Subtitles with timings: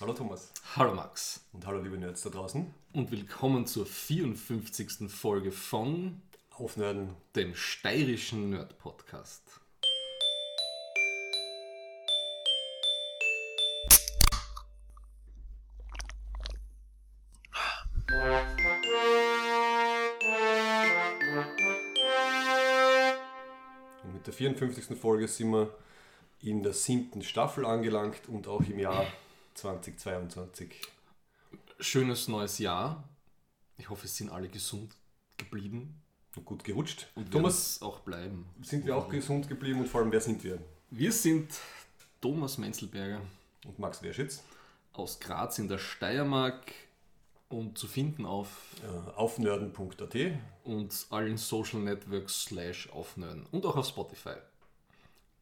[0.00, 0.50] Hallo Thomas.
[0.76, 1.44] Hallo Max.
[1.52, 2.72] Und hallo liebe Nerds da draußen.
[2.94, 5.10] Und willkommen zur 54.
[5.10, 6.22] Folge von
[6.56, 9.42] Aufnerden, dem steirischen Nerd Podcast.
[24.02, 24.98] Und mit der 54.
[24.98, 25.68] Folge sind wir
[26.40, 29.04] in der siebten Staffel angelangt und auch im Jahr
[29.60, 30.70] 2022.
[31.78, 33.04] Schönes neues Jahr.
[33.76, 34.94] Ich hoffe, es sind alle gesund
[35.36, 36.02] geblieben.
[36.36, 37.08] Und gut gerutscht.
[37.14, 38.46] Und Thomas, auch bleiben.
[38.62, 40.58] sind wir auch gesund geblieben und vor allem, wer sind wir?
[40.90, 41.52] Wir sind
[42.20, 43.20] Thomas Menzelberger
[43.66, 44.42] Und Max Werschitz.
[44.92, 46.72] aus Graz in der Steiermark
[47.48, 48.48] und zu finden auf
[48.82, 50.16] Äh, aufnerden.at.
[50.64, 54.36] und allen Social Networks slash aufnören und auch auf Spotify.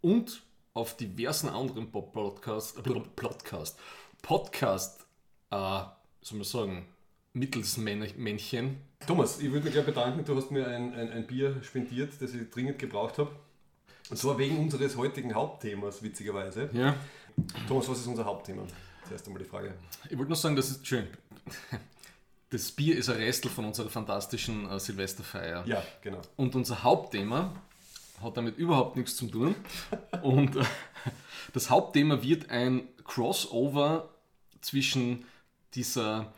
[0.01, 0.43] Und
[0.75, 3.01] auf diversen anderen Pop- Podcast, äh,
[4.23, 5.07] Podcast,
[5.51, 5.81] äh,
[6.23, 6.87] soll man sagen,
[7.33, 8.79] Mittelsmännchen.
[9.07, 12.35] Thomas, ich würde mich gleich bedanken, du hast mir ein, ein, ein Bier spendiert, das
[12.35, 13.31] ich dringend gebraucht habe.
[14.11, 16.71] Und zwar wegen unseres heutigen Hauptthemas, witzigerweise.
[16.73, 16.97] Ja.
[17.69, 18.63] Thomas, was ist unser Hauptthema?
[19.07, 19.75] Zuerst einmal die Frage.
[20.11, 21.07] Ich wollte nur sagen, das ist schön.
[22.51, 25.67] Das Bier ist ein Restel von unserer fantastischen äh, Silvesterfeier.
[25.67, 26.23] Ja, genau.
[26.37, 27.53] Und unser Hauptthema
[28.23, 29.55] hat damit überhaupt nichts zu tun.
[30.23, 30.65] Und äh,
[31.53, 34.09] das Hauptthema wird ein Crossover
[34.61, 35.25] zwischen
[35.75, 36.33] dieser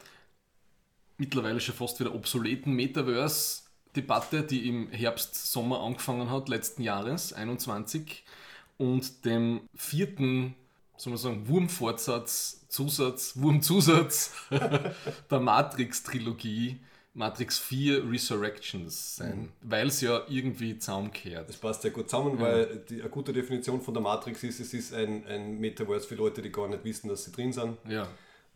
[1.18, 8.24] mittlerweile schon fast wieder obsoleten Metaverse-Debatte, die im Herbst, Sommer angefangen hat, letzten Jahres, 21,
[8.78, 10.54] und dem vierten,
[10.96, 14.32] soll man sagen, Wurmfortsatz, Zusatz, Wurmzusatz
[15.30, 16.78] der Matrix-Trilogie,
[17.12, 21.48] Matrix 4 Resurrections sein, weil es ja irgendwie zusammenkehrt.
[21.48, 24.72] Das passt sehr gut zusammen, weil die, eine gute Definition von der Matrix ist, es
[24.72, 27.77] ist ein, ein Metaverse für Leute, die gar nicht wissen, dass sie drin sind.
[27.89, 28.05] Ja,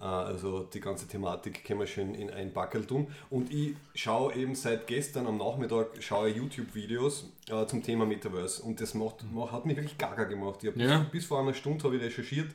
[0.00, 3.08] Äh, Also die ganze Thematik können wir schön in ein Backel tun.
[3.30, 8.62] Und ich schaue eben seit gestern am Nachmittag schaue ich YouTube-Videos äh, zum Thema Metaverse.
[8.62, 10.62] Und das macht, macht, hat mich wirklich gaga gemacht.
[10.62, 10.98] Ich Ja.
[11.00, 12.54] bis, bis vor einer Stunde habe ich recherchiert,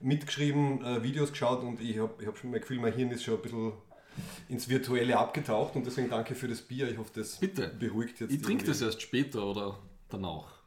[0.00, 3.22] mitgeschrieben, äh, Videos geschaut und ich habe ich hab schon mein Gefühl, mein Hirn ist
[3.24, 3.72] schon ein bisschen
[4.48, 6.90] ins Virtuelle abgetaucht und deswegen danke für das Bier.
[6.90, 7.68] Ich hoffe, das Bitte.
[7.78, 8.32] beruhigt jetzt.
[8.32, 9.78] ich trinke das erst später oder
[10.08, 10.62] danach.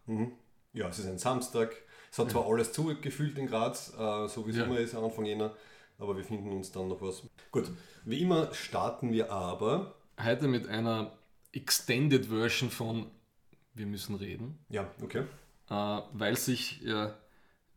[0.74, 1.76] Ja, es ist ein Samstag.
[2.12, 4.66] Es hat zwar alles zugefühlt in Graz, äh, so wie es Ja.
[4.66, 5.56] immer ist, Anfang Jänner,
[6.00, 7.22] aber wir finden uns dann noch was.
[7.52, 7.70] Gut,
[8.04, 9.96] wie immer starten wir aber.
[10.22, 11.18] Heute mit einer
[11.52, 13.06] Extended Version von
[13.76, 15.24] Wir müssen reden, Ja, okay.
[15.70, 17.12] äh, weil sich äh,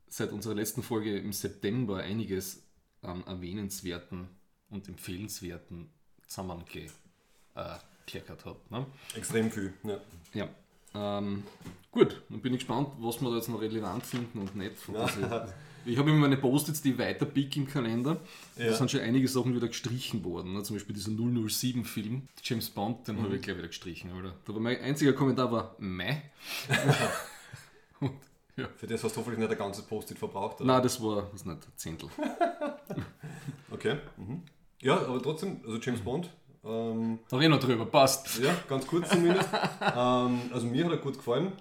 [0.08, 2.66] seit unserer letzten Folge im September einiges
[3.02, 4.28] an erwähnenswerten
[4.72, 5.88] und empfehlenswerten
[6.26, 8.70] zusammengekleckert hat.
[8.70, 8.86] Ne?
[9.14, 9.74] Extrem viel.
[9.84, 10.00] Ja.
[10.34, 10.48] Ja.
[10.94, 11.44] Ähm,
[11.90, 14.72] gut, dann bin ich gespannt, was wir da jetzt noch relevant finden und nicht.
[15.84, 18.20] Ich habe immer meine Post-its, die weiter pick im Kalender.
[18.56, 18.66] Ja.
[18.66, 20.52] Da sind schon einige Sachen wieder gestrichen worden.
[20.52, 20.62] Ne?
[20.62, 24.12] Zum Beispiel dieser 007-Film, James Bond, den habe ich gleich wieder gestrichen.
[24.12, 24.34] Oder?
[24.44, 26.16] Da war mein einziger Kommentar war Meh.
[28.00, 28.12] und,
[28.56, 28.68] ja.
[28.76, 30.60] Für das hast du hoffentlich nicht ein ganzes Post-it verbraucht.
[30.60, 30.74] Oder?
[30.74, 32.08] Nein, das war was nicht, ein Zehntel.
[33.72, 33.96] Okay.
[34.18, 34.42] Mhm.
[34.82, 36.28] Ja, aber trotzdem, also James Bond.
[36.64, 38.38] Ähm, Da reden wir drüber, passt.
[38.40, 39.48] ja, ganz kurz zumindest.
[39.96, 41.52] ähm, also mir hat er gut gefallen.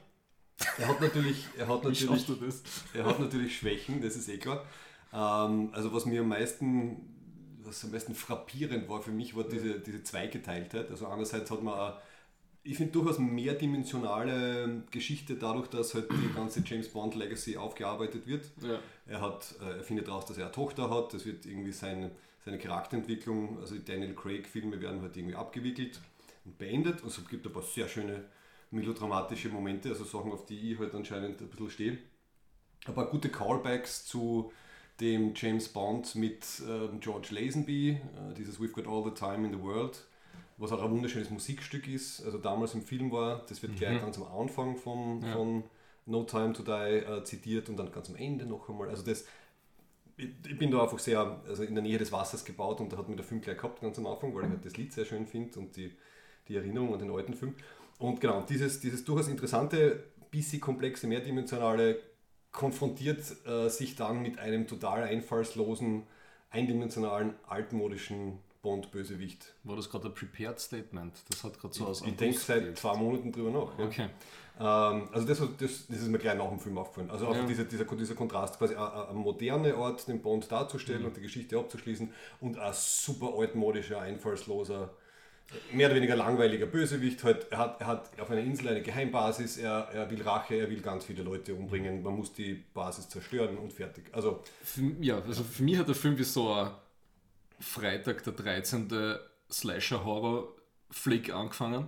[0.78, 2.28] Er hat natürlich, er hat natürlich?
[2.94, 4.64] Er hat natürlich Schwächen, das ist eh klar.
[5.14, 9.80] Ähm, also was mir am meisten, was am meisten frappierend war für mich, war diese,
[9.80, 10.92] diese Zweigeteiltheit.
[10.92, 11.94] Also einerseits hat man, eine,
[12.64, 18.46] ich finde durchaus mehrdimensionale Geschichte dadurch, dass halt die ganze James Bond Legacy aufgearbeitet wird.
[18.62, 18.80] Ja.
[19.08, 21.14] Er, hat, äh, er findet raus, dass er eine Tochter hat.
[21.14, 22.12] Das wird irgendwie seine,
[22.46, 26.00] seine Charakterentwicklung, also die Daniel Craig-Filme werden halt irgendwie abgewickelt
[26.46, 27.02] und beendet.
[27.02, 28.24] Und es gibt ein paar sehr schöne
[28.72, 31.97] melodramatische Momente, also Sachen, auf die ich halt anscheinend ein bisschen stehe.
[32.96, 34.52] Paar gute Callbacks zu
[35.00, 39.53] dem James Bond mit ähm, George Lazenby, äh, dieses We've Got All the Time in
[39.53, 40.03] the World,
[40.58, 44.18] was auch ein wunderschönes Musikstück ist, also damals im Film war, das wird gleich ganz
[44.18, 45.34] am Anfang von, Ja.
[45.34, 45.63] von
[46.06, 48.90] No Time to Die äh, zitiert und dann ganz am Ende noch einmal.
[48.90, 49.25] Also das,
[50.22, 53.09] ich, bin da einfach sehr also in der Nähe des Wassers gebaut und da hat
[53.09, 55.26] mir der Film gleich gehabt, ganz am Anfang, weil ich halt das Lied sehr schön
[55.26, 55.91] finde und die,
[56.47, 57.56] die Erinnerung an den alten Film.
[58.00, 62.00] Und genau, dieses, dieses durchaus interessante, bisschen komplexe, mehrdimensionale
[62.52, 66.03] konfrontiert äh, sich dann mit einem total einfallslosen,
[66.50, 69.53] eindimensionalen, altmodischen Bond-Bösewicht.
[69.64, 71.14] War das gerade ein Prepared Statement?
[71.29, 73.79] Das hat gerade so aus Ich denke seit zwei Monaten drüber nach.
[73.79, 73.85] Ja.
[73.85, 74.09] Okay.
[74.61, 77.09] Ähm, also das, das, das ist mir gleich nach dem Film aufgefallen.
[77.09, 77.46] Also auch Ja.
[77.46, 80.49] dieser, dieser, dieser Kontrast, quasi ein, ein moderne Ort, den Bond Mhm.
[80.49, 84.91] darzustellen und die Geschichte abzuschließen und ein super altmodischer, einfallsloser
[85.73, 87.23] mehr oder weniger langweiliger Bösewicht.
[87.25, 90.69] Halt, er, hat, er hat auf einer Insel eine Geheimbasis, er, er will Rache, er
[90.69, 92.03] will ganz viele Leute umbringen.
[92.03, 94.05] Man muss die Basis zerstören und fertig.
[94.13, 96.72] Also, Für, ja, also für mich hat der Film wie so ein
[97.59, 98.87] Freitag der 13.
[99.52, 101.87] Slasher-Horror-Flick angefangen.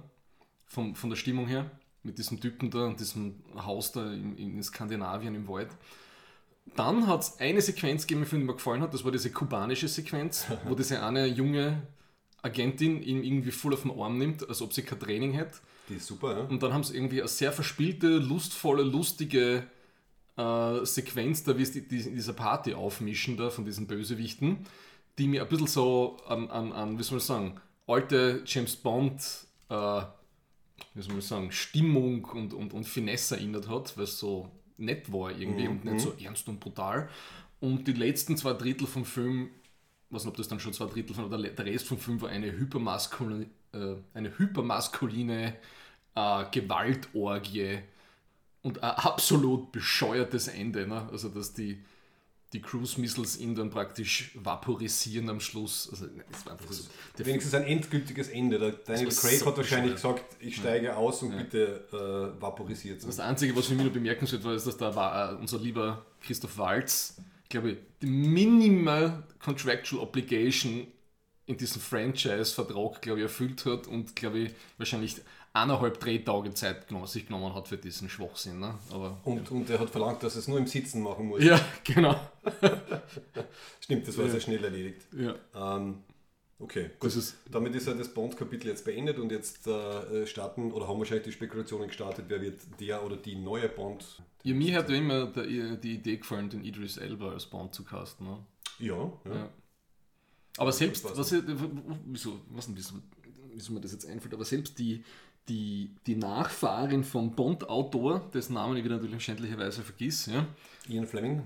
[0.66, 1.70] Vom, von der Stimmung her.
[2.04, 5.70] Mit diesem Typen da und diesem Haus da in, in Skandinavien im Wald.
[6.76, 8.94] Dann hat es eine Sequenz gegeben, die mir gefallen hat.
[8.94, 11.82] Das war diese kubanische Sequenz, wo diese eine junge
[12.42, 15.60] Agentin ihn irgendwie voll auf den Arm nimmt, als ob sie kein Training hätte.
[15.90, 16.44] die ist super, ja?
[16.44, 19.66] Und dann haben sie irgendwie eine sehr verspielte, lustvolle, lustige
[20.38, 24.66] äh, Sequenz da, wie sie die, in dieser Party aufmischen da von diesen Bösewichten,
[25.18, 29.22] die mir ein bisschen so an, an, an wie soll man sagen, alte James Bond,
[29.70, 30.02] äh,
[30.94, 35.12] wie soll man sagen, Stimmung und, und, und Finesse erinnert hat, weil es so nett
[35.12, 37.10] war irgendwie und nicht so ernst und brutal.
[37.60, 39.50] Und die letzten zwei Drittel vom Film,
[40.10, 42.22] ich weiß nicht, ob das dann schon zwei Drittel von, oder der Rest vom Film
[42.22, 45.56] war eine hypermaskuline, äh, eine hypermaskuline
[46.16, 47.80] äh, Gewaltorgie
[48.62, 50.88] und ein absolut bescheuertes Ende.
[50.88, 51.08] Ne?
[51.12, 51.84] Also, dass die,
[52.54, 55.90] die Cruise Missiles ihn dann praktisch vaporisieren am Schluss.
[55.92, 56.84] Also, es war einfach so.
[57.18, 58.60] Der Wenigstens ein endgültiges Ende.
[58.60, 63.06] Der Daniel Craig hat wahrscheinlich gesagt, ich steige aus und bitte äh, vaporisiert es.
[63.08, 66.06] Das Einzige, was für mich noch bemerkenswert war, ist, dass da war äh, unser lieber
[66.22, 67.18] Christoph Waltz,
[67.50, 70.88] glaube ich, die Minimal Contractual Obligation
[71.46, 75.16] in diesem Franchise-Vertrag, glaube ich, erfüllt hat und, glaube ich, wahrscheinlich
[75.54, 78.60] eineinhalb Drehtage Zeit genommen, sich genommen hat für diesen Schwachsinn.
[78.60, 78.74] Ne?
[78.92, 81.44] Aber, Und, und er hat verlangt, dass er es nur im Sitzen machen muss.
[81.44, 82.16] ja, genau.
[83.80, 84.32] Stimmt, das war Ja.
[84.32, 85.02] sehr schnell erledigt.
[85.16, 85.36] Ja.
[85.78, 85.98] Ähm,
[86.60, 87.04] okay, gut.
[87.06, 90.98] Das ist, Damit ist ja das Bond-Kapitel jetzt beendet und jetzt äh, starten, oder haben
[91.00, 94.04] wahrscheinlich die Spekulationen gestartet, wer wird der oder die neue Bond.
[94.44, 95.46] ja, mir hat ja immer der,
[95.76, 98.26] die Idee gefallen, den Idris Elba als Bond zu casten.
[98.28, 98.38] Ne?
[98.80, 98.96] Ja,
[99.26, 99.36] ja.
[99.36, 99.50] Ja.
[100.58, 101.44] Aber selbst, was, ich-
[102.06, 102.96] wieso, was wieso,
[103.54, 105.04] wieso mir das jetzt einfällt, aber selbst die,
[105.50, 110.46] die, die Nachfahrin vom Bond-Autor, dessen Namen ich wieder natürlich schändlicherweise vergiss, ja,
[110.88, 111.44] Ian Fleming.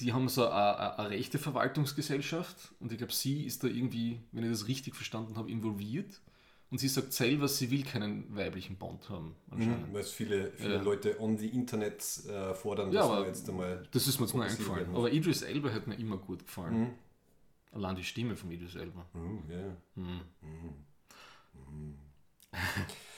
[0.00, 4.44] die haben so eine, eine, rechte Verwaltungsgesellschaft und ich glaube, sie ist da irgendwie, wenn
[4.44, 6.20] ich das richtig verstanden habe, involviert.
[6.70, 9.34] Und sie sagt selber, sie will keinen weiblichen Bond haben.
[9.50, 9.92] Anscheinend.
[9.92, 10.80] Weil es viele, viele Ja.
[10.80, 13.86] Leute on the Internet äh, fordern, Ja, wir jetzt einmal.
[13.90, 14.86] Das ist mir jetzt Fokussieren eingefallen.
[14.86, 14.96] werden.
[14.96, 16.80] Aber Idris Elba hat mir immer gut gefallen.
[16.80, 16.90] Mhm.
[17.72, 19.04] Allein die Stimme von Idris Elba.
[19.12, 19.76] Mhm, ja.
[19.96, 20.20] Mhm.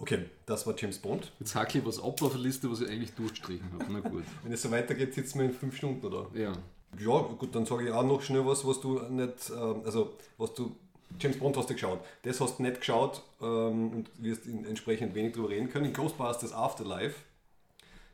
[0.00, 0.02] Mhm.
[0.02, 1.32] Okay, das war James Bond.
[1.38, 3.84] Jetzt hacke ich was ab auf der Liste, was ich eigentlich durchgestrichen habe.
[3.92, 4.24] Na gut.
[4.42, 6.26] Wenn es so weitergeht, sitzen wir in fünf Stunden, oder?
[6.34, 6.52] Ja.
[6.98, 10.52] Ja, gut, dann sage ich auch noch schnell was, was du nicht, ähm, also was
[10.54, 10.74] du,
[11.20, 12.00] James Bond hast du geschaut.
[12.22, 15.92] Das hast du nicht geschaut ähm, und wirst entsprechend wenig darüber reden können.
[15.92, 17.14] Ghostbusters Afterlife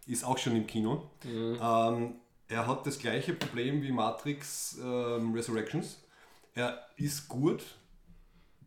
[0.06, 1.02] ist auch schon im Kino.
[1.24, 2.16] Ähm,
[2.48, 6.02] er hat das gleiche Problem wie Matrix ähm, Resurrections.
[6.54, 7.62] Er ist gut,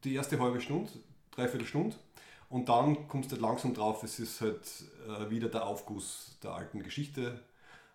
[0.04, 0.90] die erste halbe Stunde,
[1.32, 1.96] dreiviertel Stunde.
[2.50, 4.62] Und dann kommst du halt langsam drauf, es ist halt
[5.08, 7.40] äh, wieder der Aufguss der alten Geschichte.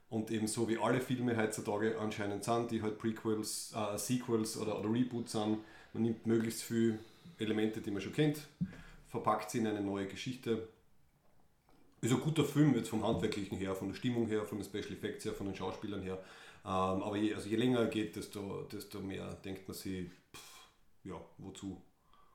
[0.08, 4.78] Und eben so wie alle Filme heutzutage anscheinend sind, die halt Prequels, äh, Sequels oder,
[4.78, 5.58] oder Reboots sind.
[5.92, 7.00] Man nimmt möglichst viele
[7.38, 8.46] Elemente, die man schon kennt,
[9.08, 10.68] verpackt sie in eine neue Geschichte.
[12.00, 14.92] Ist ein guter Film jetzt vom Handwerklichen her, von der Stimmung her, von den Special
[14.92, 16.22] Effects her, von den Schauspielern her.
[16.64, 20.68] Ähm, aber je, also je länger er geht, desto, desto mehr denkt man sich, pff,
[21.04, 21.82] ja, wozu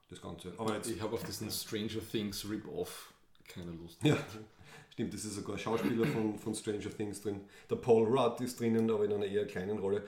[0.09, 0.53] das Ganze.
[0.57, 3.13] Aber jetzt, Ich habe auf diesen Stranger Things Rip-Off
[3.47, 4.03] keine Lust.
[4.03, 4.17] ja,
[4.91, 7.41] stimmt, das ist sogar ein Schauspieler von, von Stranger Things drin.
[7.69, 10.03] Der Paul Rudd ist drinnen, aber in einer eher kleinen Rolle.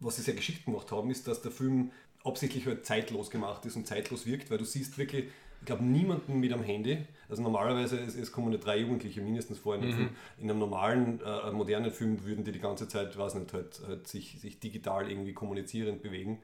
[0.00, 1.90] Was sie sehr geschickt gemacht haben, ist, dass der Film
[2.24, 5.26] absichtlich halt zeitlos gemacht ist und zeitlos wirkt, weil du siehst wirklich,
[5.60, 7.04] ich glaube, niemanden mit am Handy.
[7.28, 10.10] Also normalerweise, es, es kommen ja drei Jugendliche mindestens vor in einem Film.
[10.38, 14.06] In einem normalen, äh, modernen Film würden die die ganze Zeit, weiß nicht, halt, halt
[14.06, 16.40] sich, sich digital irgendwie kommunizierend bewegen.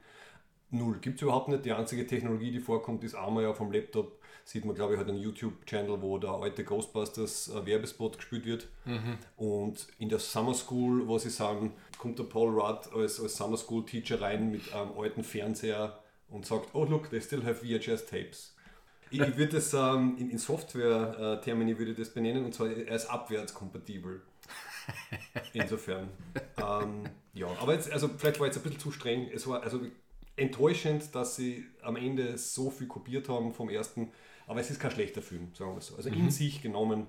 [0.77, 0.97] Null.
[0.99, 1.65] Gibt es überhaupt nicht.
[1.65, 4.19] Die einzige Technologie, die vorkommt, ist einmal ja vom Laptop.
[4.43, 8.67] Sieht man, glaube ich, halt einen YouTube-Channel, wo der alte Ghostbusters äh, Werbespot gespielt wird.
[9.37, 13.57] Und in der Summer School, wo sie sagen, kommt der Paul Rudd als, als Summer
[13.57, 18.05] School Teacher rein mit einem alten Fernseher und sagt, oh look, they still have VHS
[18.05, 18.55] tapes.
[19.09, 23.05] Ich, ich würde das ähm, in, in Software-Termini würde das benennen und zwar er ist
[23.07, 24.21] abwärtskompatibel.
[25.53, 26.09] Insofern.
[26.57, 27.03] ähm,
[27.33, 29.29] ja, aber jetzt, also vielleicht war jetzt ein bisschen zu streng.
[29.33, 29.79] Es war also
[30.35, 34.11] enttäuschend, dass sie am Ende so viel kopiert haben vom ersten,
[34.47, 35.95] aber es ist kein schlechter Film, sagen wir so.
[35.95, 37.07] Also in sich genommen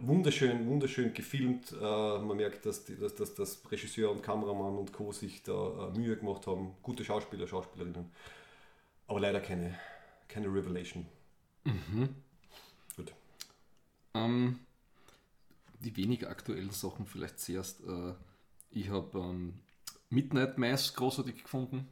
[0.00, 1.72] wunderschön, wunderschön gefilmt.
[1.72, 5.12] Äh, man merkt, dass, die, dass, dass, dass Regisseur und Kameramann und Co.
[5.12, 6.74] sich da äh, Mühe gemacht haben.
[6.82, 8.10] Gute Schauspieler, Schauspielerinnen.
[9.06, 9.78] Aber leider keine,
[10.28, 11.06] keine Revelation.
[12.96, 13.12] Gut.
[14.14, 14.60] Ähm,
[15.80, 17.80] die weniger aktuellen Sachen vielleicht zuerst.
[17.80, 18.14] Äh,
[18.70, 19.54] ich habe ähm,
[20.10, 21.88] Midnight Mass großartig gefunden.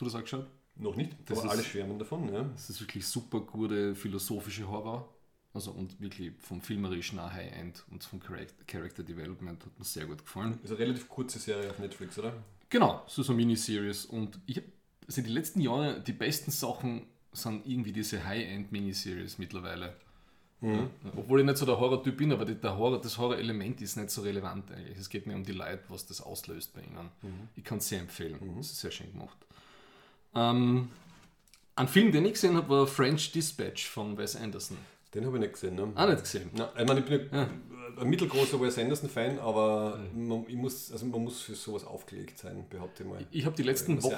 [0.00, 0.46] Hast du das auch geschaut?
[0.76, 2.32] Noch nicht, Das aber ist- alle schwärmen davon.
[2.32, 2.42] Ja.
[2.54, 5.06] Das ist wirklich super gute philosophische Horror.
[5.52, 10.06] Also und wirklich vom filmerischen auch High-End und vom Charac- Character Development hat mir sehr
[10.06, 10.58] gut gefallen.
[10.62, 12.32] Ist eine relativ kurze Serie auf Netflix, oder?
[12.70, 14.06] Genau, so so eine Miniseries.
[14.06, 14.66] Und ich habe,
[15.06, 17.02] also die letzten Jahre, die besten Sachen
[17.32, 19.96] sind irgendwie diese High-End-Miniseries mittlerweile.
[20.62, 24.10] Ja, obwohl ich nicht so der Horror-Typ bin, aber der Horror, das Horror-Element ist nicht
[24.10, 24.98] so relevant eigentlich.
[24.98, 27.08] Es geht mir um die Leute, was das auslöst bei ihnen.
[27.56, 28.38] Ich kann es sehr empfehlen.
[28.56, 29.36] Das ist sehr schön gemacht.
[30.34, 30.90] Ähm,
[31.76, 34.76] ein Film, den ich gesehen habe, war French Dispatch von Wes Anderson.
[35.14, 35.74] Den habe ich nicht gesehen.
[35.74, 35.92] Ne?
[35.94, 36.50] Auch nicht gesehen.
[36.54, 37.48] Na, ich meine, ich bin Ja.
[38.00, 42.64] ein mittelgroßer Wes Anderson-Fan, aber man, ich muss, also man muss für sowas aufgelegt sein,
[42.70, 43.26] behaupte ich mal.
[43.32, 44.14] Ich habe die letzten Wochen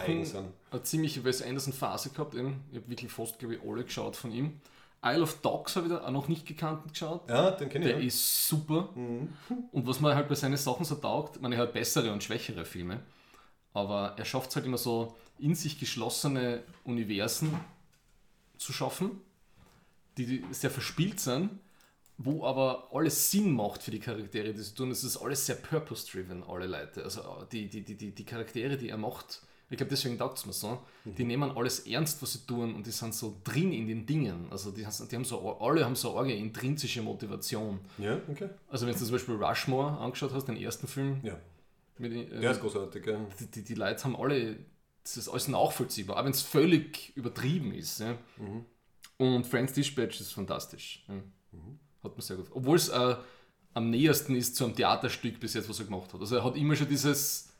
[0.71, 2.35] eine ziemliche Wes Anderson-Phase gehabt.
[2.35, 2.61] Eben.
[2.71, 4.61] Ich habe wirklich fast, glaube ich, alle geschaut von ihm.
[5.05, 7.29] Isle of Dogs habe ich da auch noch nicht gekannt geschaut.
[7.29, 7.91] Ja, den kenne ich.
[7.93, 8.07] Der ja.
[8.07, 8.91] ist super.
[8.95, 13.01] Und was mir halt bei seinen Sachen so taugt, man hat bessere und schwächere Filme,
[13.75, 17.59] aber er schafft es halt immer so in sich geschlossene Universen
[18.59, 19.11] zu schaffen,
[20.19, 21.51] die sehr verspielt sind,
[22.19, 24.91] wo aber alles Sinn macht für die Charaktere, die sie tun.
[24.91, 27.03] Es ist alles sehr purpose-driven, alle Leute.
[27.03, 30.45] Also die, die, die, die, die Charaktere, die er macht, ich glaube, deswegen taugt es
[30.45, 33.87] mir so, die nehmen alles ernst, was sie tun und die sind so drin in
[33.89, 34.47] den Dingen.
[34.51, 37.81] Also die, haben- die haben so, alle haben so eine intrinsische Motivation.
[37.97, 38.51] Ja, okay.
[38.69, 41.39] Also wenn du zum Beispiel Rushmore angeschaut hast, den ersten Film, Ja,
[42.03, 43.07] mit, äh, der ist großartig.
[43.07, 43.27] Ja.
[43.41, 44.59] die, die, die Leute haben alle,
[45.03, 48.01] das ist alles nachvollziehbar, auch wenn es völlig übertrieben ist.
[48.01, 48.19] Ja.
[49.17, 51.05] Und Friends Dispatch ist fantastisch.
[51.09, 51.15] Ja.
[52.03, 53.17] Hat mir sehr gut Obwohl es äh,
[53.75, 56.21] am nähersten ist zu einem Theaterstück bis jetzt, was er gemacht hat.
[56.21, 57.53] Also er hat immer schon dieses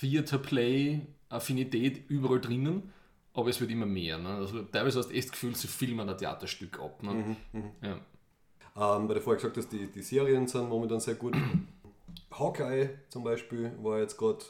[0.00, 2.92] Theater-Play-Affinität überall drinnen,
[3.32, 4.18] aber es wird immer mehr.
[4.18, 4.30] Ne?
[4.30, 7.00] Also teilweise hast du echt das Gefühl, sie filmen ein Theaterstück ab.
[7.02, 7.36] Ne?
[7.82, 8.00] Ja.
[8.78, 11.34] Ähm, weil du vorher gesagt hast, die, die Serien sind momentan sehr gut.
[12.30, 14.44] Hawkeye zum Beispiel war jetzt gerade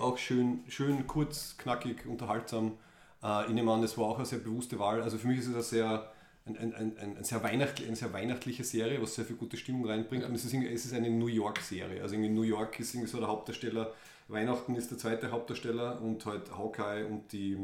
[0.00, 2.78] auch schön, schön kurz, knackig, unterhaltsam.
[3.22, 5.02] Äh, ich nehme an, das war auch eine sehr bewusste Wahl.
[5.02, 6.12] Also für mich ist es eine sehr,
[6.46, 9.86] ein, ein, ein, ein, sehr, weihnachtlich, eine sehr weihnachtliche Serie, was sehr viel gute Stimmung
[9.86, 10.22] reinbringt.
[10.22, 10.28] Ja.
[10.28, 12.02] Und es ist, es ist eine New York-Serie.
[12.02, 13.92] Also irgendwie New York ist irgendwie so der Hauptdarsteller,
[14.28, 17.56] Weihnachten ist der zweite Hauptdarsteller und halt Hawkeye und die,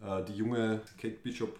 [0.00, 1.58] äh, die junge Kate Bishop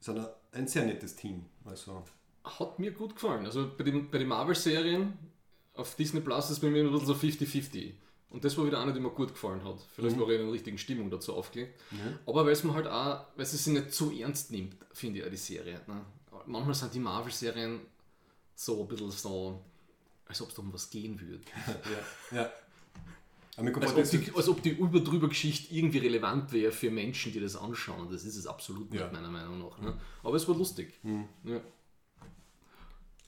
[0.00, 1.44] sind ein, ein sehr nettes Team.
[1.64, 2.02] Also
[2.44, 3.46] Hat mir gut gefallen.
[3.46, 5.12] Also bei den, bei den Marvel-Serien
[5.74, 7.92] auf Disney Plus ist bei mir ein bisschen so 50-50.
[8.30, 9.78] Und das war wieder eine, die mir gut gefallen hat.
[9.94, 11.80] Vielleicht war ich in der richtigen Stimmung dazu aufgelegt.
[12.26, 15.24] Aber weil es mir halt auch, weil sie sich nicht zu ernst nimmt, finde ich
[15.26, 15.80] auch die Serie.
[15.86, 16.00] Ne?
[16.46, 17.80] Manchmal sind die Marvel-Serien
[18.56, 19.60] so ein bisschen so,
[20.26, 21.44] als ob es um was gehen würde.
[22.32, 22.52] ja, ja.
[23.56, 27.54] Als ob, die, als ob die über Geschichte irgendwie relevant wäre für Menschen, die das
[27.54, 28.08] anschauen.
[28.10, 29.12] Das ist es absolut nicht, Ja.
[29.12, 29.78] meiner Meinung nach.
[29.78, 29.96] Ne?
[30.24, 30.98] Aber es war lustig.
[31.44, 31.60] Ja.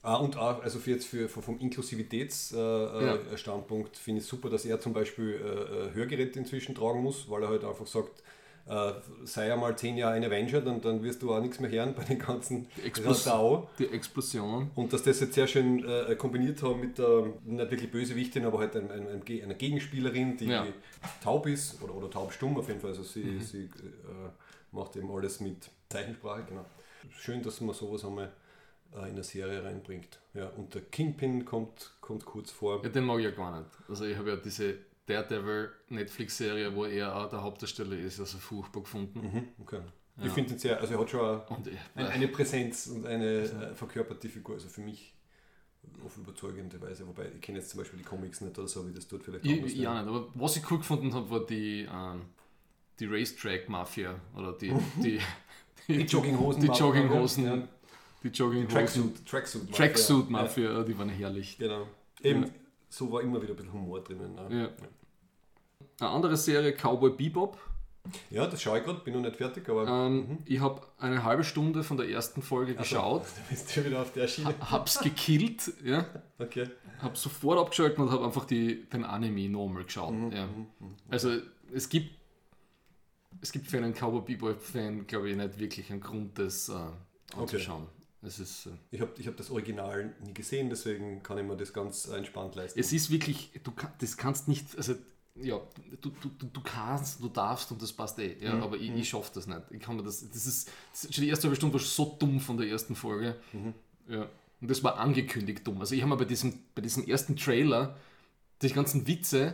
[0.07, 4.63] Ah, und auch, also für jetzt für, vom Inklusivitätsstandpunkt äh, Standpunkt finde ich super, dass
[4.63, 8.23] er zum Beispiel äh, äh, Hörgeräte inzwischen tragen muss, weil er halt einfach sagt,
[8.69, 8.93] äh,
[9.25, 12.05] sei einmal zehn Jahre ein Avenger, dann, dann wirst du auch nichts mehr hören bei
[12.05, 12.67] den ganzen
[13.03, 13.69] Radau.
[13.79, 14.71] Die Explosion.
[14.75, 18.59] Und dass das jetzt sehr schön äh, kombiniert haben mit der, nicht wirklich Bösewichtin, aber
[18.59, 20.63] halt ein, ein, ein, einer Gegenspielerin, die Ja.
[20.63, 20.73] Mhm.
[21.21, 22.91] taub ist oder, oder taubstumm auf jeden Fall.
[22.91, 24.29] Also sie, sie äh,
[24.71, 26.65] macht eben alles mit Zeichensprache, genau.
[27.11, 28.46] Schön, dass man sowas einmal äh,
[28.93, 30.19] in eine Serie reinbringt.
[30.33, 32.83] Ja, und der Kingpin kommt, kommt kurz vor.
[32.83, 33.69] Ja, den mag ich ja gar nicht.
[33.87, 34.75] Also ich habe ja diese
[35.05, 39.19] Daredevil Netflix-Serie, wo er auch der Hauptdarsteller ist, also furchtbar gefunden.
[39.21, 39.81] Mhm, okay.
[40.23, 41.43] Ich finde ihn sehr, also er hat schon eine,
[41.93, 45.13] eine, eine Präsenz und eine äh, verkörpert die Figur, also für mich
[46.03, 47.07] auf überzeugende Weise.
[47.07, 49.45] Wobei ich kenne jetzt zum Beispiel die Comics nicht oder so, wie das dort vielleicht
[49.45, 52.21] anders ich, ja nicht, aber was ich cool gefunden habe, war die, ähm,
[52.99, 55.19] die Racetrack-Mafia oder die, die,
[55.87, 56.61] Die Jogginghosen.
[56.63, 57.67] die Jogginghosen, Ja.
[58.23, 59.73] Die Jogginghosen, Tracksuit, Tracksuit.
[59.75, 61.57] Tracksuit-Mafia, die waren herrlich.
[61.59, 61.87] Ja, genau.
[62.23, 62.49] Eben, Ja.
[62.89, 64.35] so war immer wieder ein bisschen Humor drinnen.
[64.35, 64.61] ne?
[64.61, 64.69] Ja.
[65.99, 67.57] Eine andere Serie, Cowboy Bebop.
[68.29, 71.43] Ja, das schaue ich gerade, bin noch nicht fertig, aber Ähm, Ich habe eine halbe
[71.43, 74.55] Stunde von der ersten Folge geschaut, du bist ja wieder auf der Schiene.
[74.61, 76.05] hab's gekillt, ja,
[76.39, 76.69] Okay.
[76.99, 80.13] habe sofort abgeschaltet und habe einfach die, den Anime normal geschaut.
[80.13, 80.47] Mhm, ja.
[81.09, 81.31] Also
[81.73, 82.11] es gibt,
[83.41, 86.75] es gibt für einen Cowboy Bebop-Fan, glaube ich, nicht wirklich einen Grund, das äh,
[87.37, 87.87] anzuschauen.
[88.27, 91.55] Es, ist, äh, Ich habe ich hab das Original nie gesehen, deswegen kann ich mir
[91.57, 92.79] das ganz entspannt leisten.
[92.79, 94.95] es ist wirklich, du kann, das kannst nicht, also
[95.35, 95.61] ja,
[96.01, 99.31] du, du, du, kannst, du darfst und das passt eh, ja, aber ich, ich schaffe
[99.35, 99.61] das nicht.
[99.69, 102.15] Ich kann mir das, das ist, das ist schon die erste halbe Stunde war so
[102.19, 103.35] dumm von der ersten Folge.
[104.07, 104.29] Ja.
[104.59, 105.79] Und das war angekündigt dumm.
[105.79, 107.95] Also ich habe mir bei diesem, bei diesem ersten Trailer
[108.63, 109.53] die ganzen Witze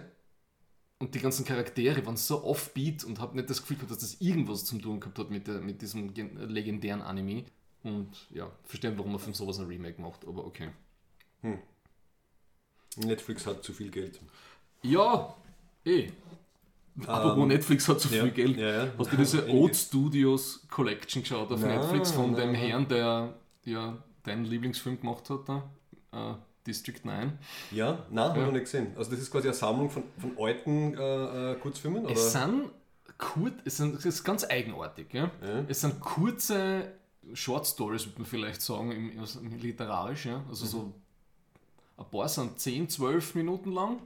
[0.99, 4.21] und die ganzen Charaktere waren so offbeat und habe nicht das Gefühl gehabt, dass das
[4.21, 7.43] irgendwas zu tun gehabt hat mit, der, mit diesem gen- legendären Anime.
[7.83, 10.69] Und ja, verstehen, warum man von sowas ein Remake macht, aber okay.
[12.97, 14.19] Netflix hat zu viel Geld.
[14.81, 15.35] Ja,
[15.85, 16.09] eh.
[17.07, 18.57] Apropos Netflix hat so ja, viel Geld.
[18.57, 18.91] ja, ja.
[18.97, 19.47] Hast du diese.
[19.49, 22.55] Old Studios Collection geschaut auf Nein, Netflix von nein, dem.
[22.55, 23.33] Herrn, der
[23.65, 25.69] ja deinen Lieblingsfilm gemacht hat da?
[26.11, 26.35] Äh,
[26.67, 27.37] District 9.
[27.71, 28.93] Ja, nein, habe ich noch nicht gesehen.
[28.95, 32.05] Also das ist quasi eine Sammlung von, von alten äh, äh, Kurzfilmen?
[32.05, 32.13] Oder?
[32.13, 32.69] Es sind
[33.17, 35.07] kurz, es, sind, es ist ganz eigenartig.
[35.67, 36.93] Es sind kurze
[37.33, 40.25] Short Stories, würde man vielleicht sagen, im, im literarisch.
[40.25, 40.43] Ja?
[40.49, 40.93] Also so
[41.97, 43.99] ein paar sind 10, 12 Minuten lang.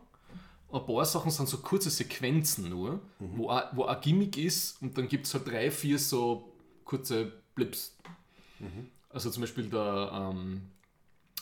[0.71, 4.97] Ein paar Sachen sind so kurze Sequenzen nur, wo, auch, wo ein Gimmick ist und
[4.97, 6.51] dann gibt es halt drei, vier so
[6.83, 7.95] kurze Blips.
[9.09, 10.63] Also zum Beispiel der, ähm,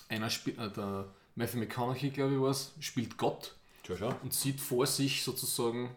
[0.10, 3.56] einer spielt, äh, der Matthew McConaughey, glaube ich, was, spielt Gott
[3.86, 4.16] Schau, schau.
[4.22, 5.90] und sieht vor sich sozusagen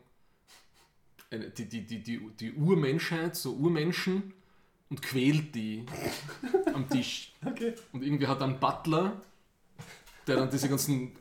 [1.31, 4.33] eine, die, die, die, die, die Urmenschheit, so Urmenschen
[4.91, 5.85] und quält die
[6.75, 7.33] am Tisch.
[7.45, 7.75] Okay.
[7.93, 9.21] Und irgendwie hat er einen Butler,
[10.27, 11.13] der dann diese ganzen,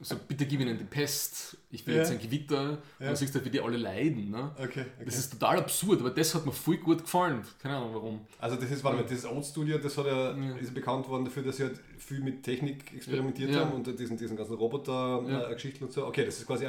[0.00, 2.00] so bitte gib ihnen die Pest, ich will Ja.
[2.02, 3.06] jetzt ein Gewitter, und Ja.
[3.06, 4.30] dann siehst du halt, wie die alle leiden.
[4.30, 4.50] Ne?
[4.58, 5.04] Okay, okay.
[5.04, 7.42] Das ist total absurd, aber das hat mir voll gut gefallen.
[7.62, 8.20] Keine Ahnung warum.
[8.38, 10.56] Also das ist, warte mal, dieses Old Studio, das hat ja, Ja.
[10.56, 14.36] ist bekannt worden dafür, dass sie halt viel mit Technik experimentiert haben und diesen, diesen
[14.36, 14.54] ganzen.
[14.54, 16.06] Roboter-Geschichten und so.
[16.06, 16.66] Okay, das ist quasi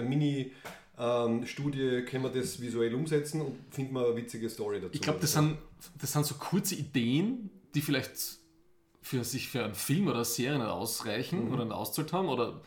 [0.97, 4.93] eine Mini-Studie, können wir das visuell umsetzen und finden wir eine witzige Story dazu.
[4.93, 5.57] Ich glaube, das sind,
[5.99, 8.39] das sind so kurze Ideen, die vielleicht
[9.01, 12.61] für sich für einen Film oder eine Serie nicht ausreichen oder nicht auszahlt haben oder,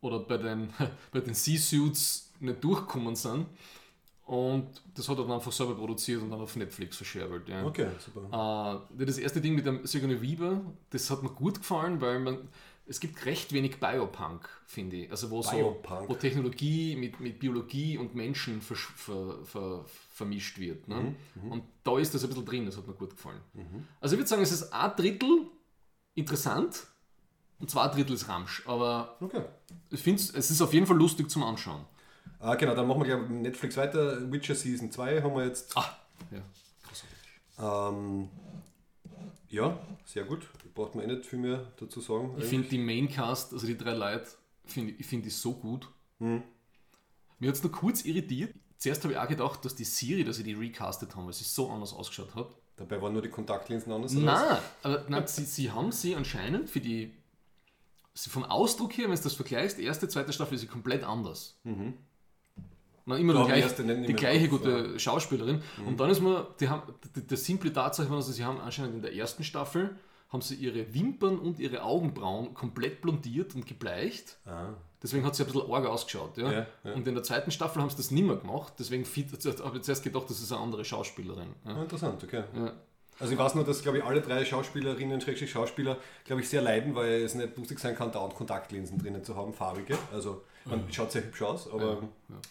[0.00, 0.70] oder bei den,
[1.12, 3.46] bei den Sea-Suits nicht durchgekommen sind.
[4.26, 7.48] Und das hat er dann einfach selber produziert und dann auf Netflix verscherbelt.
[7.48, 7.64] Ja.
[7.64, 8.82] Okay, super.
[8.98, 12.48] Äh, das erste Ding mit dem Sigourney Weaver, das hat mir gut gefallen, weil man,
[12.88, 15.10] es gibt recht wenig Biopunk, finde ich.
[15.10, 16.02] Also wo, Biopunk.
[16.02, 20.86] so, wo Technologie mit, mit Biologie und Menschen versch- ver, ver, vermischt wird.
[20.88, 21.14] Ne?
[21.34, 23.40] Mhm, Und da ist das ein bisschen drin, das hat mir gut gefallen.
[24.00, 25.46] Also ich würde sagen, es ist ein Drittel
[26.14, 26.86] interessant
[27.58, 28.62] und zwei Drittel ist Ramsch.
[28.66, 29.42] Aber Okay.
[29.90, 31.84] ich finde es ist auf jeden Fall lustig zum Anschauen.
[32.38, 34.30] Ah, genau, dann machen wir gleich mit Netflix weiter.
[34.30, 35.76] Witcher Season 2 haben wir jetzt.
[35.76, 35.96] Ah,
[36.30, 36.42] ja.
[37.58, 38.28] Ähm,
[39.48, 40.46] ja, sehr gut.
[40.74, 42.34] Braucht man eh nicht viel mehr dazu sagen.
[42.38, 44.26] Ich finde die Maincast, also die drei Leute,
[44.64, 45.88] finde ich finde die so gut.
[46.18, 46.42] Mhm.
[47.38, 48.54] Mir hat es nur kurz irritiert.
[48.78, 51.44] Zuerst habe ich auch gedacht, dass die Siri, dass sie die recastet haben, weil sie
[51.44, 52.54] so anders ausgeschaut hat.
[52.76, 54.12] Dabei waren nur die Kontaktlinsen anders.
[54.12, 57.14] Nein, aber nein, sie, sie haben sie anscheinend für die.
[58.12, 61.58] Sie vom Ausdruck her, wenn du das vergleichst, erste, zweite Staffel ist sie komplett anders.
[63.06, 65.62] Man immer Da die, gleich, die gleiche Kopf, gute Schauspielerin.
[65.86, 66.82] Und dann ist mir, die haben,
[67.14, 69.96] die simple Tatsache war, also sie haben anscheinend in der ersten Staffel
[70.28, 74.38] haben sie ihre Wimpern und ihre Augenbrauen komplett blondiert und gebleicht.
[74.44, 76.36] Ah, Deswegen hat sie ein bisschen arg ausgeschaut.
[76.36, 76.50] Ja?
[76.50, 76.92] Ja, ja.
[76.94, 78.72] Und in der zweiten Staffel haben sie das nicht mehr gemacht.
[78.78, 81.50] Deswegen habe ich zuerst gedacht, das ist eine andere Schauspielerin.
[81.64, 81.76] Ja.
[81.76, 82.42] ah, interessant, okay.
[82.56, 82.72] Ja.
[83.18, 86.60] Also ich weiß nur, dass glaube ich alle drei Schauspielerinnen, Schrägstrich Schauspieler, glaube ich, sehr
[86.60, 89.96] leiden, weil es nicht lustig sein kann, dauernd Kontaktlinsen drinnen zu haben, farbige.
[90.12, 92.02] Also man schaut sehr hübsch aus, aber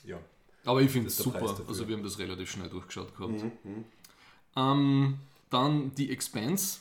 [0.05, 0.17] ja.
[0.65, 1.57] Aber ich finde es super.
[1.67, 3.43] Also wir haben das relativ schnell durchgeschaut gehabt.
[3.63, 3.85] Mhm.
[4.55, 6.79] Ähm, dann die Expanse,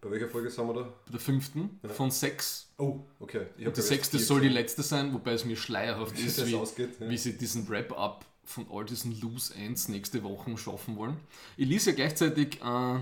[0.00, 0.92] Bei welcher Folge sind wir da?
[1.12, 2.68] der fünften, von sechs.
[2.78, 3.46] Oh, okay.
[3.56, 6.54] Ich Und die sechste soll die letzte sein, wobei es mir schleierhaft Wie ist, wie,
[6.54, 7.08] ausgeht, ja.
[7.08, 11.16] wie sie diesen Wrap-up von all diesen Loose Ends nächste Woche schaffen wollen.
[11.56, 12.98] Ich lese ja gleichzeitig äh,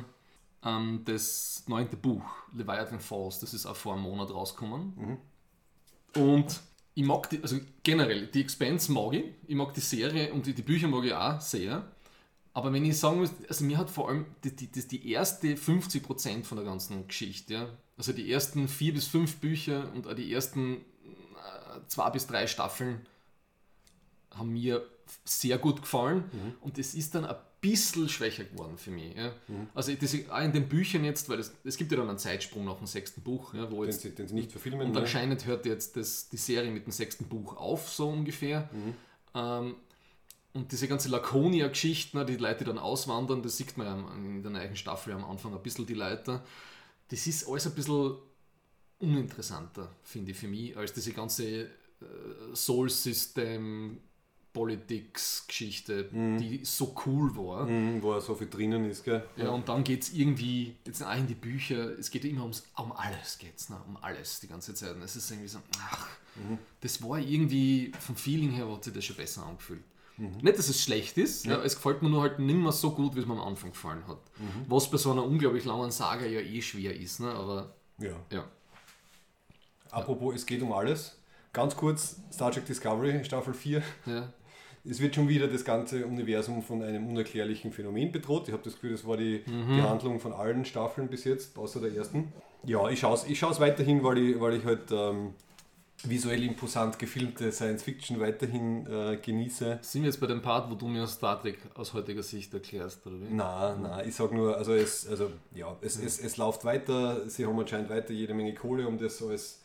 [0.64, 5.18] ähm, das neunte Buch, Leviathan Falls, das ist auch vor einem Monat rausgekommen.
[6.14, 6.60] Und
[7.00, 10.52] ich mag die, also generell, die Expanse mag ich, ich mag die Serie und die,
[10.52, 11.90] die Bücher mag ich auch sehr.
[12.52, 15.54] Aber wenn ich sagen muss, also mir hat vor allem die, die, die, die erste
[15.54, 20.14] 50% von der ganzen Geschichte, ja, also die ersten vier bis fünf Bücher und auch
[20.14, 23.06] die ersten äh, zwei bis drei Staffeln
[24.34, 24.86] haben mir
[25.24, 26.24] sehr gut gefallen.
[26.60, 29.14] Und es ist dann ein bisschen schwächer geworden für mich.
[29.16, 29.32] Ja.
[29.74, 32.64] Also das, auch in den Büchern jetzt, weil es, es gibt ja dann einen Zeitsprung
[32.64, 34.86] nach dem sechsten Buch, ja, wo Den jetzt den sie nicht verfilmen.
[34.86, 35.00] und ne?
[35.00, 38.68] anscheinend hört jetzt das, die Serie mit dem sechsten Buch auf, so ungefähr.
[39.34, 39.74] Ähm,
[40.52, 44.42] und diese ganze Laconia-Geschichten, ne, die Leute, die dann auswandern, das sieht man ja in
[44.42, 46.42] der neuen Staffel am Anfang ein bisschen die Leute.
[47.08, 48.16] Das ist alles ein bisschen
[48.98, 51.66] uninteressanter, finde ich, für mich, als diese ganze äh,
[52.54, 53.98] Soul-System,
[54.52, 57.66] Politics-Geschichte, die so cool war.
[57.66, 59.24] Mhm, wo so viel drinnen ist, gell?
[59.36, 62.42] Ja, und dann geht es irgendwie, jetzt auch in die Bücher, es geht ja immer
[62.42, 63.80] ums, um alles, geht's, ne?
[63.86, 64.94] um alles die ganze Zeit.
[64.94, 66.08] Und es ist irgendwie so, ach,
[66.80, 69.82] das war irgendwie, vom Feeling her hat sich das schon besser angefühlt.
[70.16, 71.62] Nicht, dass es schlecht ist, ja.
[71.62, 74.06] es gefällt mir nur halt nicht mehr so gut, wie es mir am Anfang gefallen
[74.06, 74.18] hat.
[74.68, 77.30] Was bei so einer unglaublich langen Saga ja eh schwer ist, ne?
[77.30, 78.16] aber Ja.
[78.30, 78.44] ja.
[79.90, 81.16] Apropos, es geht um alles.
[81.52, 83.82] Ganz kurz, Star Trek Discovery, Staffel 4.
[84.06, 84.32] ja.
[84.88, 88.48] Es wird schon wieder das ganze Universum von einem unerklärlichen Phänomen bedroht.
[88.48, 91.80] Ich habe das Gefühl, das war die, die Handlung von allen Staffeln bis jetzt, außer
[91.80, 92.32] der ersten.
[92.64, 95.34] Ja, ich schaue es ich schau's weiterhin, weil ich, weil ich halt ähm,
[96.04, 99.80] visuell imposant gefilmte Science Fiction weiterhin äh, genieße.
[99.82, 103.06] Sind wir jetzt bei dem Part, wo du mir Star Trek aus heutiger Sicht erklärst,
[103.06, 103.26] oder wie?
[103.30, 106.06] Na, na, ich sag nur, also es, also ja, es, Mhm.
[106.06, 109.60] es, es läuft weiter, sie haben anscheinend weiter jede Menge Kohle, um das alles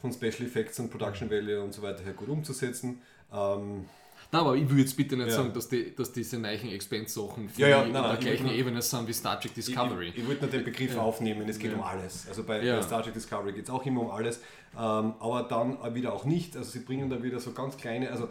[0.00, 1.32] von Special Effects und Production Mhm.
[1.32, 3.02] Value und so weiter her gut umzusetzen.
[3.32, 3.84] Ähm,
[4.32, 5.34] Nein, aber ich will jetzt bitte nicht Ja.
[5.36, 8.46] sagen, dass, die, dass diese neuen Expense-Sachen für Ja, ja, nein, auf nein, der gleichen
[8.46, 10.08] ich nur- Ebene sind wie Star Trek Ich, Discovery.
[10.10, 11.00] ich, ich wollte nur den Begriff Ja.
[11.00, 12.26] aufnehmen, es geht um alles.
[12.28, 14.38] Also bei, bei Star Trek Discovery geht es auch immer um alles,
[14.74, 16.56] ähm, aber dann wieder auch nicht.
[16.56, 18.28] Also sie bringen da wieder so ganz kleine, also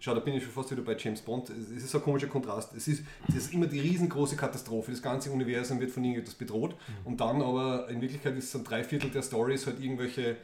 [0.00, 1.48] schau, da bin ich schon fast wieder bei James Bond.
[1.48, 2.74] Es es ist so ein komischer Kontrast.
[2.74, 4.90] Es ist, es ist immer die riesengroße Katastrophe.
[4.90, 8.64] Das ganze Universum wird von irgendetwas bedroht und dann aber in Wirklichkeit ist so ein
[8.64, 10.36] Dreiviertel der Stories halt irgendwelche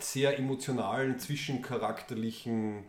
[0.00, 2.84] sehr emotionalen, zwischencharakterlichen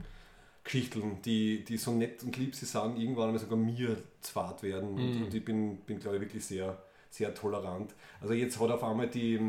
[0.63, 4.89] Geschichten, die, die so nett und lieb sie sind, irgendwann einmal sogar mir zwart werden.
[4.89, 5.23] Und, Mhm.
[5.25, 6.77] und ich bin, bin glaube ich, wirklich sehr,
[7.09, 7.93] sehr tolerant.
[8.21, 9.39] Also jetzt hat auf einmal die,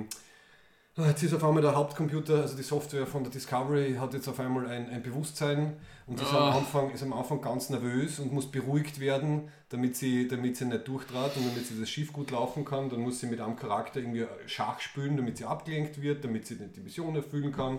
[0.96, 4.29] ah, jetzt ist auf einmal der Hauptcomputer, also die Software von der Discovery hat jetzt
[4.29, 6.59] auf einmal ein, ein Bewusstsein und ist, am Ah.
[6.59, 10.88] Anfang, ist am Anfang ganz nervös und muss beruhigt werden, damit sie, damit sie nicht
[10.88, 12.88] durchtrat und damit sie das Schiff gut laufen kann.
[12.88, 16.57] Dann muss sie mit einem Charakter irgendwie Schach spielen, damit sie abgelenkt wird, damit sie
[16.57, 17.79] die Mission erfüllen kann.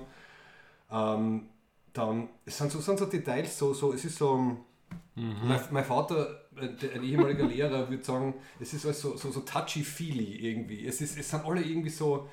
[0.91, 1.48] Ähm,
[1.93, 4.38] dann es sind so, sind so Details, so, so, es ist so.
[5.15, 5.36] Mhm.
[5.43, 9.41] Mein, mein Vater, äh, ein ehemaliger Lehrer, würde sagen, es ist alles so, so, so
[9.41, 10.86] touchy-feely irgendwie.
[10.86, 12.30] Es, ist, es sind alle irgendwie so.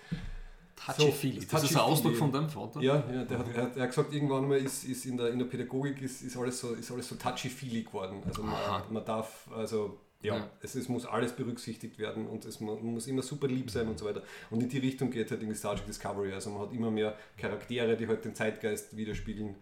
[0.76, 1.40] Touchy-feely.
[1.40, 1.82] So, das ist ein.
[1.82, 2.80] Ausdruck von deinem Vater?
[2.80, 5.30] Ja, ja der, hat, er, hat, er hat gesagt, irgendwann mal ist, ist in, der,
[5.30, 8.22] in der Pädagogik ist, ist alles so, ist alles so touchy-feely geworden.
[8.26, 8.54] Also man,
[8.90, 10.50] man darf, also ja, Ja.
[10.60, 13.98] Es, es muss alles berücksichtigt werden und es mu- muss immer super lieb sein und
[13.98, 14.22] so weiter.
[14.50, 16.32] Und in die Richtung geht halt irgendwie Star Trek Discovery.
[16.32, 19.54] Also man hat immer mehr Charaktere, die halt den Zeitgeist widerspiegeln.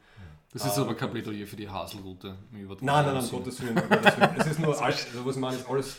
[0.52, 0.82] Das ist Ah.
[0.82, 2.34] aber kein Plädoyer für die Haselroute.
[2.50, 3.30] Nein, nein, nein, um.
[3.30, 3.76] Gottes Willen.
[3.76, 4.30] um Gottes Willen.
[4.38, 5.96] Es ist nur alles, also was ist alles,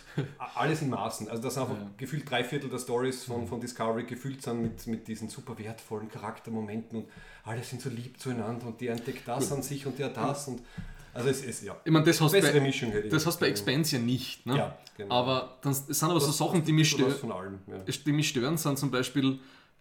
[0.55, 1.29] alles in Maßen.
[1.29, 1.91] Also, dass einfach Ja.
[1.97, 6.09] gefühlt drei Viertel der Stories von, von Discovery gefüllt sind mit, mit diesen super wertvollen
[6.09, 7.09] Charaktermomenten und
[7.43, 10.47] alle sind so lieb zueinander und der entdeckt das an sich und der das.
[10.47, 10.61] Und,
[11.17, 11.75] also, es ist ja.
[11.83, 13.67] Ich meine, das hast Bessere bei, Mischung hätte das hast bei gesagt.
[13.67, 14.45] Expanse ja nicht.
[14.45, 14.57] Ne?
[14.57, 15.13] Ja, genau.
[15.15, 17.59] Aber dann, es sind aber so Das- Sachen, die mich, So was stö von allem.
[17.67, 17.77] Ja.
[18.05, 19.39] die mich stören, sind zum Beispiel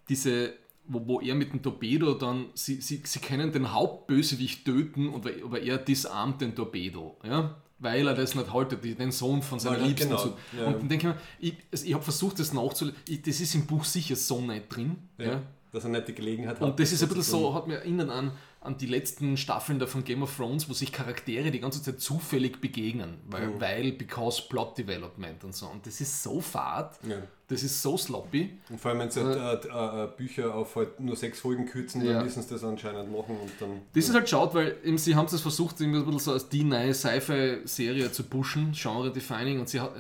[0.09, 0.53] diese,
[0.89, 5.25] wo, wo er mit dem Torpedo dann, sie, sie, sie können den Hauptbösewicht töten, und,
[5.25, 7.17] weil- aber er disarmt den Torpedo.
[7.25, 7.57] Ja?
[7.79, 10.23] Weil er das nicht haltet, den Sohn von seiner Ja, Liebsten genau.
[10.23, 10.33] zu.
[10.59, 10.67] Ja.
[10.69, 12.99] Und dann denke ich mir, ich, ich habe versucht, das nachzulesen.
[13.27, 14.97] Das ist im Buch sicher so nicht drin.
[15.19, 15.25] Ja.
[15.27, 15.43] Ja?
[15.73, 16.63] Dass er nicht die Gelegenheit hat.
[16.63, 18.33] Und das ist ein bisschen so, hat mir erinnert an,
[18.67, 22.01] an die letzten Staffeln da von Game of Thrones, wo sich Charaktere die ganze Zeit
[22.01, 23.61] zufällig begegnen, weil, Mhm.
[23.61, 25.67] weil because Plot Development und so.
[25.67, 27.17] Und das ist so fad, Ja.
[27.49, 28.59] das ist so sloppy.
[28.69, 32.05] Und vor allem, wenn sie halt, äh, äh, Bücher auf halt nur sechs Folgen kürzen,
[32.05, 32.15] Ja.
[32.15, 33.81] dann müssen sie das anscheinend machen und dann.
[33.95, 36.49] Das ist halt schaut, weil eben, sie haben es versucht, irgendwie ein bisschen so als
[36.49, 39.93] die neue Sci-Fi-Serie zu pushen, Genre-Defining, und sie hat.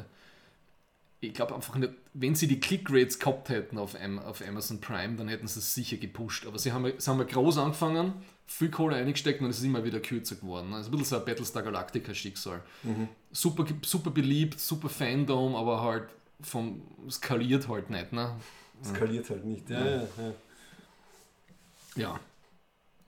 [1.20, 5.16] Ich glaube einfach nicht, wenn sie die Click-Rates gehabt hätten auf, Am auf Amazon Prime,
[5.16, 6.46] dann hätten sie es sicher gepusht.
[6.46, 8.12] Aber sie haben, sie haben ja groß angefangen,
[8.47, 10.73] viel Kohle eingesteckt und es ist immer wieder kürzer geworden.
[10.73, 12.63] Also ein bisschen so ein Battlestar Galactica-Schicksal.
[13.33, 16.09] Super, super beliebt, super Fandom, aber halt
[16.41, 18.13] vom skaliert halt nicht.
[18.13, 18.37] Ne?
[18.83, 19.69] skaliert halt nicht.
[19.71, 20.33] Ja, ja, ja.
[21.97, 22.21] Ja.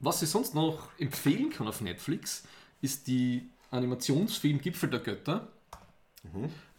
[0.00, 2.44] Was ich sonst noch empfehlen kann auf Netflix,
[2.80, 5.48] ist die Animationsfilm Gipfel der Götter.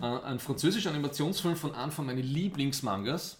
[0.02, 3.39] Äh, ein französischer Animationsfilm von von meinen Lieblingsmangas,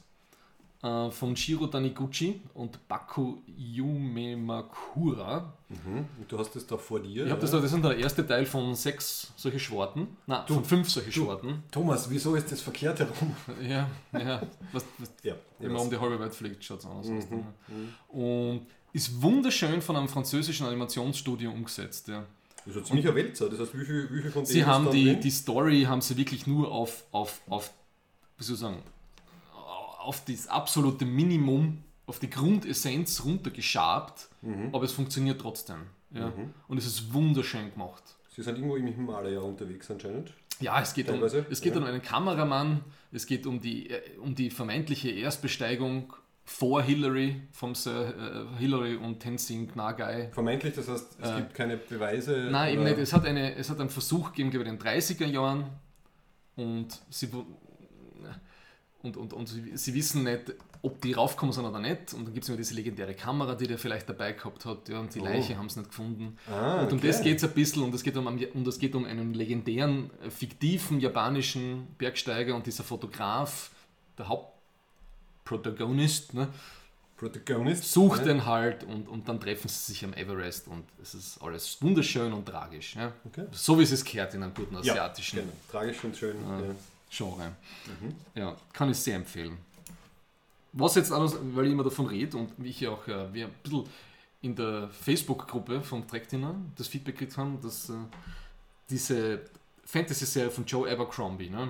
[0.82, 5.54] äh, von Shiro Taniguchi und Baku Yumemakura.
[5.70, 6.06] Mhm.
[6.20, 7.26] Und du hast das da vor dir.
[7.26, 10.08] Ich habe das, da- das ist der erste Teil von sechs solche Schwarten.
[10.26, 11.64] Nein, von fünf solche Schwarten.
[11.72, 13.36] Thomas, wieso ist das verkehrt herum?
[13.62, 14.42] Ja, ja.
[14.72, 17.08] Was, was, Ja, wenn man um die halbe Welt fliegt, schaut es aus.
[17.08, 17.44] Mhm.
[18.20, 22.08] Und ist wunderschön von einem französischen Animationsstudio umgesetzt.
[22.08, 22.24] Ja.
[22.66, 23.50] Das ist ein ziemlicher Wälzer.
[23.50, 26.02] Das heißt, wie viel, wie viel von Sie denen ist haben die, die Story haben
[26.02, 27.72] sie wirklich nur auf, auf, auf
[28.38, 28.82] wie soll ich sagen,
[30.10, 34.70] auf das absolute Minimum, auf die Grundessenz runtergeschabt, Mhm.
[34.74, 35.82] aber es funktioniert trotzdem.
[36.12, 36.34] Ja.
[36.68, 38.02] Und es ist wunderschön gemacht.
[38.36, 40.34] Sie sind irgendwo im Himalaya unterwegs anscheinend.
[40.60, 41.80] Ja, es geht, um, es geht ja.
[41.80, 46.12] um einen Kameramann, es geht um die, äh, um die vermeintliche Erstbesteigung
[46.46, 50.30] vor Hillary, vom Sir äh, Hillary und Tenzin Nagai.
[50.32, 52.48] Vermeintlich, das heißt, es Äh, gibt keine Beweise.
[52.52, 52.98] Nein, eben nicht.
[52.98, 55.66] Es hat, eine, es hat einen Versuch gegeben in den 30er Jahren
[56.56, 57.30] und sie,
[59.02, 62.14] und, und, und sie, wissen nicht, ob die raufkommen sind oder nicht.
[62.14, 64.90] Und dann gibt es immer diese legendäre Kamera, die der vielleicht dabei gehabt hat.
[64.90, 65.26] Ja, und die Oh.
[65.26, 66.38] Leiche haben sie nicht gefunden.
[66.50, 67.08] Ah, Und um okay.
[67.08, 68.28] das geht es ein bisschen und es geht um,
[68.68, 73.72] es geht um einen legendären, äh, fiktiven japanischen Bergsteiger und dieser Fotograf,
[74.18, 76.50] der Hauptprotagonist, ne,
[77.18, 77.92] Protagonist.
[77.92, 78.28] sucht ne?
[78.34, 82.32] den halt und, und dann treffen sie sich am Everest und es ist alles wunderschön
[82.34, 82.96] und tragisch.
[82.96, 83.12] Ja.
[83.26, 83.46] Okay.
[83.52, 85.52] So wie es es gehört in einem guten Ja, asiatischen genau.
[85.72, 86.36] Tragisch und schön.
[86.48, 86.60] Ah.
[86.62, 86.76] Ja.
[87.10, 87.56] Genre.
[87.86, 88.16] Mhm.
[88.36, 89.58] Ja, kann ich sehr empfehlen.
[90.72, 93.54] Was jetzt noch, weil ich immer davon rede und ich ja auch äh, wir ein
[93.64, 93.86] bisschen
[94.42, 97.94] in der Facebook-Gruppe von Trackdinner das Feedback gekriegt haben, dass äh,
[98.90, 99.42] diese
[99.86, 101.70] Fantasy-Serie von Joe Abercrombie ne,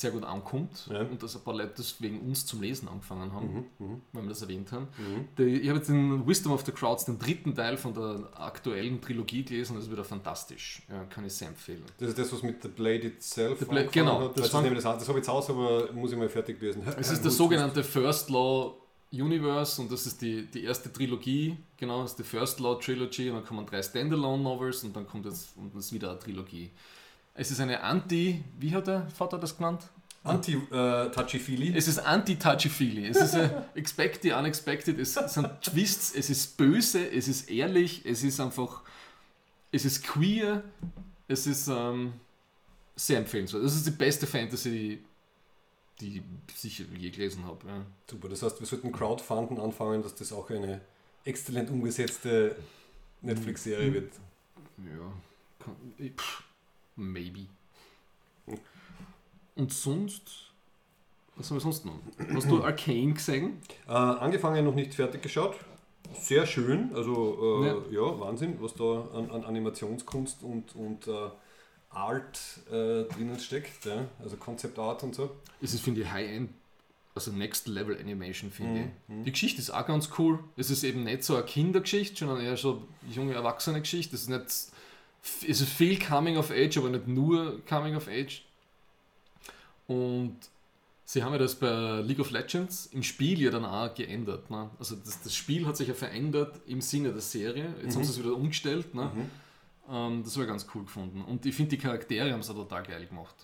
[0.00, 1.00] sehr gut ankommt Ja.
[1.02, 4.22] und dass ein paar Leute das wegen uns zum Lesen angefangen haben, Mhm, mhm, weil
[4.22, 4.88] wir das erwähnt haben.
[4.98, 5.44] mhm.
[5.46, 9.44] Ich habe jetzt den Wisdom of the Crowds, den dritten Teil von der aktuellen Trilogie
[9.44, 10.82] gelesen, das ist wieder fantastisch.
[10.88, 11.82] Ja, kann ich sehr empfehlen.
[11.98, 14.38] Das ist das, was mit The Blade Itself The Blade- genau, hat.
[14.38, 16.82] das Das, das, das, habe ich jetzt aus, aber muss ich mal fertig lesen.
[16.98, 18.74] Es ist der sogenannte First Law
[19.12, 23.30] Universe und das ist die, die erste Trilogie, genau, das ist die First Law Trilogy
[23.30, 26.70] und dann kommen drei Standalone Novels und dann kommt jetzt und das wieder eine Trilogie.
[27.36, 29.82] Es ist eine Anti, wie hat der Vater das genannt?
[30.24, 31.76] Anti-Touchy-Feely.
[31.76, 33.06] Es ist anti-touchy-feely.
[33.08, 34.98] Es ist äh, expect the unexpected.
[34.98, 38.82] Es sind Twists, es ist böse, es ist ehrlich, es ist einfach,
[39.70, 40.64] es ist queer,
[41.28, 42.14] es ist ähm,
[42.96, 43.62] sehr empfehlenswert.
[43.64, 45.00] Das ist die beste Fantasy,
[46.00, 47.66] die ich sicher je gelesen habe.
[47.68, 47.86] Ja.
[48.10, 50.80] Super, das heißt, wir sollten Crowdfunden anfangen, dass das auch eine
[51.24, 52.56] exzellent umgesetzte
[53.22, 53.94] Netflix-Serie Mhm.
[53.94, 54.12] wird.
[54.78, 56.42] Ja, pff,
[56.96, 57.46] maybe.
[59.54, 60.52] Und sonst,
[61.36, 61.98] was haben wir sonst noch?
[62.34, 63.58] Hast du Arcane gesehen?
[63.88, 65.56] Äh, angefangen, noch nicht fertig geschaut.
[66.14, 68.20] Sehr schön, also äh, ja.
[68.20, 71.30] Wahnsinn, was da an, an Animationskunst und, und äh,
[71.90, 74.06] Art äh, drinnen steckt, ja?
[74.22, 75.30] also Concept Art und so.
[75.60, 76.50] Es ist, finde ich, High-End,
[77.14, 78.86] also Next Level Animation, finde ich.
[79.08, 79.24] Mhm.
[79.24, 80.38] Die Geschichte ist auch ganz cool.
[80.56, 84.14] Es ist eben nicht so eine Kindergeschichte, sondern eher so eine junge Erwachsene-Geschichte.
[84.14, 84.75] Es ist nicht,
[85.48, 88.42] es ist viel Coming of Age, aber nicht nur Coming of Age.
[89.86, 90.36] Und
[91.04, 94.50] sie haben ja das bei League of Legends im Spiel ja dann auch geändert.
[94.50, 94.70] Ne?
[94.78, 97.74] Also das, das Spiel hat sich ja verändert im Sinne der Serie.
[97.82, 98.04] Jetzt haben Mhm.
[98.04, 98.94] sie es wieder umgestellt.
[98.94, 99.10] Ne?
[99.14, 99.30] Mhm.
[99.88, 101.22] Ähm, das ich ganz cool gefunden.
[101.22, 103.36] Und ich finde, die Charaktere haben es auch total geil gemacht.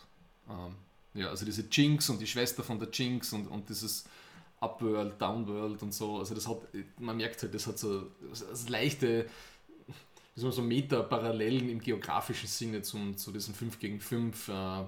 [0.51, 0.75] Ähm,
[1.15, 4.05] ja, also diese Jinx und die Schwester von der Jinx und, und dieses
[4.61, 6.19] Upworld, Downworld und so.
[6.19, 6.59] Also das hat,
[6.99, 9.27] man merkt halt, das hat so das leichte,
[10.37, 14.85] man so Meta-Parallelen im geografischen Sinne zum, zu diesen 5 gegen 5 äh, äh,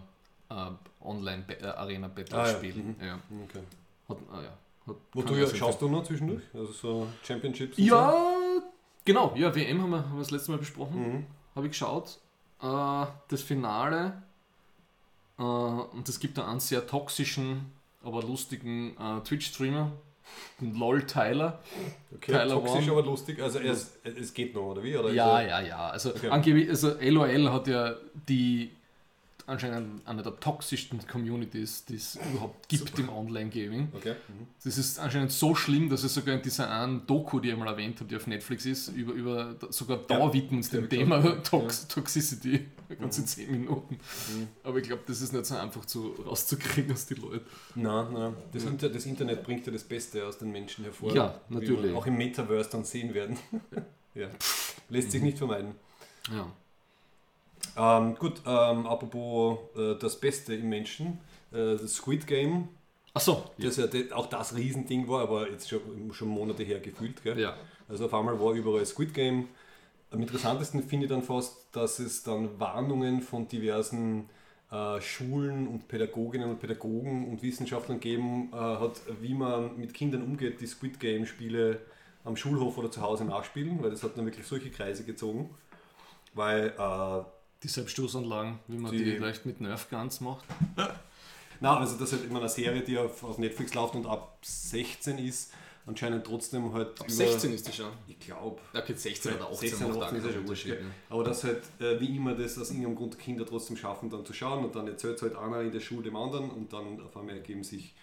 [1.02, 2.96] Online-Arena-Battle-Spielen.
[2.98, 3.20] Ah, ja, ja.
[3.44, 3.60] Okay.
[4.08, 4.58] Hat, ah, ja.
[4.86, 6.42] Hat, Wo du ja, schaust du noch zwischendurch?
[6.52, 7.76] Also so Championships?
[7.78, 8.62] Ja,
[9.04, 9.34] genau.
[9.36, 10.92] Ja, WM haben wir, haben wir das letzte Mal besprochen.
[10.92, 11.10] So?
[11.10, 11.26] Mhm.
[11.54, 12.18] habe ich geschaut.
[12.62, 14.22] Äh, das Finale.
[15.38, 19.92] Äh, und es gibt da einen sehr toxischen, aber lustigen äh, Twitch-Streamer,
[20.60, 21.60] LOL Tyler.
[22.14, 22.92] Okay, Tyler toxisch, One.
[22.92, 23.40] aber lustig.
[23.42, 24.96] Also es, es geht noch, oder wie?
[24.96, 25.88] Oder Ja, ja, ja.
[25.90, 26.28] Also, Okay.
[26.28, 27.94] angeblich, also LOL hat ja
[28.28, 28.70] die
[29.46, 33.02] anscheinend eine der toxischsten Communities, die es überhaupt gibt Super.
[33.02, 33.88] im Online-Gaming.
[33.94, 34.14] Okay.
[34.28, 34.46] Mhm.
[34.62, 37.68] Das ist anscheinend so schlimm, dass es sogar in dieser einen Doku, die ich mal
[37.68, 41.20] erwähnt habe, die auf Netflix ist, über, über sogar da Ja, widmen uns dem Thema
[41.42, 42.66] Tox Toxicity.
[43.00, 43.26] Ganze Mhm.
[43.26, 43.94] 10 Minuten.
[43.94, 44.48] Mhm.
[44.62, 47.46] Aber ich glaube, das ist nicht so einfach zu, rauszukriegen aus den Leuten.
[47.74, 48.34] Nein, nein.
[48.52, 48.70] Das, Ja.
[48.70, 51.14] Inter das Internet bringt ja das Beste aus den Menschen hervor.
[51.14, 51.94] Ja, natürlich.
[51.94, 53.38] auch im Metaverse dann sehen werden.
[54.14, 54.28] ja.
[54.90, 55.74] Lässt sich nicht vermeiden.
[56.30, 56.46] Ja.
[57.76, 61.18] Ähm, gut, ähm, apropos äh, das Beste im Menschen,
[61.52, 62.68] äh, das Squid Game,
[63.12, 67.22] Achso, das ja de- auch das Riesending war, aber jetzt schon, schon Monate her gefühlt.
[67.22, 67.38] Gell?
[67.38, 67.56] ja.
[67.88, 69.48] Also auf einmal war überall Squid Game.
[70.10, 74.28] Am interessantesten finde ich dann fast, dass es dann Warnungen von diversen
[74.70, 80.22] äh, Schulen und Pädagoginnen und Pädagogen und Wissenschaftlern gegeben äh, hat, wie man mit Kindern
[80.22, 81.80] umgeht, die Squid Game Spiele
[82.24, 85.50] am Schulhof oder zu Hause nachspielen, weil das hat dann wirklich solche Kreise gezogen.
[86.34, 87.24] Weil äh,
[87.64, 90.44] Die Selbststoßanlagen, wie man Die- die, vielleicht mit Nerf Guns macht.
[91.60, 94.36] Na, also das ist halt immer eine Serie, die auf, auf Netflix läuft und ab
[94.42, 95.52] 16 ist,
[95.86, 97.90] anscheinend trotzdem halt Ab 16 ist die schon.
[98.06, 98.60] Ich glaube.
[98.74, 100.66] Okay, 16 oder 18 16 macht oder auch 18 ist ja schon wurscht.
[101.08, 104.32] Aber dass halt, äh, wie immer, das aus irgendeinem Grund Kinder trotzdem schaffen, dann zu
[104.34, 107.36] schauen und dann erzählt halt einer in der Schule dem anderen und dann auf einmal
[107.36, 107.94] ergeben sich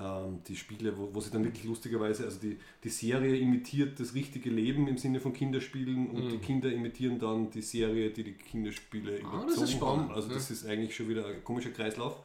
[0.00, 4.14] ähm, die Spiele, wo, wo sie dann wirklich lustigerweise, also die, die Serie imitiert das
[4.14, 6.28] richtige Leben im Sinne von Kinderspielen und Mhm.
[6.30, 10.14] die Kinder imitieren dann die Serie, die die Kinderspiele Ah, das ist überzogen spannend, haben.
[10.14, 10.34] Also ja.
[10.34, 12.16] das ist eigentlich schon wieder ein komischer Kreislauf.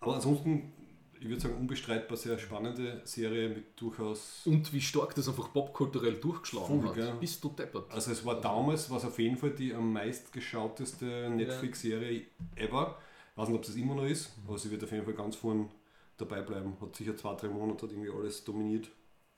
[0.00, 0.72] Aber ansonsten,
[1.18, 6.14] ich würde sagen, unbestreitbar sehr spannende Serie mit durchaus Und wie stark das einfach popkulturell
[6.16, 6.94] durchgeschlagen Voll, hat.
[6.94, 7.14] gell.
[7.18, 7.90] Bist du deppert.
[7.90, 12.22] Also es war damals, was auf jeden Fall die am meistgeschauteste Netflix-Serie
[12.56, 12.98] ever.
[13.32, 15.14] Ich weiß nicht, ob es das immer noch ist, aber sie wird auf jeden Fall
[15.14, 15.68] ganz vorn
[16.16, 16.76] dabei bleiben.
[16.80, 18.88] Hat sicher zwei, drei Monate hat irgendwie alles dominiert.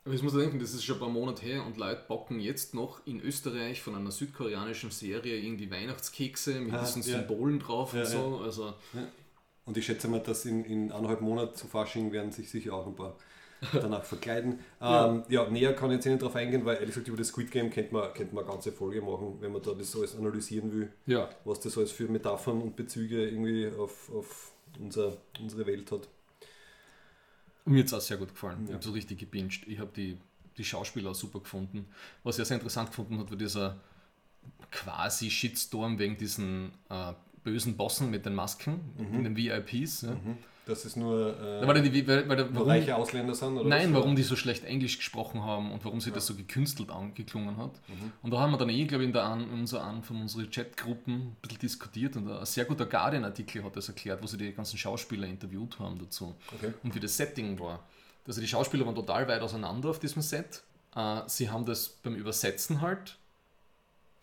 [0.04, 2.40] Aber ich muss mir denken, das ist schon ein paar Monate her und Leute bocken
[2.40, 7.18] jetzt noch in Österreich von einer südkoreanischen Serie irgendwie Weihnachtskekse mit Ah, diesen ja.
[7.18, 8.40] Symbolen drauf Ja, und so.
[8.42, 8.74] Also
[9.66, 12.86] Und ich schätze mal, dass in, in eineinhalb Monaten zu Fasching werden sich sicher auch
[12.86, 13.16] ein paar
[13.72, 14.60] danach verkleiden.
[14.80, 15.08] Ja.
[15.10, 17.50] Ähm, ja, näher kann ich jetzt nicht drauf eingehen, weil ehrlich gesagt über das Squid
[17.50, 20.72] Game könnte man, könnte man eine ganze Folge machen, wenn man da das alles analysieren
[20.72, 25.90] will, ja, was das alles für Metaphern und Bezüge irgendwie auf, auf unser, unsere Welt
[25.90, 26.08] hat.
[27.68, 28.64] Mir hat es auch sehr gut gefallen.
[28.66, 29.66] Ich habe so richtig gebinged.
[29.66, 30.18] Ich habe die,
[30.56, 31.86] die Schauspieler auch super gefunden.
[32.22, 33.80] Was ich sehr interessant gefunden hat, war dieser
[34.70, 37.12] quasi Shitstorm wegen diesen äh,
[37.48, 39.24] bösen Bossen mit den Masken, Mhm.
[39.24, 40.02] den VIPs.
[40.02, 40.16] Ja.
[40.66, 43.56] Dass es nur, äh, Weil, die, weil, weil, nur warum, reiche Ausländer sind?
[43.56, 46.90] Oder Nein, warum die so schlecht Englisch gesprochen haben und warum sie das so gekünstelt
[46.90, 47.72] angeklungen hat.
[47.88, 48.12] Mhm.
[48.22, 50.20] Und da haben wir dann eh, glaube ich, in, der an, in unserer an von
[50.20, 54.36] unseren Chatgruppen ein bisschen diskutiert und ein sehr guter Guardian-Artikel hat das erklärt, wo sie
[54.36, 56.34] die ganzen Schauspieler interviewt haben dazu.
[56.54, 56.74] Okay.
[56.82, 57.82] Und wie das Setting war.
[58.26, 60.62] Also die Schauspieler waren total weit auseinander auf diesem Set.
[60.94, 63.16] Äh, sie haben das beim Übersetzen halt,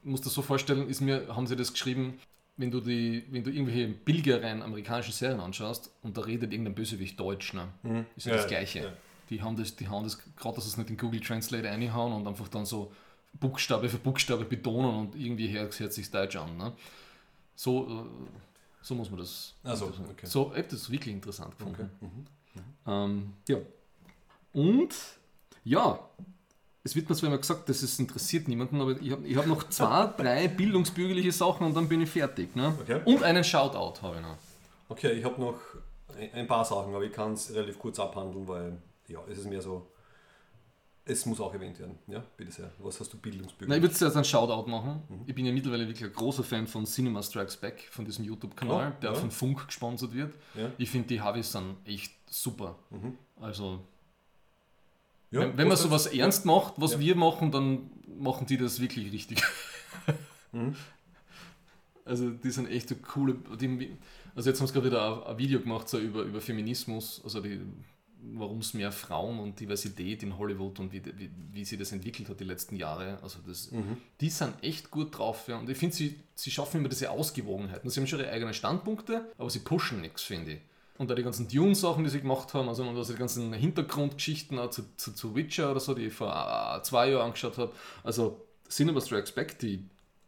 [0.04, 2.20] ich muss das so vorstellen, ist mir, haben sie das geschrieben,
[2.58, 7.20] wenn du, die, wenn du irgendwelche billigeren amerikanischen Serien anschaust und da redet irgendein Bösewicht
[7.20, 7.68] Deutsch, ne?
[8.16, 8.80] ist ja, Ja, das Gleiche.
[8.80, 8.94] ja.
[9.30, 12.14] Die haben das, die haben das, gerade dass sie es nicht in Google Translate reinhauen
[12.14, 12.92] und einfach dann so
[13.34, 16.56] Buchstabe für Buchstabe betonen und irgendwie hört, hört sich Deutsch an.
[16.58, 16.72] Ne?
[17.56, 18.28] So, äh,
[18.82, 19.54] so muss man das.
[19.64, 20.26] Ach so, das- okay.
[20.26, 21.90] so ich hab das wirklich interessant gefunden.
[22.00, 22.06] Okay.
[22.06, 22.26] Mhm.
[22.88, 23.58] Ähm, ja.
[24.54, 24.96] Und
[25.64, 26.00] ja,
[26.86, 29.68] es wird mir zwar immer gesagt, das ist, interessiert niemanden, aber ich habe hab noch
[29.70, 32.56] zwei, drei bildungsbürgerliche Sachen und dann bin ich fertig.
[32.56, 32.78] Ne?
[32.80, 33.02] Okay.
[33.06, 34.38] Und einen Shoutout habe ich noch.
[34.88, 35.56] Okay, ich habe noch
[36.32, 39.64] ein, paar Sachen, aber ich kann es relativ kurz abhandeln, weil ja, es ist mehr
[39.64, 39.88] so,
[41.06, 41.98] es muss auch erwähnt werden.
[42.06, 42.72] Ja, bitte sehr.
[42.78, 43.68] Was hast du Bildungsbürger?
[43.68, 45.02] Na, ich würde zuerst einen Shoutout machen.
[45.10, 45.24] Mhm.
[45.26, 48.94] Ich bin ja mittlerweile wirklich ein großer Fan von Cinema Strikes Back, von diesem YouTube-Kanal,
[48.96, 49.16] Oh, der ja.
[49.16, 50.36] von Funk gesponsert wird.
[50.54, 50.72] Ja.
[50.78, 52.76] Ich finde, die Harveys sind echt super.
[52.92, 53.18] Mhm.
[53.42, 53.80] Also,
[55.36, 57.00] Ja, wenn, wenn man was sowas ernst macht, was Ja.
[57.00, 59.42] wir machen, dann machen die das wirklich richtig.
[60.52, 60.74] Mhm.
[62.06, 63.36] Also die sind echt so coole.
[63.60, 63.98] Die,
[64.36, 67.42] also jetzt haben sie gerade wieder ein, Video gemacht so über, über Feminismus, also
[68.34, 72.30] warum es mehr Frauen und Diversität in Hollywood und wie, wie, wie sie das entwickelt
[72.30, 73.20] hat die letzten Jahre.
[73.22, 73.98] Also das, Mhm.
[74.22, 75.48] die sind echt gut drauf.
[75.48, 75.58] Ja.
[75.58, 77.84] Und ich finde, sie, sie schaffen immer diese Ausgewogenheit.
[77.84, 80.60] Und sie haben schon ihre eigenen Standpunkte, aber sie pushen nichts, finde ich.
[80.98, 84.58] Und da die ganzen Dune-Sachen, die sie gemacht haben, also, und also die ganzen Hintergrundgeschichten
[84.60, 87.74] auch zu, zu, zu Witcher oder so, die ich vor äh, zwei Jahren angeschaut habe.
[88.04, 89.84] Also Cinema Strikes Back, die,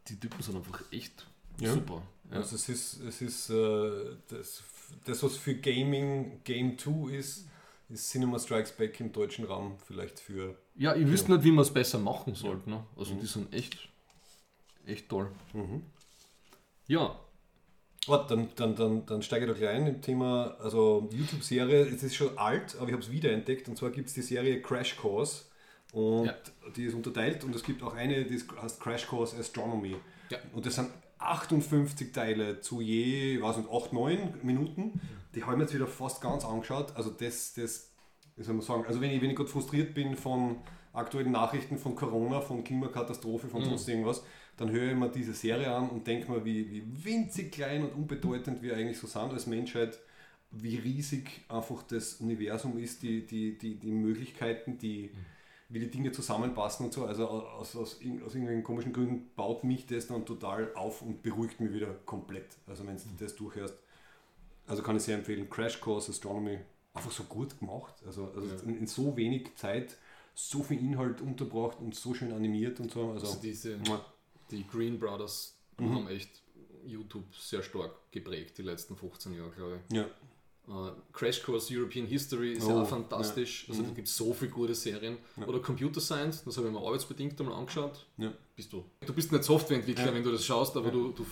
[0.08, 1.26] die Typen sind einfach echt
[1.58, 1.72] Ja.
[1.72, 2.02] super.
[2.30, 2.36] Ja.
[2.38, 4.62] Also es ist, es ist äh, das,
[5.06, 7.46] das, was für Gaming Game 2 ist,
[7.88, 10.54] ist Cinema Strikes Back im deutschen Raum vielleicht für.
[10.76, 12.68] Ja, ich wüsste nicht, wie man es besser machen sollte.
[12.68, 12.84] Ne?
[12.94, 13.20] Also Mhm.
[13.20, 13.88] die sind echt,
[14.84, 15.30] echt toll.
[15.54, 15.82] Mhm.
[16.86, 17.18] Ja,
[18.08, 22.02] Warte, dann, dann, dann, dann steige ich da gleich ein im Thema, also YouTube-Serie, es
[22.02, 24.96] ist schon alt, aber ich habe es wiederentdeckt und zwar gibt es die Serie Crash
[24.96, 25.44] Course
[25.92, 26.34] und Ja.
[26.76, 29.96] die ist unterteilt und es gibt auch eine, die heißt Crash Course Astronomy.
[30.30, 30.38] Ja.
[30.52, 35.00] Und das sind 58 Teile zu je, was nicht, 8, 9 Minuten.
[35.34, 36.92] Die habe ich mir jetzt wieder fast ganz angeschaut.
[36.96, 37.90] Also das, das,
[38.36, 40.56] wie soll man sagen, also wenn ich, wenn ich gerade frustriert bin von
[40.92, 43.66] aktuellen Nachrichten von Corona, von Klimakatastrophe, von Mhm.
[43.66, 44.22] sonst irgendwas,
[44.58, 47.94] dann höre ich mir diese Serie an und denke mir, wie, wie winzig klein und
[47.94, 49.98] unbedeutend wir eigentlich so sind als Menschheit,
[50.50, 55.10] wie riesig einfach das Universum ist, die, die, die, die Möglichkeiten, die,
[55.68, 57.04] wie die Dinge zusammenpassen und so.
[57.06, 61.60] Also aus, aus, aus irgendwelchen komischen Gründen baut mich das dann total auf und beruhigt
[61.60, 62.56] mich wieder komplett.
[62.66, 63.74] Also wenn du das durchhörst.
[64.66, 66.58] Also kann ich sehr empfehlen, Crash Course Astronomy,
[66.94, 67.94] einfach so gut gemacht.
[68.04, 68.60] Also, also Ja.
[68.66, 69.96] in, in so wenig Zeit
[70.34, 73.10] so viel Inhalt unterbracht und so schön animiert und so.
[73.10, 73.78] Also, also diese.
[74.50, 75.94] Die Green Brothers Mhm.
[75.94, 76.42] haben echt
[76.84, 79.96] YouTube sehr stark geprägt, die letzten 15 Jahre, glaube ich.
[79.96, 80.06] ja.
[80.68, 83.64] Äh, Crash Course European History ist Oh, ja auch fantastisch.
[83.64, 83.70] ja.
[83.70, 83.94] Also da Mhm.
[83.94, 85.16] gibt es so viele gute Serien.
[85.38, 85.46] Ja.
[85.46, 88.04] Oder Computer Science, das habe ich mir arbeitsbedingt einmal angeschaut.
[88.18, 88.32] Ja.
[88.54, 88.84] Bist du.
[89.06, 91.24] Du bist nicht Softwareentwickler, wenn du das schaust, aber du, du,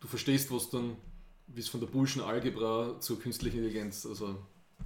[0.00, 0.96] du verstehst, was dann,
[1.46, 4.36] wie es von der Bullschen Algebra zur künstlichen Intelligenz, also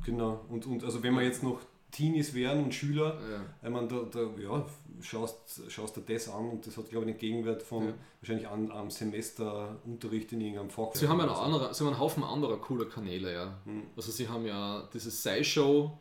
[0.04, 0.44] Genau.
[0.48, 1.60] Und, und also wenn wir jetzt noch
[1.94, 3.40] Teenies wären und Schüler, ja.
[3.62, 4.64] ich meine, da, da ja,
[5.00, 7.94] schaust, schaust dir das an und das hat, glaube ich, einen Gegenwert von Ja.
[8.20, 10.88] wahrscheinlich an, am Semester Unterricht in irgendeinem Fach.
[10.94, 13.58] Sie haben, ja noch Also, andere, sie haben einen Haufen anderer cooler Kanäle, ja.
[13.64, 13.84] hm.
[13.96, 15.96] Also sie haben ja dieses SciShow,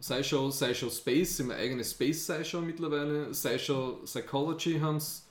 [0.00, 5.26] SciShow, SciShow Space, sie haben eine eigene Space SciShow mittlerweile, SciShow Psychology haben es,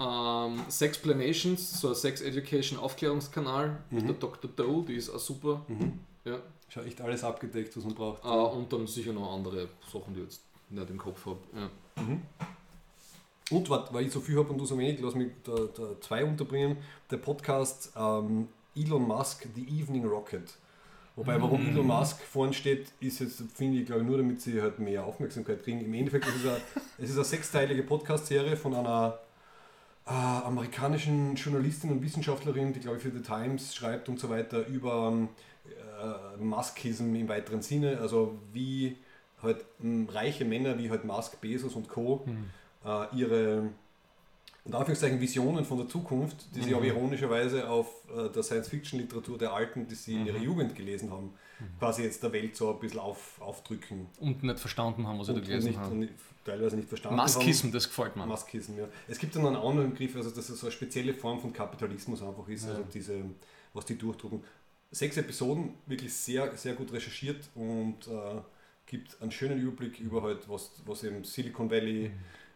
[0.00, 4.06] ähm, Sexplanations, so ein Sex Education Aufklärungskanal mit Mhm.
[4.06, 4.50] der Dr.
[4.54, 5.64] Doe, die ist auch super.
[5.68, 5.98] Mhm.
[6.24, 6.38] Ja.
[6.68, 8.24] Schau, echt alles abgedeckt, was man braucht.
[8.24, 11.38] Äh, und dann sicher noch andere Sachen, die ich jetzt nicht im Kopf habe.
[11.54, 12.02] Ja.
[12.02, 12.22] Mhm.
[13.50, 16.24] Und weil ich so viel habe und du so wenig, lass mich da, da zwei
[16.24, 16.76] unterbringen.
[17.10, 20.54] Der Podcast ähm, Elon Musk, The Evening Rocket.
[21.16, 24.60] Wobei, warum Elon Musk vorne steht, ist jetzt, finde ich, glaube ich, nur damit sie
[24.60, 25.80] halt mehr Aufmerksamkeit kriegen.
[25.80, 26.60] Im Endeffekt ist es eine,
[26.98, 29.18] es ist eine sechsteilige Podcast-Serie von einer
[30.06, 34.66] äh, amerikanischen Journalistin und Wissenschaftlerin, die, glaube ich, für The Times schreibt und so weiter,
[34.66, 35.28] über ähm,
[35.68, 37.98] äh, Muskism im weiteren Sinne.
[38.00, 38.96] Also wie
[39.42, 42.22] halt ähm, reiche Männer wie halt Musk, Bezos und Co.
[42.24, 42.44] Hm.
[42.84, 43.70] äh, ihre,
[44.64, 46.76] und Anführungszeichen Visionen von der Zukunft, die sie Mhm.
[46.76, 50.26] aber ironischerweise auf äh, der Science-Fiction-Literatur der Alten, die sie in Mhm.
[50.26, 51.32] ihrer Jugend gelesen haben,
[51.78, 54.06] quasi jetzt der Welt so ein bisschen auf, aufdrücken.
[54.20, 56.08] Und nicht verstanden haben, was sie da gelesen nicht, haben.
[56.44, 58.22] teilweise nicht verstanden Maskism, das gefällt mir.
[58.22, 58.28] haben.
[58.28, 58.88] Maskism, ja.
[59.08, 62.22] Es gibt dann einen anderen Begriff, also dass es so eine spezielle Form von Kapitalismus
[62.22, 62.70] einfach ist, Ja.
[62.72, 63.14] also diese,
[63.72, 64.42] was die durchdrucken.
[64.90, 68.40] Sechs Episoden, wirklich sehr, sehr gut recherchiert und äh,
[68.86, 72.10] gibt einen schönen Überblick über halt, was, was eben Silicon Valley,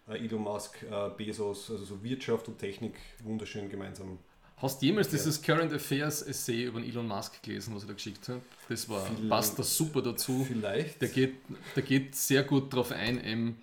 [0.07, 0.13] Mhm.
[0.15, 4.19] äh, Elon Musk, äh, Bezos, also so Wirtschaft und Technik wunderschön gemeinsam.
[4.57, 7.95] Hast du jemals dieses Current Affairs Essay über den Elon Musk gelesen, was er da
[7.95, 8.41] geschickt hat?
[8.69, 10.45] Das war, passt da super dazu.
[10.47, 11.03] Vielleicht.
[11.03, 11.35] Der geht,
[11.77, 13.59] der geht sehr gut darauf ein,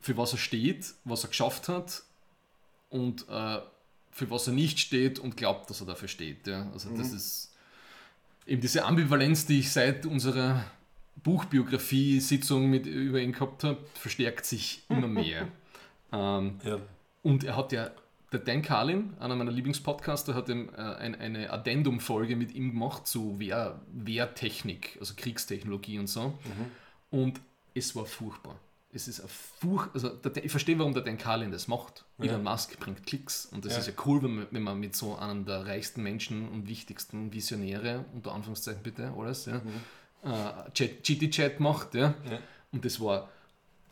[0.00, 2.02] für was er steht, was er geschafft hat
[2.90, 3.60] und äh,
[4.10, 6.46] für was er nicht steht und glaubt, dass er dafür steht.
[6.46, 6.70] Ja.
[6.70, 7.16] Also das Mhm.
[7.16, 7.51] ist
[8.46, 10.64] eben diese Ambivalenz, die ich seit unserer
[11.22, 15.48] Buchbiografie-Sitzung mit über ihn gehabt habe, verstärkt sich immer mehr.
[16.12, 16.78] ähm, ja.
[17.22, 17.90] und er hat ja,
[18.32, 23.06] der Dan Carlin, einer meiner Lieblingspodcaster, hat ihm, äh, ein, eine Addendum-Folge mit ihm gemacht
[23.06, 26.38] zu Wehr, Wehrtechnik, also Kriegstechnologie und so.
[27.10, 27.40] Und
[27.74, 28.58] es war furchtbar.
[28.94, 32.04] Es ist ein Furch also der, ich verstehe, warum der Dan Carlin das macht.
[32.18, 32.26] Ja.
[32.26, 33.78] Elon Musk bringt Klicks und das Ja.
[33.78, 37.32] ist ja cool, wenn man, wenn man mit so einem der reichsten Menschen und wichtigsten
[37.32, 39.62] Visionäre, unter Anführungszeichen bitte, alles, ja,
[40.24, 41.94] äh, Chat- GT-Chat macht.
[41.94, 42.14] Ja.
[42.30, 42.38] Ja.
[42.70, 43.28] Und das war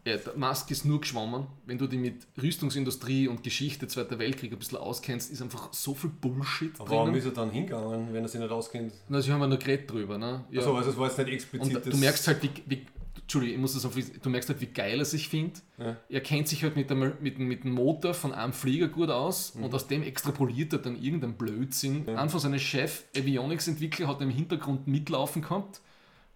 [0.07, 1.47] ja, der Musk ist nur geschwommen.
[1.67, 5.95] Wenn du dich mit Rüstungsindustrie und Geschichte Zweiter Weltkrieg ein bisschen auskennst, ist einfach so
[5.95, 8.95] viel Bullshit Aber warum ist er dann hingegangen, wenn er sich nicht auskennt?
[9.09, 10.17] Na, sie haben ja noch geredet drüber.
[10.17, 10.45] Ne?
[10.51, 10.61] Ja.
[10.61, 11.77] Also, also es war jetzt nicht explizit.
[11.77, 12.87] und du merkst halt, wie, wie
[13.31, 15.63] Entschuldigung, ich muss das auf, du merkst halt, wie geil er sich findet.
[15.79, 15.97] Ja.
[16.09, 19.55] Er kennt sich halt mit dem, mit, mit dem Motor von einem Flieger gut aus
[19.55, 19.65] Mhm.
[19.65, 22.05] und aus dem extrapoliert er dann irgendeinen Blödsinn.
[22.09, 22.27] Ja.
[22.29, 25.81] Von seinen Chef, Avionics-Entwickler, hat im Hintergrund mitlaufen gehabt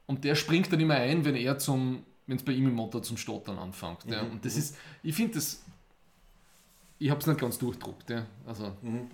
[0.07, 3.03] und der springt dann immer ein, wenn er zum, wenn es bei ihm im Motor
[3.03, 4.05] zum Stottern anfängt.
[4.07, 4.23] Ja.
[4.23, 5.65] Mhm, Und das ist, ich finde das,
[7.01, 8.09] ich habe es nicht ganz durchdruckt.
[8.09, 8.25] Ja.
[8.47, 9.11] Also, Mhm.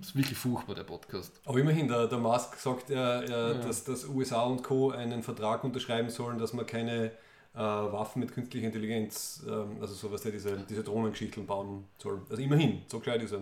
[0.00, 1.40] Das ist wirklich furchtbar, der Podcast.
[1.44, 3.54] Aber immerhin, der, der Musk sagt, er, er, Ja.
[3.54, 4.90] dass, dass USA und Co.
[4.90, 7.12] einen Vertrag unterschreiben sollen, dass man keine
[7.54, 12.22] äh, Waffen mit künstlicher Intelligenz, ähm, also sowas, der diese, diese Drohnengeschichten bauen soll.
[12.30, 13.40] Also immerhin, so gescheit ist er.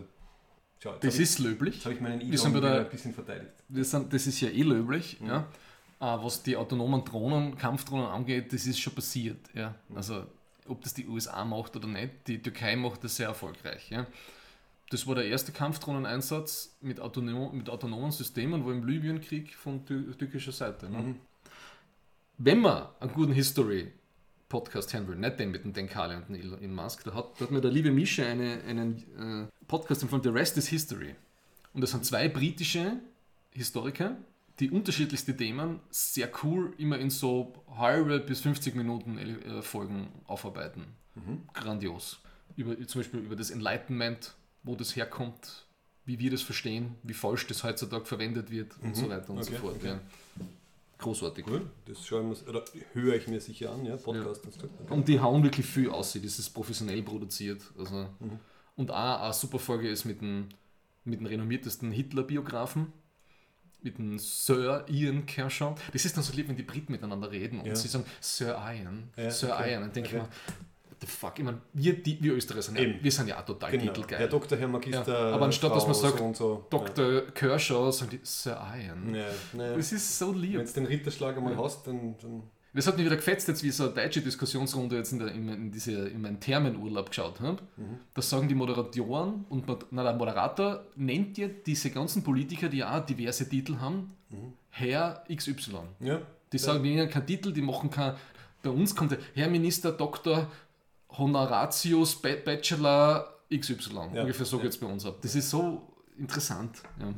[0.80, 1.74] Schau, Das habe ich, ist löblich.
[1.76, 3.52] jetzt hab ich meinen Elon der- wieder ein bisschen verteidigt.
[3.68, 5.26] das, sind, das ist ja eh löblich, Mhm.
[5.28, 5.38] ja.
[6.00, 9.40] Äh, was die autonomen Drohnen, Kampfdrohnen angeht, das ist schon passiert.
[9.54, 9.74] Ja.
[9.88, 9.96] Mhm.
[9.96, 10.22] Also
[10.68, 13.90] ob das die USA macht oder nicht, die Türkei macht das sehr erfolgreich.
[13.90, 14.06] Ja.
[14.90, 20.16] Das war der erste Kampfdrohneneinsatz mit, autonom, mit autonomen Systemen, wo im Libyenkrieg von tür
[20.16, 20.88] türkischer Seite.
[20.88, 20.98] Ne?
[20.98, 21.16] Mhm.
[22.38, 26.36] Wenn man einen guten History-Podcast hören will, nicht den mit dem Dan Carlin und dem
[26.36, 30.22] Elon Musk, da hat, da hat mir der liebe Mische eine, einen äh, Podcast empfohlen,
[30.22, 31.14] The Rest is History.
[31.74, 33.00] Und das sind zwei britische
[33.50, 34.16] Historiker,
[34.60, 40.86] die unterschiedlichste Themen sehr cool immer in so halbe bis 50 Minuten äh, Folgen aufarbeiten.
[41.14, 41.42] Mhm.
[41.52, 42.20] Grandios.
[42.56, 45.66] Über, zum Beispiel über das Enlightenment, wo das herkommt,
[46.04, 48.94] wie wir das verstehen, wie falsch das heutzutage verwendet wird und Mhm.
[48.94, 49.76] so weiter und so Okay, fort.
[49.76, 49.86] okay.
[49.88, 50.00] Ja.
[50.98, 51.46] Großartig.
[51.46, 54.60] Cool, das schauen wir, oder höre ich mir sicher an, ja, Podcast und so.
[54.64, 54.92] Okay.
[54.92, 57.62] Und die hauen wirklich viel aus, das ist professionell produziert.
[57.78, 58.08] Also.
[58.18, 58.40] Mhm.
[58.74, 60.48] Und auch eine super Folge ist mit dem,
[61.04, 62.92] mit dem renommiertesten Hitler-Biografen,
[63.80, 65.76] mit dem Sir Ian Kershaw.
[65.92, 67.76] Das ist dann so lieb, wenn die Briten miteinander reden und Ja.
[67.76, 69.70] sie sagen Sir Ian, Ja, Sir okay.
[69.72, 69.82] Ian.
[69.82, 70.18] Dann denke Okay.
[70.18, 70.22] ich
[70.54, 70.56] mir,
[71.00, 73.70] the fuck, ich meine, wir, die, wir Österreicher sind ja, wir sind ja auch total
[73.70, 74.18] Genau, titelgeil.
[74.20, 75.28] Herr Doktor, Herr Magister.
[75.28, 76.66] Ja, aber anstatt, dass man Frau sagt, so so.
[76.70, 77.22] Dr.
[77.34, 79.14] Kershaw, sagen die Sir Ian.
[79.14, 79.26] Ja.
[79.56, 80.58] Ja, Das ist so lieb.
[80.58, 81.62] Wenn du den Ritterschlag einmal Ja.
[81.62, 82.42] hast, dann, dann
[82.74, 85.48] Das hat mich wieder gefetzt, jetzt wie so eine deutsche Diskussionsrunde jetzt in, der, in,
[85.48, 87.62] in, diese, in meinen Thermenurlaub geschaut habe.
[87.76, 87.98] Mhm.
[88.14, 93.04] Da sagen die Moderatoren und na, der Moderator nennt dir diese ganzen Politiker, die auch
[93.04, 94.52] diverse Titel haben, Mhm.
[94.70, 95.56] Herr XY.
[96.00, 96.20] ja.
[96.52, 98.14] Die sagen weniger keinen Titel, die machen kein.
[98.62, 100.46] Bei uns kommt der Herr Minister Dr.
[101.18, 103.94] Honoratius Ba- Bachelor XY.
[104.14, 104.62] Ja, Ungefähr so ja.
[104.62, 105.16] geht es bei uns ab.
[105.22, 105.82] Das ist so
[106.18, 106.82] interessant.
[107.00, 107.12] Ja.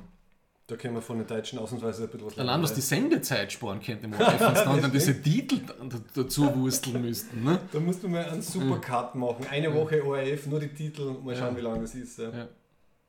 [0.67, 3.11] Da können wir von den Deutschen ausnahmsweise ein bisschen was Allein, was die lernen.
[3.11, 7.43] Sendezeit sparen könnte, im ORF, wenn sie dann, diese Titel da- dazu wursteln müssten.
[7.43, 7.59] Ne?
[7.73, 9.45] Da musst du mal einen super Cut machen.
[9.51, 12.19] Eine Woche ORF, nur die Titel, mal schauen, wie lange das ist.
[12.19, 12.31] Ja.
[12.31, 12.49] Ja.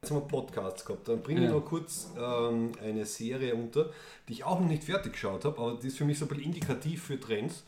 [0.02, 1.08] Jetzt haben wir Podcasts gehabt.
[1.08, 3.92] Dann bringe ich noch kurz ähm, eine Serie unter,
[4.28, 6.30] die ich auch noch nicht fertig geschaut habe, aber die ist für mich so ein
[6.30, 7.64] bisschen indikativ für Trends.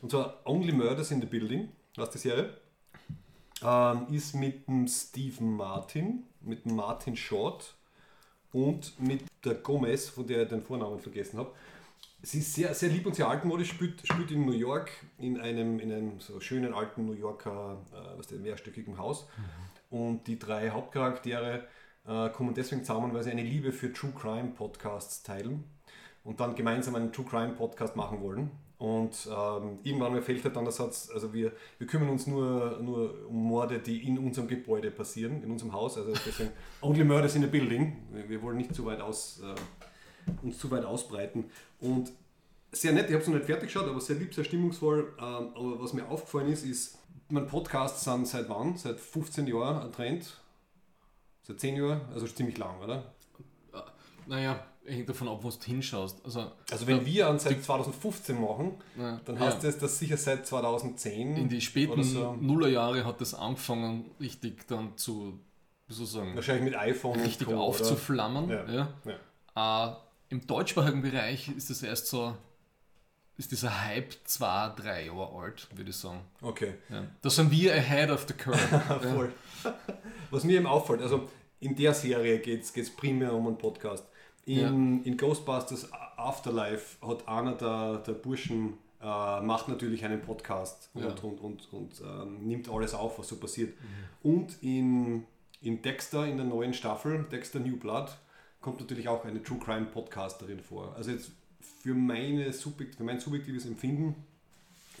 [0.00, 2.56] Und zwar Only Murders in the Building, was die Serie.
[3.64, 7.74] Ähm, ist mit dem Stephen Martin, mit dem Martin Short
[8.52, 11.50] und mit der Gomez, von der ich den Vornamen vergessen habe.
[12.22, 15.78] Sie ist sehr, sehr lieb und sehr altmodisch, spielt, spielt in New York in einem,
[15.78, 19.26] in einem so schönen alten New Yorker äh, was der, mehrstöckigen Haus.
[19.90, 21.66] Und die drei Hauptcharaktere
[22.06, 25.64] äh, kommen deswegen zusammen, weil sie eine Liebe für True Crime Podcasts teilen.
[26.24, 28.50] und dann gemeinsam einen True Crime Podcast machen wollen.
[28.78, 32.80] Und ähm, irgendwann mir fällt halt dann der Satz, also wir, wir kümmern uns nur,
[32.82, 35.96] nur um Morde, die in unserem Gebäude passieren, in unserem Haus.
[35.96, 36.50] Also deswegen
[36.80, 37.96] Only Murders in a Building.
[38.12, 41.44] Wir, wir wollen nicht zu weit aus, äh, uns zu weit ausbreiten.
[41.80, 42.12] Und
[42.72, 45.14] sehr nett, ich habe es noch nicht fertig geschaut, aber sehr lieb, sehr stimmungsvoll.
[45.18, 46.98] Ähm, aber was mir aufgefallen ist, ist,
[47.28, 48.76] mein Podcasts sind seit wann?
[48.76, 50.40] Seit 15 Jahren ein Trend?
[51.42, 52.00] Seit 10 Jahren?
[52.12, 53.13] Also ziemlich lang, oder?
[54.26, 56.24] Naja, hängt davon ab, wo du hinschaust.
[56.24, 59.42] Also, Also wenn wir an seit 2015 machen, ja, dann ja.
[59.42, 64.66] heißt das, dass sicher seit 2010 In die späten so, Nullerjahre hat das angefangen, richtig
[64.68, 65.38] dann zu,
[65.86, 68.50] wie soll ich sagen, wahrscheinlich mit iPhone richtig Co, aufzuflammen.
[68.50, 68.64] Ja.
[68.70, 68.88] Ja.
[69.54, 69.88] Ja.
[69.88, 69.96] Äh,
[70.30, 72.36] Im deutschsprachigen Bereich ist das erst so,
[73.36, 76.20] ist dieser Hype zwei, drei Jahre alt, würde ich sagen.
[76.40, 77.04] Okay, Ja.
[77.22, 78.58] Da sind wir ahead of the curve.
[78.70, 78.98] ja.
[79.00, 79.32] voll.
[80.30, 81.28] Was mir eben auffällt, also
[81.60, 84.04] in der Serie geht es primär um einen Podcast.
[84.46, 91.02] In, in Ghostbusters Afterlife hat einer der, der Burschen äh, macht natürlich einen Podcast und,
[91.02, 91.14] Ja.
[91.22, 93.74] und, und, und ähm, nimmt alles auf, was so passiert.
[94.22, 94.30] Mhm.
[94.30, 95.24] Und in,
[95.62, 98.16] in Dexter, in der neuen Staffel, Dexter New Blood,
[98.60, 100.94] kommt natürlich auch eine True Crime Podcasterin vor.
[100.96, 101.30] Also jetzt
[101.60, 104.14] für, meine Subjekt, für mein subjektives Empfinden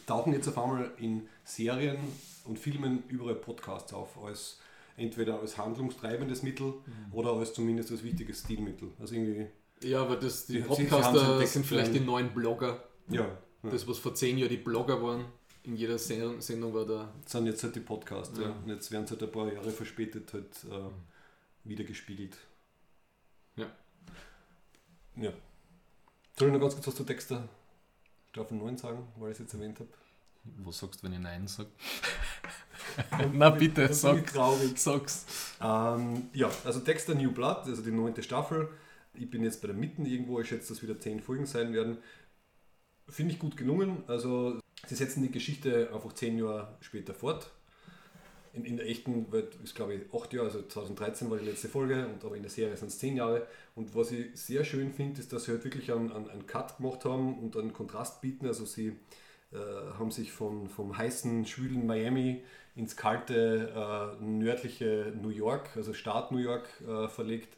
[0.06, 1.96] tauchen jetzt auf einmal in Serien
[2.44, 4.58] und Filmen überall Podcasts auf, als
[4.96, 6.74] entweder als handlungstreibendes Mittel
[7.12, 8.90] oder als zumindest als wichtiges Stilmittel.
[9.00, 9.46] Also irgendwie,
[9.82, 12.82] ja, aber das, die Die- Podcaster sind vielleicht die neuen Blogger.
[13.08, 13.22] ja,
[13.62, 13.70] ja.
[13.70, 15.24] Das, was vor zehn Jahren die Blogger waren,
[15.62, 17.12] in jeder Sen- Sendung war da.
[17.22, 18.44] Das sind jetzt halt die Podcasts, ja.
[18.44, 18.50] Ja.
[18.50, 20.90] Und jetzt werden sie halt ein paar Jahre verspätet halt äh,
[21.68, 22.36] wieder gespiegelt.
[23.56, 23.66] Ja.
[25.16, 25.32] Ja.
[26.38, 27.48] Soll ich noch ganz kurz was zu Dexter
[28.32, 29.88] Staffel 9 sagen, weil ich es jetzt erwähnt habe?
[30.58, 31.70] Was sagst du, wenn ich Nein sage?
[33.32, 34.78] Na bitte, sag, traurig.
[34.78, 35.26] sag's.
[35.60, 38.68] Ähm, ja, also Dexter New Blood, also die neunte Staffel.
[39.14, 41.98] Ich bin jetzt bei der Mitten irgendwo, ich schätze, dass wieder zehn Folgen sein werden.
[43.08, 44.02] Finde ich gut gelungen.
[44.06, 47.50] Also sie setzen die Geschichte einfach zehn Jahre später fort.
[48.52, 51.68] In, in der echten Welt ist glaube ich acht Jahre, also 2013 war die letzte
[51.68, 53.46] Folge, und aber in der Serie sind es zehn Jahre.
[53.74, 56.76] Und was ich sehr schön finde, ist, dass sie halt wirklich einen, einen, einen Cut
[56.76, 58.46] gemacht haben und einen Kontrast bieten.
[58.46, 58.96] Also sie
[59.98, 62.42] haben sich von, vom heißen, schwülen Miami
[62.76, 67.56] ins kalte, äh, nördliche New York, also Staat New York, äh, verlegt.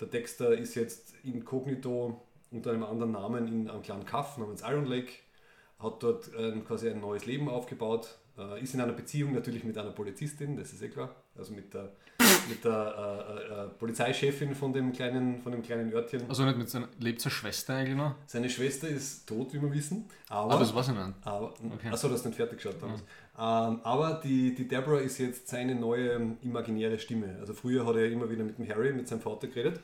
[0.00, 2.20] Der Dexter ist jetzt inkognito
[2.50, 5.12] unter einem anderen Namen in einem kleinen Kaff namens Iron Lake,
[5.78, 9.76] hat dort äh, quasi ein neues Leben aufgebaut, äh, ist in einer Beziehung natürlich mit
[9.76, 11.92] einer Polizistin, das ist eh klar, also mit der,
[12.48, 12.72] mit der
[13.28, 16.22] äh, äh, äh, Polizeichefin von dem kleinen, von dem kleinen Örtchen.
[16.28, 18.14] Also nicht mit seiner, lebt seine Schwester eigentlich noch?
[18.26, 21.12] Seine Schwester ist tot, wie wir wissen, Ah, aber das weiß ich nicht.
[21.24, 21.88] aber, Okay.
[21.90, 23.00] Achso, du hast nicht fertig geschaut damals.
[23.36, 27.36] Ähm, aber die, die Deborah ist jetzt seine neue imaginäre Stimme.
[27.40, 29.80] Also früher hat er immer wieder mit dem Harry, mit seinem Vater geredet.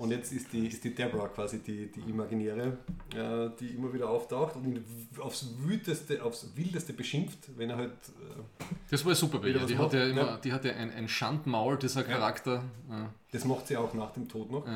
[0.00, 2.78] Und jetzt ist die, ist die Deborah quasi die, die imaginäre,
[3.14, 4.82] äh, die immer wieder auftaucht und ihn
[5.18, 7.90] aufs wüteste, aufs wildeste beschimpft, wenn er halt.
[7.90, 9.58] Äh, Das war super bei ihr.
[9.66, 10.36] Die hat ja immer, ja.
[10.38, 12.64] die hat ja ein, ein Schandmaul, dieser Charakter.
[12.88, 13.12] Ja.
[13.30, 14.66] das macht sie auch nach dem Tod noch.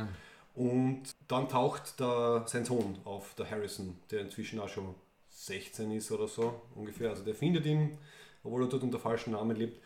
[0.55, 4.95] Und dann taucht da sein Sohn auf, der Harrison, der inzwischen auch schon
[5.31, 7.09] 16 ist oder so ungefähr.
[7.09, 7.97] Also der findet ihn,
[8.43, 9.81] obwohl er dort unter falschem Namen lebt.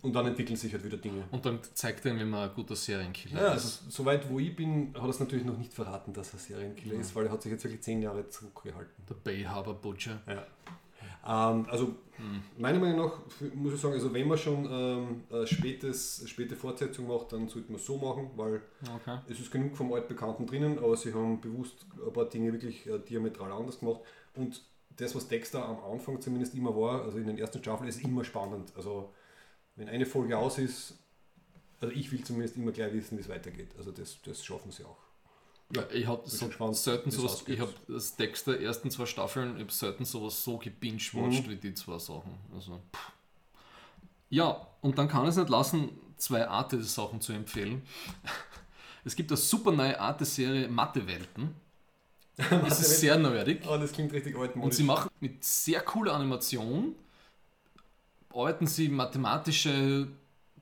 [0.00, 1.24] Und dann entwickeln sich halt wieder Dinge.
[1.32, 3.64] Und dann zeigt er wie man ein guter Serienkiller Ja, ist.
[3.64, 6.94] also soweit wo ich bin, hat er es natürlich noch nicht verraten, dass er Serienkiller
[7.00, 8.92] ist, weil er hat sich jetzt wirklich zehn Jahre zurückgehalten.
[9.08, 10.20] Der Bay Harbor Butcher.
[10.28, 10.46] Ja.
[11.26, 11.94] Ähm, also
[12.56, 13.12] meiner Meinung nach
[13.54, 17.70] muss ich sagen, also wenn man schon ähm, eine spätes, späte Fortsetzung macht, dann sollte
[17.72, 18.62] man es so machen, weil
[18.94, 19.18] Okay.
[19.28, 22.98] es ist genug vom Altbekannten drinnen, aber sie haben bewusst ein paar Dinge wirklich äh,
[23.00, 24.00] diametral anders gemacht.
[24.36, 24.62] Und
[24.96, 28.24] das, was Dexter am Anfang zumindest immer war, also in den ersten Staffeln, ist immer
[28.24, 28.72] spannend.
[28.76, 29.12] Also
[29.78, 30.94] wenn eine Folge aus ist,
[31.80, 33.70] also ich will zumindest immer gleich wissen, wie es weitergeht.
[33.78, 34.96] Also das, das schaffen sie auch.
[35.74, 39.72] Ja, ich habe so selten sowas, ich habe das Dexter ersten zwei Staffeln, ich habe
[39.72, 41.50] selten sowas so gebingewatcht Mhm.
[41.50, 42.32] wie die zwei Sachen.
[42.54, 43.12] Also, pff.
[44.30, 47.82] ja, und dann kann ich es nicht lassen, zwei Arte-Sachen zu empfehlen.
[49.04, 51.54] Es gibt eine super neue Arte-Serie Mathe-Welten.
[52.36, 53.62] Es ist sehr nerdig.
[53.66, 54.64] Oh, das klingt richtig altmodisch.
[54.64, 56.94] Und sie machen mit sehr cooler Animation,
[58.30, 60.08] arbeiten sie mathematische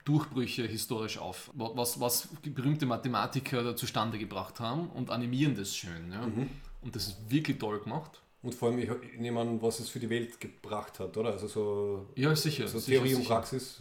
[0.05, 5.75] Durchbrüche historisch auf, wa- was, was berühmte Mathematiker da zustande gebracht haben und animieren das
[5.77, 6.13] schön.
[6.13, 6.23] Ja?
[6.27, 6.49] Mhm.
[6.83, 8.21] Und das ist wirklich toll gemacht.
[8.43, 8.89] Und vor allem, ich,
[9.19, 11.31] nehme an, was es für die Welt gebracht hat, oder?
[11.33, 12.69] Also so, Ja, sicher.
[12.69, 13.35] so sicher, Theorie und sicher.
[13.35, 13.81] Praxis.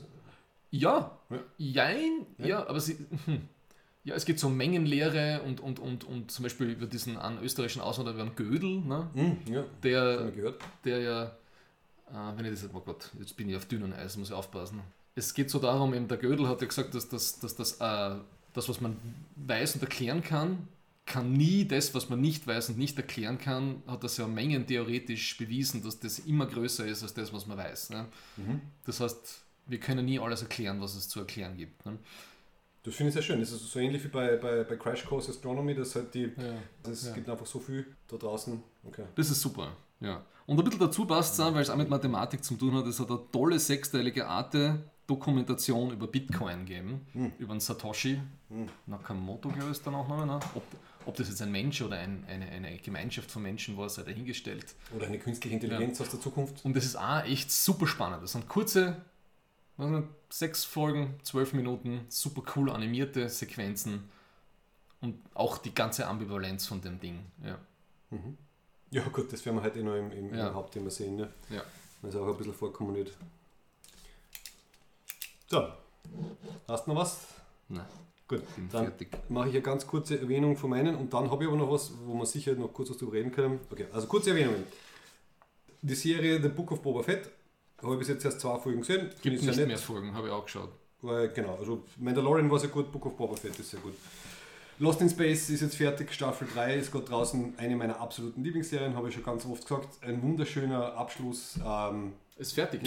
[0.72, 1.38] Ja, Ja.
[1.58, 2.68] jein, ja, Ja.
[2.68, 2.98] aber sie.
[3.26, 3.42] hm.
[4.04, 7.82] Ja, es geht so Mengenlehre und, und, und, und zum Beispiel über diesen einen österreichischen
[7.82, 9.10] Auswanderer, Gödel, ne?
[9.16, 10.32] Hm, ja, der,
[10.84, 11.32] der ja,
[12.12, 14.34] äh, wenn ich das jetzt, oh Gott, jetzt bin ich auf dünnem Eis, muss ich
[14.34, 14.82] aufpassen.
[15.16, 18.16] Es geht so darum, eben der Gödel hat ja gesagt, dass, dass, dass, dass äh,
[18.54, 18.98] das, was man
[19.36, 20.68] weiß und erklären kann,
[21.06, 24.66] kann nie das, was man nicht weiß und nicht erklären kann, hat das ja Mengen
[24.66, 27.92] theoretisch bewiesen, dass das immer größer ist als das, was man weiß.
[27.92, 28.08] Ne?
[28.38, 28.62] Mhm.
[28.86, 31.86] Das heißt, wir können nie alles erklären, was es zu erklären gibt.
[31.86, 31.98] Ne?
[32.84, 33.40] Das finde ich sehr schön.
[33.40, 36.92] Das ist so ähnlich wie bei, bei, bei Crash Course Astronomy, dass halt die, Ja.
[36.92, 37.14] es Ja.
[37.14, 38.62] gibt einfach so viel da draußen.
[38.84, 39.06] Okay.
[39.16, 39.76] Das ist super,
[40.06, 40.22] ja.
[40.46, 42.86] Und ein bisschen dazu passt es auch, weil es auch mit Mathematik zu tun hat,
[42.86, 47.32] es hat eine tolle sechsteilige Arte-Dokumentation über Bitcoin gegeben, Hm.
[47.40, 48.68] über einen Satoshi Hm.
[48.86, 50.26] Nakamoto, glaube ich, ist der Nachname.
[50.28, 50.40] Ne?
[50.54, 50.64] Ob,
[51.08, 54.76] ob das jetzt ein Mensch oder ein, eine, eine Gemeinschaft von Menschen war, sei dahingestellt.
[54.96, 56.64] Oder eine künstliche Intelligenz aus der Zukunft.
[56.64, 58.22] Und das ist auch echt super spannend.
[58.22, 58.98] Das sind kurze,
[59.78, 64.10] was nicht, sechs Folgen, zwölf Minuten, super cool animierte Sequenzen
[65.02, 67.20] und auch die ganze Ambivalenz von dem Ding.
[67.44, 67.58] Ja.
[68.12, 68.38] Mhm.
[68.96, 70.48] Ja gut, das werden wir heute eh noch im, im, Ja.
[70.48, 71.18] im Hauptthema sehen.
[71.18, 71.30] Ne?
[71.50, 71.62] Ja.
[72.08, 73.12] Es auch ein bisschen vorkommen wird.
[75.48, 75.68] So,
[76.68, 77.28] hast du noch was?
[77.68, 77.86] Nein,
[78.28, 79.10] Gut, bin dann fertig.
[79.28, 81.92] mache ich eine ganz kurze Erwähnung von meinen und dann habe ich aber noch was,
[82.06, 83.60] wo wir sicher noch kurz was drüber reden können.
[83.70, 84.64] Okay, also kurze Erwähnungen.
[85.82, 87.30] Die Serie The Book of Boba Fett
[87.82, 89.10] habe ich bis jetzt erst zwei Folgen gesehen.
[89.22, 90.70] Gibt sehr nicht mehr Folgen, habe ich auch geschaut.
[91.02, 93.94] Weil, genau, also Mandalorian war sehr gut, Book of Boba Fett ist sehr gut.
[94.80, 98.96] Lost in Space ist jetzt fertig, Staffel 3 ist gerade draußen, eine meiner absoluten Lieblingsserien,
[98.96, 100.04] habe ich schon ganz oft gesagt.
[100.04, 101.58] Ein wunderschöner Abschluss.
[101.66, 102.82] Ähm, Ist fertig?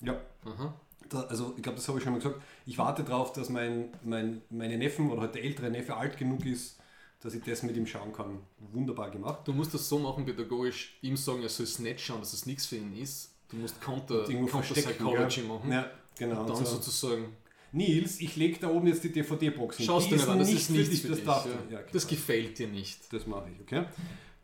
[0.00, 0.74] ja, Aha.
[1.08, 2.40] da, also ich glaube, das habe ich schon mal gesagt.
[2.64, 6.46] Ich warte darauf, dass mein, mein, meine Neffen oder halt der ältere Neffe alt genug
[6.46, 6.78] ist,
[7.20, 8.40] dass ich das mit ihm schauen kann.
[8.72, 9.40] Wunderbar gemacht.
[9.44, 12.46] Du musst das so machen, pädagogisch, ihm sagen, er soll es nicht schauen, dass es
[12.46, 13.34] nichts für ihn ist.
[13.50, 15.70] Du musst Counter, Und Counter Psychology machen.
[15.70, 16.40] Ja, genau.
[16.40, 16.64] Und dann so.
[16.64, 17.36] sozusagen,
[17.74, 19.84] Nils, ich lege da oben jetzt die DVD-Boxen.
[19.84, 21.26] schaust Die du nicht an, das ist nichts für das dich.
[21.26, 21.44] ja.
[21.70, 22.18] Ja, Das genau.
[22.20, 23.12] gefällt dir nicht.
[23.12, 23.84] Das mache ich, okay?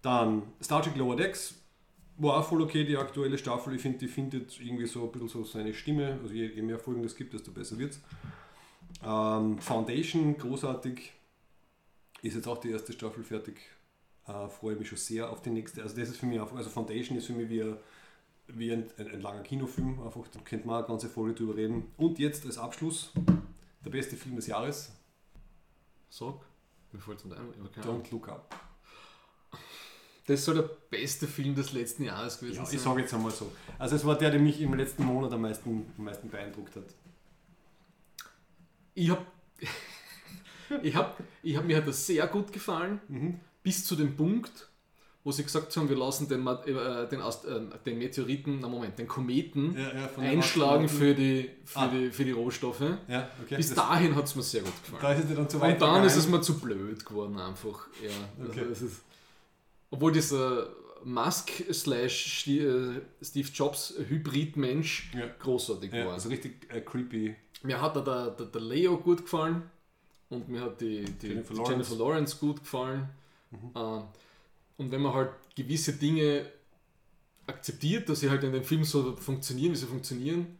[0.02, 1.54] Dann Star Trek Lower Decks.
[2.18, 3.74] War auch voll okay, die aktuelle Staffel.
[3.74, 6.18] Ich finde, die findet irgendwie so ein bisschen so seine Stimme.
[6.22, 8.00] Also je, je mehr Folgen es gibt, desto besser wird es.
[9.02, 11.12] Ähm, Foundation, großartig.
[12.22, 13.60] Ist jetzt auch die erste Staffel fertig.
[14.26, 15.82] Äh, freue mich schon sehr auf die nächste.
[15.82, 17.76] Also das ist für mich einfach, also Foundation ist für mich wie ein,
[18.58, 20.02] wie ein, ein, ein langer Kinofilm.
[20.02, 21.84] Einfach, da könnte man eine ganze Folge drüber reden.
[21.96, 23.12] Und jetzt als Abschluss,
[23.84, 24.92] der beste Film des Jahres,
[26.12, 26.34] Sag,
[26.92, 27.52] mir fällt es nicht ein.
[27.84, 28.52] Don't Look Up.
[30.26, 32.74] Das soll der beste Film des letzten Jahres gewesen Ja, sein.
[32.74, 33.50] ich sage jetzt einmal so.
[33.78, 36.84] Also es war der, der mich im letzten Monat am meisten, am meisten beeindruckt hat.
[38.94, 39.24] Ich habe
[40.82, 43.40] ich hab, ich hab, mir hat das sehr gut gefallen, Mhm.
[43.62, 44.68] bis zu dem Punkt,
[45.22, 48.98] wo sie gesagt haben, wir lassen den, äh, den, Ast- äh, den Meteoriten, na Moment,
[48.98, 51.88] den Kometen Ja, ja, einschlagen für die, für, Ah.
[51.88, 52.80] die, für die Rohstoffe.
[53.06, 53.56] Ja, okay.
[53.56, 55.02] Bis Das- dahin hat es mir sehr gut gefallen.
[55.02, 56.38] Da ist dann zu weit Und dann ist es gegangen.
[56.40, 57.86] mir zu blöd geworden einfach.
[58.02, 58.60] Ja, Okay.
[58.68, 59.02] also ist,
[59.90, 60.68] obwohl dieser
[61.04, 66.12] Musk slash äh, Steve Jobs Hybrid-Mensch großartig war.
[66.14, 67.34] also richtig äh, creepy.
[67.62, 69.62] Mir hat da der, der, der Leo gut gefallen
[70.30, 71.70] und mir hat die, die Jennifer Jennifer, Lawrence.
[71.72, 73.08] Jennifer Lawrence gut gefallen.
[73.50, 73.70] Mhm.
[74.80, 76.46] Und wenn man halt gewisse Dinge
[77.46, 80.56] akzeptiert, dass sie halt in dem Film so funktionieren, wie sie funktionieren,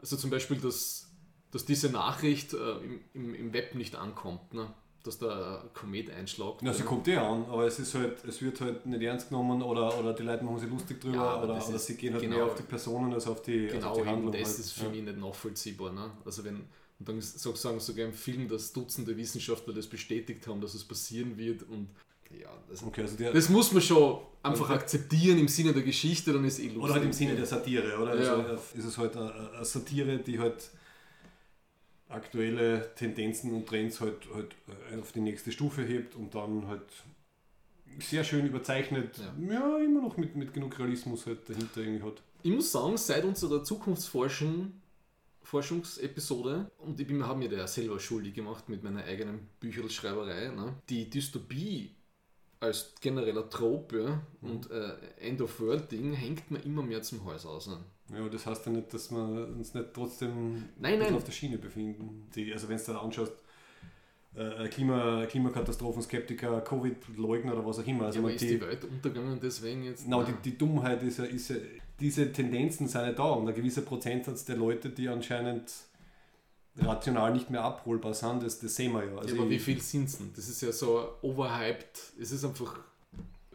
[0.00, 1.08] also zum Beispiel, dass,
[1.52, 4.74] dass diese Nachricht äh, im, im, im Web nicht ankommt, ne?
[5.04, 6.62] dass da ein Komet einschlägt.
[6.62, 9.62] Na, sie kommt eh an, aber es ist halt, es wird halt nicht ernst genommen
[9.62, 12.22] oder, oder die Leute machen sich lustig drüber Ja, aber oder, oder sie gehen halt
[12.24, 14.32] genau- mehr auf die Personen als auf die, Genau, auf die Handlung.
[14.32, 14.58] das halt.
[14.58, 14.90] ist für ja.
[14.90, 15.92] mich nicht nachvollziehbar.
[15.92, 16.10] Ne?
[16.24, 16.56] Also wenn,
[16.98, 21.38] und dann sozusagen sogar im Film, dass Dutzende Wissenschaftler das bestätigt haben, dass es passieren
[21.38, 21.88] wird und
[22.38, 25.82] ja, das, Okay, also der, das muss man schon einfach Also- akzeptieren im Sinne der
[25.82, 26.82] Geschichte, dann ist eh lustig.
[26.82, 28.20] oder halt im Sinne der Satire, oder?
[28.22, 28.34] Ja.
[28.34, 30.70] Also ist es halt eine, eine Satire, die halt
[32.08, 34.54] aktuelle Tendenzen und Trends halt, halt
[34.92, 36.82] äh, auf die nächste Stufe hebt und dann halt
[38.00, 39.52] sehr schön überzeichnet, Ja.
[39.54, 42.22] ja, immer noch mit, mit genug Realismus halt dahinter irgendwie hat.
[42.42, 44.72] Ich muss sagen, seit unserer Zukunftsforschung
[45.42, 50.74] Forschungsepisode, und ich habe mir da ja selber schuldig gemacht mit meiner eigenen Bücherschreiberei, ne?
[50.88, 51.90] die Dystopie
[52.60, 54.50] als genereller Trope Mhm.
[54.50, 57.70] und äh, End-of-World-Ding hängt mir immer mehr zum Hals aus.
[58.12, 61.14] Ja, das heißt ja nicht, dass wir uns nicht trotzdem Nein, nein.
[61.14, 62.28] auf der Schiene befinden.
[62.34, 63.32] Die, also wenn du dir anschaust,
[64.34, 68.06] äh, Klima, Klimakatastrophen, Skeptiker, Covid-Leugner oder was auch immer.
[68.06, 70.04] Also ja, aber man, ist die, die Welt untergegangen deswegen jetzt?
[70.04, 70.34] Genau, Nein.
[70.44, 71.56] die, die Dummheit ist ja, ist ja,
[71.98, 75.72] diese Tendenzen sind ja da und ein gewisser Prozentsatz der Leute, die anscheinend
[76.82, 79.16] rational nicht mehr abholbar sind, das, das sehen wir ja.
[79.18, 80.30] Also ja, aber wie viel sind es denn?
[80.34, 82.12] Das ist ja so overhyped.
[82.20, 82.78] Es ist einfach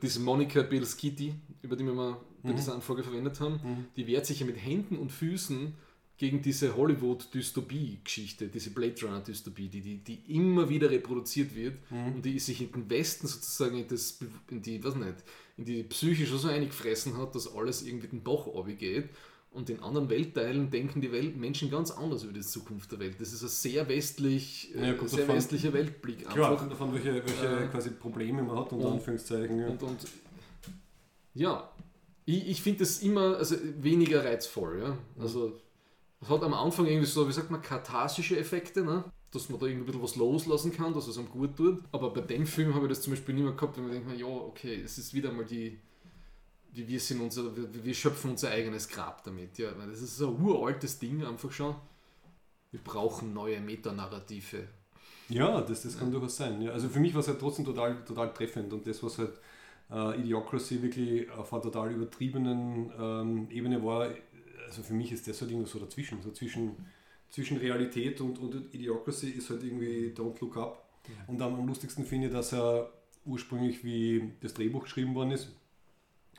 [0.01, 2.55] diese Monica Bielskiti, über die wir mal bei Mhm.
[2.57, 3.85] dieser Anfrage verwendet haben, Mhm.
[3.95, 5.73] die wehrt sich ja mit Händen und Füßen
[6.17, 12.15] gegen diese Hollywood-Dystopie-Geschichte, diese Blade Runner-Dystopie, die, die, die immer wieder reproduziert wird Mhm.
[12.15, 14.19] und die sich in den Westen sozusagen in, das,
[14.49, 15.15] in die, was nicht,
[15.57, 18.45] in die Psyche schon so eingefressen hat, dass alles irgendwie den Bach
[18.77, 19.09] geht.
[19.55, 23.15] Und in anderen Weltteilen denken die Welt Menschen ganz anders über die Zukunft der Welt.
[23.19, 26.27] Das ist ein sehr westlich, Ja, äh, sehr davon- westlicher Weltblick.
[26.29, 26.67] Klar, einfach.
[26.69, 29.57] davon, welche, welche Äh, quasi Probleme man hat, unter und- Anführungszeichen.
[29.59, 29.67] Ja.
[29.69, 29.97] Und, und
[31.33, 31.69] ja,
[32.25, 34.79] ich, ich finde das immer also weniger reizvoll.
[34.81, 34.97] Ja?
[35.19, 35.53] Also
[36.21, 39.03] es hat am Anfang irgendwie so, wie sagt man, katharsische Effekte, ne?
[39.31, 41.79] dass man da irgendwie ein bisschen was loslassen kann, dass es einem gut tut.
[41.91, 44.17] Aber bei dem Film habe ich das zum Beispiel nicht mehr gehabt, wenn man denkt,
[44.19, 45.77] ja, okay, es ist wieder mal die
[46.75, 49.57] wir sind unser, wir, wir schöpfen unser eigenes Grab damit.
[49.57, 51.75] Ja, das ist so ein uraltes Ding einfach schon.
[52.71, 54.67] Wir brauchen neue Metanarrative.
[55.29, 56.61] Ja, das, das kann durchaus sein.
[56.61, 56.71] Ja.
[56.71, 59.39] Also für mich war es halt trotzdem total, total treffend und das, was halt
[59.91, 64.09] äh, Idiocracy wirklich auf einer total übertriebenen ähm, Ebene war,
[64.65, 66.75] also für mich ist das halt irgendwo so dazwischen, so zwischen,
[67.29, 70.81] zwischen Realität und, und Idiocracy ist halt irgendwie Don't Look Up.
[71.27, 72.91] Und am, am lustigsten finde ich, dass er
[73.25, 75.49] ursprünglich, wie das Drehbuch geschrieben worden ist,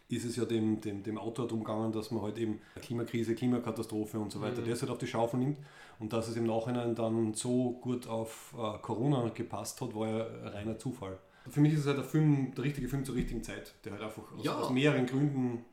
[0.09, 4.18] ist es ja dem, dem, dem Autor darum gegangen, dass man halt eben Klimakrise, Klimakatastrophe
[4.18, 4.68] und so weiter, Mhm.
[4.70, 5.59] das halt auf die Schaufel nimmt.
[5.98, 10.26] Und dass es im Nachhinein dann so gut auf äh, Corona gepasst hat, war ja
[10.26, 11.18] ein reiner Zufall.
[11.48, 14.02] Für mich ist es halt der Film, der richtige Film zur richtigen Zeit, der halt
[14.02, 14.57] einfach aus, Ja.
[14.61, 15.64] aus mehreren Gründen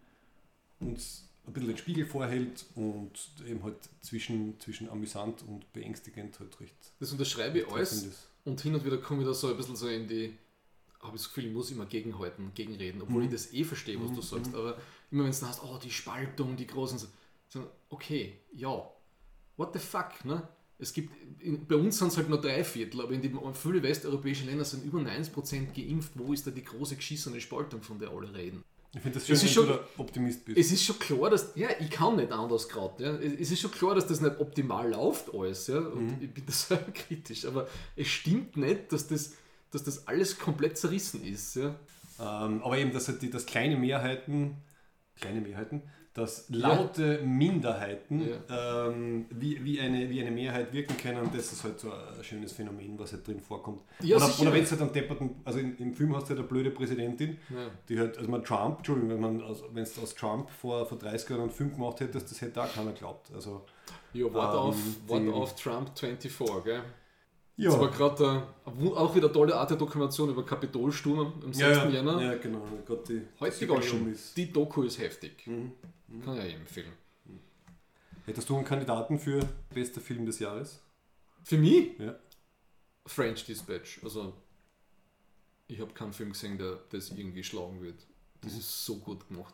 [0.79, 3.11] uns ein bisschen den Spiegel vorhält und
[3.47, 8.03] eben halt zwischen, zwischen amüsant und beängstigend halt recht Das unterschreibe ich alles.
[8.03, 8.27] ist.
[8.45, 10.37] Und hin und wieder komme ich da so ein bisschen so in die,
[11.03, 13.25] habe ich das Gefühl, ich muss immer gegenhalten, gegenreden, obwohl Mhm.
[13.27, 14.51] ich das eh verstehe, was Mhm, du sagst.
[14.51, 14.57] mhm.
[14.57, 14.77] Aber
[15.11, 16.99] immer wenn es dann heißt, oh, die Spaltung, die großen,
[17.49, 18.83] so, okay, ja,
[19.57, 20.47] what the fuck, ne?
[20.79, 23.83] Es gibt, in, bei uns sind es halt nur drei Viertel, aber in den vielen
[23.83, 26.11] westeuropäischen Ländern sind über 90% geimpft.
[26.15, 28.63] Wo ist da die große geschissene Spaltung, von der alle reden?
[28.95, 30.57] Ich finde das Es schön, ist wenn du schon- der Optimist bist.
[30.57, 33.03] Es ist schon klar, dass, ja, ich kann nicht anders gerade.
[33.03, 33.13] Ja.
[33.15, 35.67] Es es ist schon klar, dass das nicht optimal läuft alles.
[35.67, 35.77] Ja.
[35.79, 36.17] Und Mhm.
[36.21, 37.45] ich bin da selber kritisch.
[37.45, 39.33] Aber es stimmt nicht, dass das,
[39.73, 41.55] dass das alles komplett zerrissen ist.
[41.55, 41.75] Ja.
[42.19, 44.55] Ähm, aber eben, dass, halt die, dass kleine Mehrheiten,
[45.19, 45.81] kleine Mehrheiten,
[46.13, 48.87] dass laute Minderheiten Ja.
[48.89, 52.51] ähm, wie, wie, eine, wie eine Mehrheit wirken können, das ist halt so ein schönes
[52.51, 53.81] Phänomen, was halt drin vorkommt.
[53.99, 56.39] Ja, oder oder wenn es halt einen depperten, also in, im Film hast du halt
[56.39, 57.71] eine blöde Präsidentin, Ja.
[57.89, 60.99] die halt, also man Trump, Entschuldigung, wenn man aus, wenn es aus Trump vor, vor
[60.99, 63.31] 30 Jahren einen Film gemacht hättest, das hätte auch keiner geglaubt.
[63.33, 63.65] Also,
[64.13, 66.83] Ja, wart, Ähm, auf, wart auf Trump 24, gell?
[67.57, 67.69] Ja.
[67.71, 68.47] Das war gerade
[68.95, 71.57] auch wieder eine tolle Art der Dokumentation über Kapitolsturm am 6.
[71.59, 72.21] ja, ja, Jänner.
[72.21, 72.65] ja, genau.
[72.85, 74.11] Gott, die, sogar Jubiläum schon.
[74.11, 75.45] ist- Die Doku ist heftig.
[75.47, 75.71] Mhm.
[76.23, 76.91] Kann ich ja empfehlen.
[78.25, 79.39] Hättest du einen Kandidaten für
[79.73, 80.79] bester Film des Jahres?
[81.43, 81.97] Für mich?
[81.99, 82.15] Ja.
[83.05, 83.99] French Dispatch.
[84.03, 84.33] Also,
[85.67, 88.05] ich habe keinen Film gesehen, der das irgendwie schlagen wird.
[88.41, 89.53] Das ist so gut gemacht.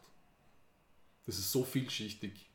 [1.25, 2.48] Das ist so vielschichtig.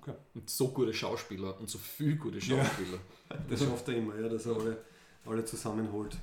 [0.00, 0.14] Okay.
[0.34, 2.64] Und so gute Schauspieler und so viel gute Ja.
[2.64, 2.98] Schauspieler.
[3.50, 4.78] Das schafft er immer, ja, dass er alle,
[5.26, 6.16] alle zusammenholt.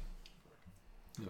[1.20, 1.28] Ja.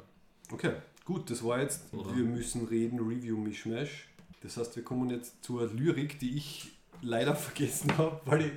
[0.52, 0.74] Okay,
[1.04, 2.16] gut, das war jetzt Oder?
[2.16, 4.08] Wir müssen reden, Review Mishmash.
[4.41, 6.72] Das heißt, wir kommen jetzt zur Lyrik, die ich
[7.02, 8.52] leider vergessen habe, weil ich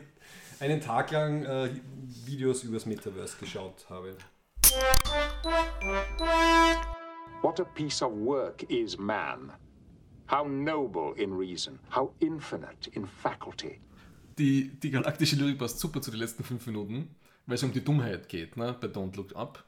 [0.61, 1.71] einen Tag lang äh,
[2.25, 4.17] Videos übers Metaverse geschaut habe.
[7.43, 9.53] What a piece of work is man.
[10.31, 13.81] How noble in reason, how infinite in faculty.
[14.37, 17.15] Die, die galaktische Lyrik passt super zu den letzten fünf Minuten,
[17.47, 19.65] weil es um die Dummheit geht, ne, bei Don't Look Up.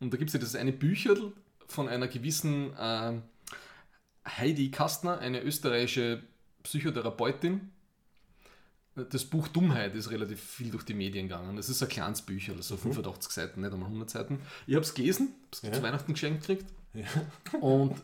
[0.00, 1.32] Und da gibt es ja das eine Bücherl
[1.68, 3.22] von einer gewissen ähm,
[4.26, 6.22] Heidi Kastner, eine österreichische
[6.64, 7.70] Psychotherapeutin.
[8.94, 11.56] Das Buch Dummheit ist relativ viel durch die Medien gegangen.
[11.56, 14.40] Das ist ein kleines Bücher, also 85 Seiten, nicht einmal 100 Seiten.
[14.66, 15.72] Ich habe es gelesen, habe es Ja.
[15.72, 16.66] zu Weihnachten geschenkt gekriegt.
[17.60, 17.96] Und.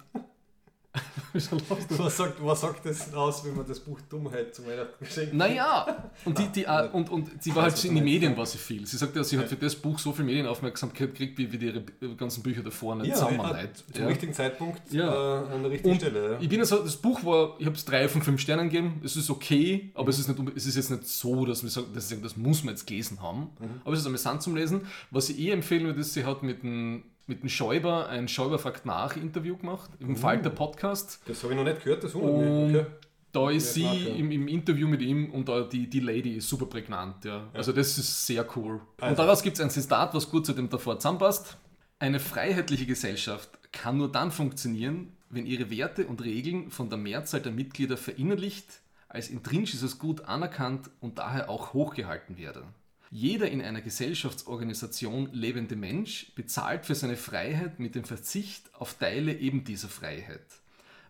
[1.35, 6.11] Was sagt, was sagt das aus, wenn man das Buch Dummheit zum Weihnachten geschenkt Naja,
[6.25, 8.57] und, die, die, äh, und, und sie war halt was in meinst, Medien war sie
[8.59, 8.87] viel.
[8.87, 11.67] Sie sagt ja, sie hat für das Buch so viel Medienaufmerksamkeit gekriegt, wie, wie die
[11.67, 13.77] ihre ganzen Bücher davor nicht Ja, zusammen ja, nicht.
[13.95, 14.09] zum Ja.
[14.09, 15.43] richtigen Zeitpunkt Ja.
[15.45, 16.39] äh, an der richtigen Und Stelle.
[16.41, 19.01] Ich bin also, das Buch war, ich habe es drei von fünf Sternen gegeben.
[19.05, 21.89] Es ist okay, aber es, ist nicht, es ist jetzt nicht so, dass wir sagen,
[21.95, 23.51] sage, das muss man jetzt gelesen haben.
[23.85, 24.87] Aber es ist amüsant zum Lesen.
[25.11, 28.59] Was ich eh empfehlen würde, ist, sie hat mit dem, mit dem Schäuber ein Schäuber
[28.59, 31.21] fragt nach Interview gemacht, im Falter Podcast.
[31.27, 32.77] Das habe ich noch nicht gehört, das wundert Und mich.
[32.81, 32.87] Okay.
[33.33, 34.15] da ist Ja, sie ja.
[34.15, 37.25] im, im Interview mit ihm und da die, die Lady ist super prägnant.
[37.25, 37.49] Ja.
[37.53, 38.81] Also das ist sehr cool.
[38.99, 39.11] Also.
[39.11, 41.57] Und daraus gibt es ein Zitat, was gut zu dem davor zusammenpasst.
[41.99, 47.41] Eine freiheitliche Gesellschaft kann nur dann funktionieren, wenn ihre Werte und Regeln von der Mehrzahl
[47.41, 52.63] der Mitglieder verinnerlicht, als intrinsisches Gut anerkannt und daher auch hochgehalten werden.
[53.11, 59.35] Jeder in einer Gesellschaftsorganisation lebende Mensch bezahlt für seine Freiheit mit dem Verzicht auf Teile
[59.35, 60.47] eben dieser Freiheit.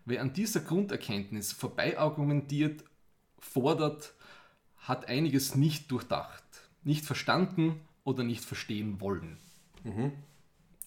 [0.05, 2.83] Wer an dieser Grunderkenntnis vorbeiargumentiert,
[3.39, 4.13] fordert,
[4.77, 6.43] hat einiges nicht durchdacht,
[6.83, 9.37] nicht verstanden oder nicht verstehen wollen.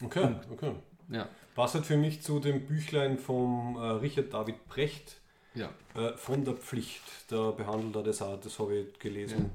[0.03, 0.75] Okay, okay.
[1.11, 1.29] Ja.
[1.55, 5.21] Passt halt für mich zu dem Büchlein vom äh, Richard David Precht,
[5.55, 5.69] Ja.
[5.95, 9.51] Äh, von der Pflicht, da behandelt er das auch, das habe ich gelesen.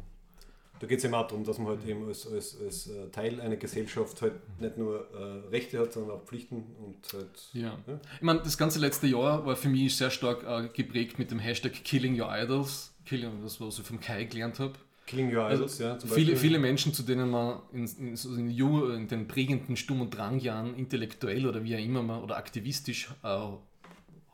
[0.80, 3.42] Da geht es eben auch darum, dass man halt eben als, als, als äh, Teil
[3.42, 7.50] einer Gesellschaft halt nicht nur äh, Rechte hat, sondern auch Pflichten und halt.
[7.54, 7.78] Ja.
[7.88, 8.00] Ja.
[8.16, 11.40] Ich meine, das ganze letzte Jahr war für mich sehr stark äh, geprägt mit dem
[11.40, 12.94] Hashtag Killing Your Idols.
[13.06, 14.74] Killing, das was ich vom Kai gelernt habe.
[15.08, 18.36] Killing Your Idols, ja, zum Also Viele, viele Menschen, zu denen man in, in, so
[18.36, 23.10] in, in den prägenden Stumm- und Drangjahren intellektuell oder wie auch immer man oder aktivistisch
[23.24, 23.38] äh,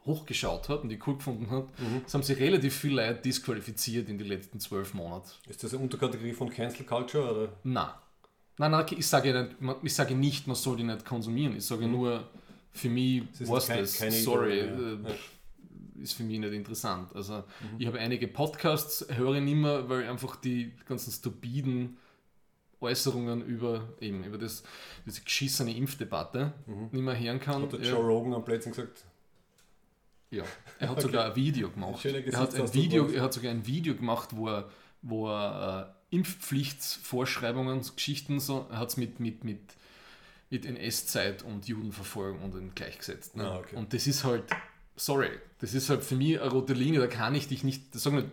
[0.05, 2.01] hochgeschaut hat und die cool gefunden hat, Mhm.
[2.05, 5.29] es haben sich relativ viele Leute disqualifiziert in den letzten zwölf Monaten.
[5.49, 7.31] Ist das eine Unterkategorie von Cancel Culture?
[7.33, 7.53] Oder?
[7.63, 7.99] Na.
[8.57, 11.55] Nein, nein, ich sage, nicht, man- ich sage nicht, man soll die nicht konsumieren.
[11.55, 12.27] Ich sage nur,
[12.71, 13.97] für mich Es war's kein- das.
[13.97, 14.67] keine Sorry, Idee,
[15.03, 15.09] ja.
[15.09, 17.15] äh, ist für mich nicht interessant.
[17.15, 17.43] Also
[17.79, 21.97] ich habe einige Podcasts, höre ich nicht mehr, weil einfach die ganzen stupiden
[22.81, 24.63] Äußerungen über eben über das,
[25.05, 26.51] diese geschissene Impfdebatte
[26.91, 27.61] nicht mehr hören kann.
[27.63, 27.79] Hat der.
[27.81, 29.05] Joe Rogan am Plätzchen gesagt?
[30.33, 30.43] Ja,
[30.79, 32.03] er hat sogar ein Video gemacht.
[32.05, 34.69] Er hat, ein Video, er hat sogar ein Video gemacht, wo er,
[35.03, 39.61] wo er äh, Impfpflichtsvorschreibungen, Geschichten, so, er hat es mit, mit, mit,
[40.49, 43.35] mit NS-Zeit und Judenverfolgung und dann gleichgesetzt.
[43.35, 43.47] Ne?
[43.47, 43.75] Ah, okay.
[43.75, 44.43] Und das ist halt,
[44.95, 45.29] sorry,
[45.59, 48.17] das ist halt für mich eine rote Linie, da kann ich dich nicht, das sagen
[48.17, 48.31] wir,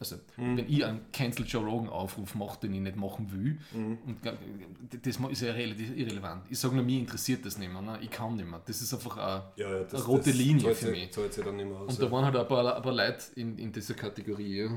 [0.00, 0.56] also, Mhm.
[0.56, 3.98] wenn ich einen Cancel Joe Rogan Aufruf mache, den ich nicht machen will, Mhm.
[4.06, 6.44] und das ist ja relativ irrelevant.
[6.50, 7.82] Ich sage nur, mich interessiert das nicht mehr.
[7.82, 7.98] Ne?
[8.00, 8.60] Ich kann nicht mehr.
[8.64, 11.14] Das ist einfach ein, Ja, ja, das, Eine rote Linie für mich.
[11.14, 11.88] nicht mehr aus.
[11.92, 12.06] und ja.
[12.06, 14.62] da waren halt ein paar, ein paar Leute in, in dieser Kategorie.
[14.62, 14.70] Ja.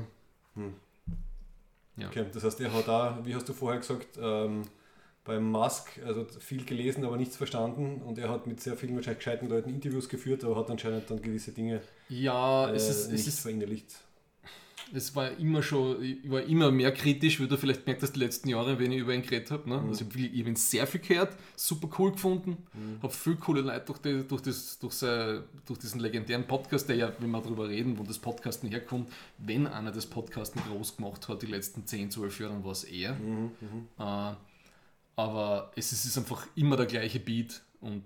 [1.96, 2.08] ja.
[2.08, 4.62] Okay, das heißt, er hat da, wie hast du vorher gesagt, ähm,
[5.24, 9.24] beim Musk, also viel gelesen, aber nichts verstanden und er hat mit sehr vielen wahrscheinlich
[9.24, 13.20] gescheiten Leuten Interviews geführt, aber hat anscheinend dann gewisse Dinge Ja, äh, es, ist, nicht
[13.22, 13.94] es, ist, verinnerlicht.
[14.94, 18.20] Es war immer schon, ich war immer mehr kritisch, wie du vielleicht merkt hast, die
[18.20, 19.68] letzten Jahre, wenn ich über ihn geredet habe.
[19.68, 19.82] Ne?
[19.88, 22.56] Also ich habe ihn sehr viel gehört, super cool gefunden,
[23.02, 26.96] habe viel coole Leute durch, die, durch, das, durch, sein, durch diesen legendären Podcast, der
[26.96, 31.28] ja, wenn wir darüber reden, wo das Podcasten herkommt, wenn einer das Podcasten groß gemacht
[31.28, 33.16] hat, die letzten 10, 12 Jahre, dann war es er.
[33.98, 34.36] Äh,
[35.16, 38.04] aber es ist, es ist einfach immer der gleiche Beat und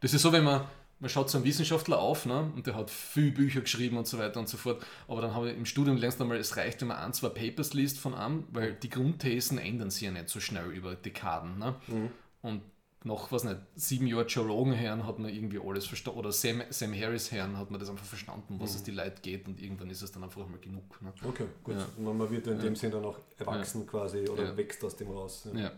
[0.00, 0.64] das ist so, wenn man,
[1.00, 4.18] man schaut so einen Wissenschaftler auf ne, und der hat viel Bücher geschrieben und so
[4.18, 6.88] weiter und so fort, aber dann habe ich im Studium du einmal, es reicht, wenn
[6.88, 10.40] man ein, zwei Papers liest von einem, weil die Grundthesen ändern sich ja nicht so
[10.40, 11.58] schnell über Dekaden.
[11.58, 11.74] Ne?
[12.42, 12.62] Und
[13.04, 16.62] nach, was nicht, sieben Jahren Joe Rogan Herren hat man irgendwie alles verstanden, oder Sam,
[16.70, 19.88] Sam Harris Herren hat man das einfach verstanden, was es die Leute geht und irgendwann
[19.90, 21.00] ist es dann einfach mal genug.
[21.00, 21.12] Ne?
[21.24, 21.76] Okay, gut.
[21.76, 21.86] Ja.
[21.96, 24.56] Und man wird in dem Sinn dann auch erwachsen quasi oder Ja.
[24.56, 25.48] wächst aus dem raus.
[25.54, 25.60] Ja.
[25.60, 25.72] Ja.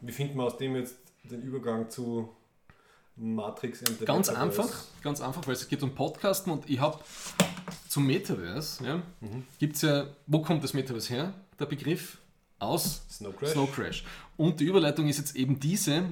[0.00, 2.34] Wie findet man aus dem jetzt den Übergang zu
[3.20, 4.62] Matrix and the Ganz Metaverse?
[4.62, 6.98] einfach, ganz einfach, weil es geht um Podcasten und ich habe
[7.88, 9.44] zum Metaverse, ja, Mhm.
[9.58, 11.34] gibt es ja, wo kommt das Metaverse her?
[11.58, 12.18] Der Begriff
[12.58, 13.50] aus Snow Crash.
[13.52, 14.04] Snow Crash.
[14.36, 16.02] Und die Überleitung ist jetzt eben diese,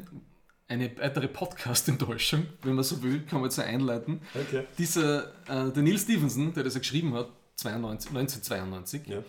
[0.68, 4.20] eine weitere Podcast-Enttäuschung, wenn man so will, kann man jetzt so einleiten.
[4.34, 4.64] Okay.
[4.76, 9.22] Dieser, äh, der Neil Stevenson, der das ja geschrieben hat, 92, 1992, Ja.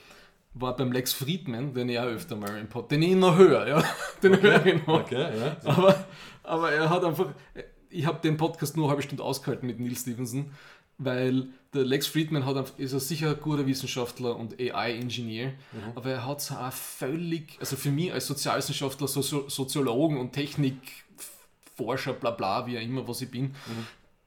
[0.53, 3.67] war beim Lex Friedman, den ich auch öfter mal im Pod, den ich noch höre,
[3.67, 3.83] ja,
[4.23, 5.01] den höre ich noch.
[5.01, 5.55] Okay, ja.
[5.63, 6.05] Aber,
[6.49, 7.33] aber er hat einfach,
[7.89, 10.51] ich habe den Podcast nur eine halbe Stunde ausgehalten mit Neil Stevenson,
[10.97, 15.53] weil der Lex Friedman hat, einfach- ist ein sicher ein guter Wissenschaftler und AI-Ingenieur,
[15.95, 22.13] aber er hat so eine völlig, also für mich als Sozialwissenschaftler, Sozi Soziologen und Technikforscher,
[22.13, 23.55] bla bla, wie auch immer, was ich bin,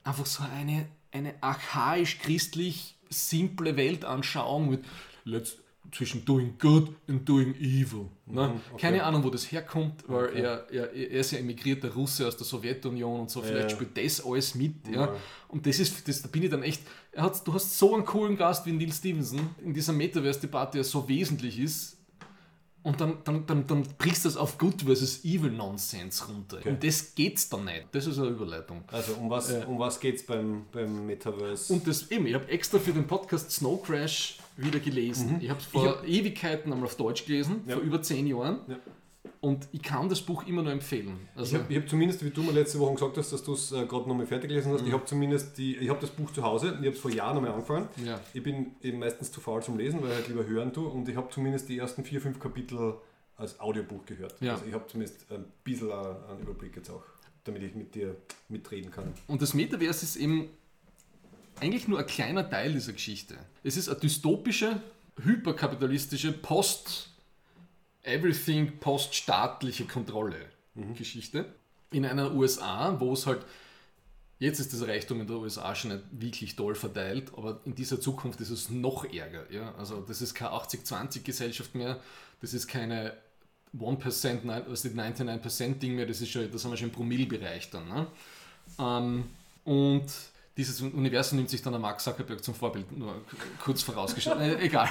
[0.05, 4.85] einfach so eine, eine archaisch-christlich simple Weltanschauung mit
[5.25, 5.59] let's,
[5.93, 8.09] zwischen doing good and doing evil.
[8.27, 8.49] Ne?
[8.49, 8.81] Mhm, okay.
[8.81, 10.41] Keine Ahnung, wo das herkommt, weil Okay.
[10.41, 13.77] er, er, er ist ja emigrierter Russe aus der Sowjetunion und so, vielleicht Ja.
[13.77, 14.89] spielt das alles mit.
[14.89, 15.07] Ja.
[15.07, 15.17] Ja.
[15.49, 16.83] Und das ist, das, da bin ich dann echt,
[17.13, 20.85] er hat, du hast so einen coolen Gast wie Neil Stevenson in dieser Metaverse-Debatte, der
[20.85, 21.99] so wesentlich ist,
[22.85, 26.57] und dann, dann, dann, dann brichst du das auf Good versus Evil Nonsense runter.
[26.57, 26.71] Okay.
[26.71, 27.85] Und das geht's dann nicht.
[27.93, 28.83] Das ist eine Überleitung.
[28.89, 29.65] Also um was, Ja.
[29.67, 31.73] um was geht es beim, beim Metaverse?
[31.73, 35.37] Und das eben, ich habe extra für den Podcast Snow Crash wieder gelesen.
[35.41, 37.69] Ich habe es vor Ewigkeiten einmal auf Deutsch gelesen, Mhm.
[37.71, 37.77] Ja.
[37.77, 38.59] vor über zehn Jahren.
[38.69, 38.77] Ja.
[39.41, 41.19] Und ich kann das Buch immer nur empfehlen.
[41.35, 43.73] Ich Also, habe hab zumindest, wie du mir letzte Woche gesagt hast, dass du es
[43.73, 46.43] äh, gerade nochmal fertig gelesen hast, ich habe zumindest die, ich habe das Buch zu
[46.45, 47.89] Hause, ich habe es vor Jahren nochmal angefangen.
[48.05, 48.21] ja.
[48.33, 51.09] Ich bin eben meistens zu faul zum Lesen, weil ich halt lieber hören tue und
[51.09, 52.95] ich habe zumindest die ersten vier, fünf Kapitel
[53.37, 54.35] als Audiobuch gehört.
[54.41, 54.53] Ja.
[54.53, 57.03] Also ich habe zumindest ein bisschen einen Überblick jetzt auch,
[57.43, 58.15] damit ich mit dir
[58.49, 59.13] mitreden kann.
[59.27, 60.51] Und das Metaverse ist eben
[61.63, 63.37] eigentlich nur ein kleiner Teil dieser Geschichte.
[63.63, 64.83] Es ist eine dystopische,
[65.23, 67.11] hyperkapitalistische, post
[68.03, 70.45] everything poststaatliche Kontrolle
[70.97, 71.47] Geschichte
[71.93, 73.45] in einer USA, wo es halt
[74.39, 78.01] jetzt ist das Reichtum in der USA schon nicht wirklich doll verteilt, aber in dieser
[78.01, 79.45] Zukunft ist es noch ärger.
[79.53, 79.73] Ja?
[79.77, 82.01] Also das ist keine 80-20 Gesellschaft mehr,
[82.41, 83.17] das ist keine
[83.79, 86.95] 1%, nein, was ist 99% Ding mehr, das ist schon, das haben wir schon im
[86.95, 87.89] Promillbereich dann.
[87.89, 88.07] Ne?
[88.81, 89.25] Ähm,
[89.65, 90.11] und
[90.57, 93.15] dieses Universum nimmt sich dann der Mark Zuckerberg zum Vorbild, nur
[93.63, 94.39] kurz vorausgestellt.
[94.61, 94.89] äh, egal.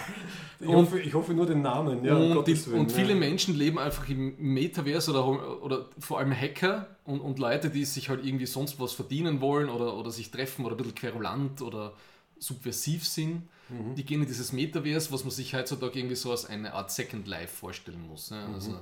[0.60, 2.04] Ich, Und- hoffe, ich hoffe nur den Namen.
[2.04, 2.98] Ja, um und, die, Willen, und ja.
[2.98, 7.86] viele Menschen leben einfach im Metaverse oder, oder vor allem Hacker und, und Leute, die
[7.86, 11.62] sich halt irgendwie sonst was verdienen wollen oder, oder sich treffen oder ein bisschen querulant
[11.62, 11.94] oder
[12.40, 13.44] subversiv sind.
[13.70, 13.96] Mhm.
[13.96, 17.28] Die gehen in dieses Metaverse, was man sich heutzutage irgendwie so als eine Art Second
[17.28, 18.32] Life vorstellen muss.
[18.32, 18.54] Ja, Mhm.
[18.56, 18.80] also,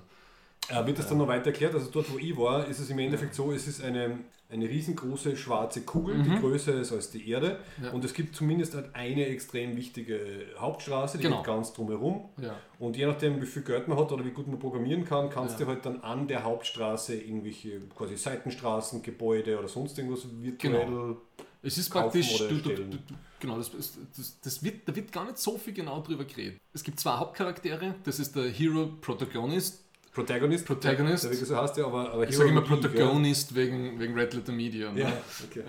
[0.70, 1.74] Äh, wird das dann noch weiter erklärt?
[1.74, 4.20] Also dort, wo ich war, ist es im Endeffekt so, es ist eine,
[4.52, 7.60] eine riesengroße schwarze Kugel, die größer ist als die Erde.
[7.78, 7.84] Mhm.
[7.86, 7.92] Ja.
[7.92, 10.20] Und es gibt zumindest halt eine extrem wichtige
[10.58, 11.38] Hauptstraße, die Genau.
[11.38, 12.30] geht ganz drumherum.
[12.42, 12.56] ja.
[12.80, 15.60] Und je nachdem, wie viel Geld man hat oder wie gut man programmieren kann, kannst
[15.60, 15.66] Ja.
[15.66, 20.86] du halt dann an der Hauptstraße irgendwelche quasi Seitenstraßen, Gebäude oder sonst irgendwas virtuell.
[20.86, 21.18] Genau.
[21.62, 22.98] Es ist praktisch, du, du, du,
[23.40, 23.70] genau, das,
[24.16, 26.58] das, das wird, da wird gar nicht so viel genau drüber geredet.
[26.74, 29.84] Es gibt zwei Hauptcharaktere, das ist der Hero Protagonist.
[30.20, 30.66] Protagonist.
[30.66, 31.24] Protagonist.
[31.24, 32.78] Der, der so heißt der, aber, aber Ich sage immer I, gell?
[32.78, 34.92] Protagonist wegen, wegen Red Letter Media.
[34.92, 35.02] ne?
[35.02, 35.14] Ja,
[35.50, 35.64] okay.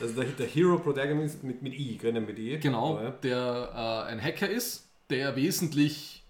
[0.00, 2.58] Also der, der Hero Protagonist mit, mit I, gell, mit E.
[2.58, 3.10] Genau, Aber, ja.
[3.10, 6.24] der äh, ein Hacker ist, der wesentlich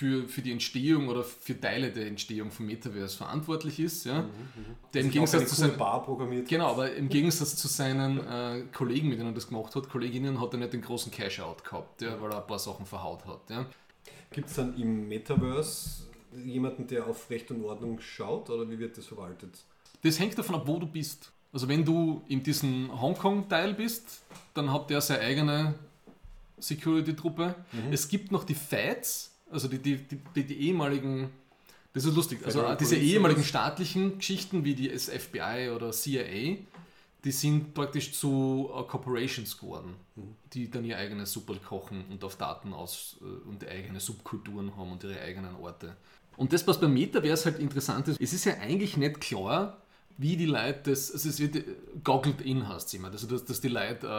[0.00, 4.06] für, für die Entstehung oder für Teile der Entstehung vom Metaverse verantwortlich ist.
[4.06, 4.24] Ja?
[4.94, 6.48] Der im auch Gegensatz zu seinen, Bar programmiert.
[6.48, 10.40] genau, aber im Gegensatz zu seinen äh, Kollegen, mit denen er das gemacht hat, Kolleginnen,
[10.40, 13.50] hat er nicht den großen Cash-Out gehabt, ja, weil er ein paar Sachen verhaut hat.
[13.50, 13.66] Ja?
[14.32, 16.04] Gibt es dann im Metaverse
[16.44, 19.64] jemanden, der auf Recht und Ordnung schaut oder wie wird das verwaltet?
[20.02, 21.30] Das hängt davon ab, wo du bist.
[21.52, 24.22] Also wenn du in diesem Hongkong-Teil bist,
[24.54, 25.74] dann hat der seine eigene
[26.58, 27.54] Security-Truppe.
[27.90, 29.96] Es gibt noch die Fights, also die, die,
[30.34, 31.30] die, die, ehemaligen,
[31.92, 36.58] das ist lustig, also Federal diese Police ehemaligen staatlichen Geschichten wie die FBI oder CIA,
[37.24, 39.94] die sind praktisch zu äh, Corporations geworden,
[40.52, 44.92] die dann ihr eigenes Super kochen und auf Daten aus äh, und eigene Subkulturen haben
[44.92, 45.96] und ihre eigenen Orte.
[46.40, 49.76] Und das, was beim Metaverse halt interessant ist, es ist ja eigentlich nicht klar,
[50.16, 51.64] wie die Leute das, also es wird äh,
[52.02, 54.12] goggled in heißt es immer, also dass, dass die Leute äh, äh,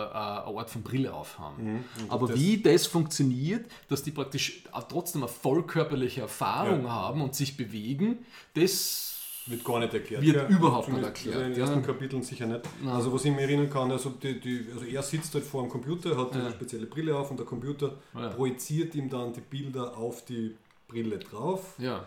[0.48, 1.84] eine Art von Brille aufhaben.
[2.10, 6.92] Aber das- wie das funktioniert, dass die praktisch trotzdem eine vollkörperliche Erfahrung Ja.
[6.92, 8.20] haben und sich bewegen,
[8.54, 9.18] das
[9.48, 10.22] Wird gar nicht erklärt.
[10.22, 10.58] Wird gell?
[10.58, 11.60] überhaupt nicht erklärt, In den ja.
[11.66, 12.62] ersten Kapiteln sicher nicht.
[12.84, 12.94] Nein.
[12.94, 15.70] Also was ich mir erinnern kann, also, die, die, also er sitzt halt vor dem
[15.72, 16.42] Computer, hat Ja.
[16.42, 18.30] eine spezielle Brille auf und der Computer Ja.
[18.30, 20.56] projiziert ihm dann die Bilder auf die
[20.92, 22.04] Brille drauf ja,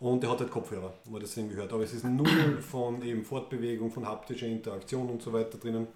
[0.00, 1.72] und er hat halt Kopfhörer, wo man das irgendwie hört.
[1.72, 5.86] Aber es ist null von eben Fortbewegung, von haptischer Interaktion und so weiter drinnen.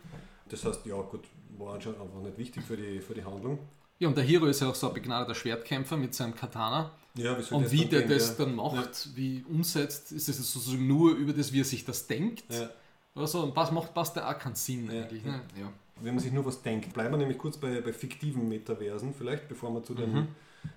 [0.49, 1.25] Das heißt, ja gut,
[1.59, 3.59] war anscheinend einfach nicht wichtig für die, für die Handlung.
[3.99, 6.91] ja, und der Hero ist ja auch so ein begnadeter Schwertkämpfer mit seinem Katana.
[7.15, 11.13] Ja, wie Und das wie der das dann macht, wie umsetzt, ist es sozusagen nur
[11.17, 12.45] über das, wie er sich das denkt.
[12.55, 12.71] Ja.
[13.15, 15.03] Also, und was macht passt da auch keinen Sinn Ja.
[15.03, 15.25] eigentlich.
[15.25, 15.41] Ne?
[15.61, 15.71] Ja.
[16.03, 16.95] wenn man sich nur was denkt.
[16.95, 20.29] Bleiben wir nämlich kurz bei, bei fiktiven Metaversen, vielleicht, bevor wir zu den Mhm.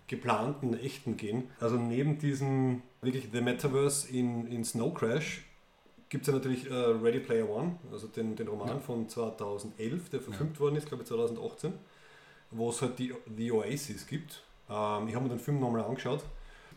[0.08, 1.50] Geplanten, echten gehen.
[1.60, 5.44] Also neben diesem wirklich The Metaverse in, in Snow Crash
[6.10, 8.80] gibt es ja natürlich äh, Ready Player One, also den, den Roman Ja.
[8.80, 11.74] von 2011, der verfilmt worden ist, glaube ich 2018,
[12.52, 14.44] wo es halt die, The Oasis gibt.
[14.70, 16.24] Ähm, ich habe mir den Film nochmal angeschaut.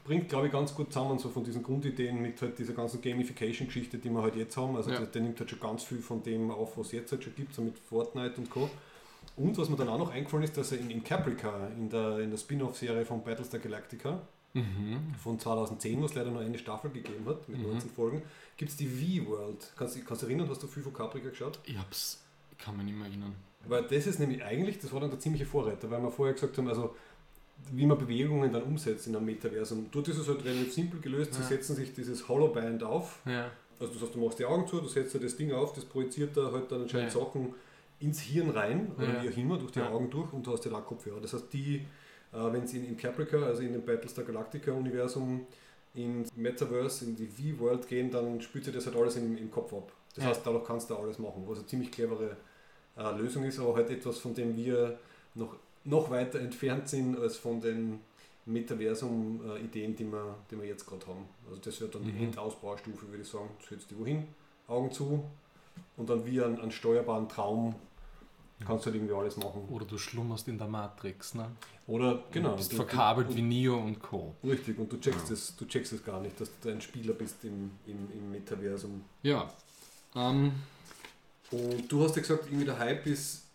[0.05, 3.99] Bringt, glaube ich, ganz gut zusammen, so von diesen Grundideen mit halt dieser ganzen Gamification-Geschichte,
[3.99, 4.77] die wir halt jetzt haben.
[4.77, 4.99] Also Ja.
[4.99, 7.35] der, der nimmt halt schon ganz viel von dem auf, was es jetzt halt schon
[7.35, 8.71] gibt, so mit Fortnite und Co.
[9.37, 12.21] Und was mir dann auch noch eingefallen ist, dass er in, in Caprica, in der,
[12.21, 14.21] in der Spin-off-Serie von Battlestar Galactica
[14.55, 15.15] Mhm.
[15.23, 17.73] von 2010, wo es leider nur eine Staffel gegeben hat, mit Mhm.
[17.73, 18.23] 19 Folgen,
[18.57, 19.73] gibt es die V-World.
[19.77, 21.59] Kannst du kannst du erinnern, hast du viel von Caprica geschaut?
[21.67, 22.23] Ich hab's,
[22.53, 23.35] ich kann mich nicht mehr erinnern.
[23.69, 26.57] Weil das ist nämlich eigentlich, das war dann der ziemliche Vorreiter, weil wir vorher gesagt
[26.57, 26.95] haben, also
[27.73, 29.89] wie man Bewegungen dann umsetzt in einem Metaversum.
[29.93, 31.47] Dort ist es halt relativ simpel gelöst, sie Ja.
[31.49, 33.51] setzen sich dieses Holoband auf, Ja.
[33.79, 35.85] also das heißt, du machst die Augen zu, du setzt dir das Ding auf, das
[35.85, 37.21] projiziert da halt dann anscheinend Ja.
[37.21, 37.53] Sachen
[38.01, 39.23] ins Hirn rein, oder Ja.
[39.23, 39.91] wie auch immer, durch die Ja.
[39.91, 41.21] Augen durch und du hast ja da Kopfhörer.
[41.21, 41.77] Das heißt, die,
[42.33, 45.47] äh, wenn sie in, in Caprica, also in dem Battlestar Galactica-Universum,
[45.95, 49.73] ins Metaverse, in die V-World gehen, dann spürt sich das halt alles im, im Kopf
[49.73, 49.91] ab.
[50.15, 50.31] Das Ja.
[50.31, 52.37] heißt, dadurch kannst du alles machen, was eine ziemlich clevere
[52.99, 54.99] äh, Lösung ist, aber halt etwas, von dem wir
[55.35, 58.01] noch, noch weiter entfernt sind als von den
[58.45, 61.25] Metaversum-Ideen, die, wir, die wir jetzt gerade haben.
[61.49, 62.25] Also das wird dann die Mhm.
[62.25, 63.51] Endausbaustufe, würde ich sagen.
[63.69, 64.29] Setzt die wohin,
[64.69, 65.25] Augen zu
[65.97, 67.75] und dann wie ein, ein steuerbaren Traum
[68.67, 69.69] kannst du halt irgendwie alles machen.
[69.71, 71.51] Oder du schlummerst in der Matrix, ne?
[71.87, 72.51] Oder genau.
[72.51, 74.35] Du bist du- verkabelt du, wie Neo und Co.
[74.43, 77.45] Richtig, und du checkst, es, du checkst es gar nicht, dass du ein Spieler bist
[77.45, 79.05] im, im, im Metaversum.
[79.23, 79.49] Ja.
[80.15, 80.53] Ähm,
[81.51, 83.46] Und du hast ja gesagt, irgendwie der Hype ist,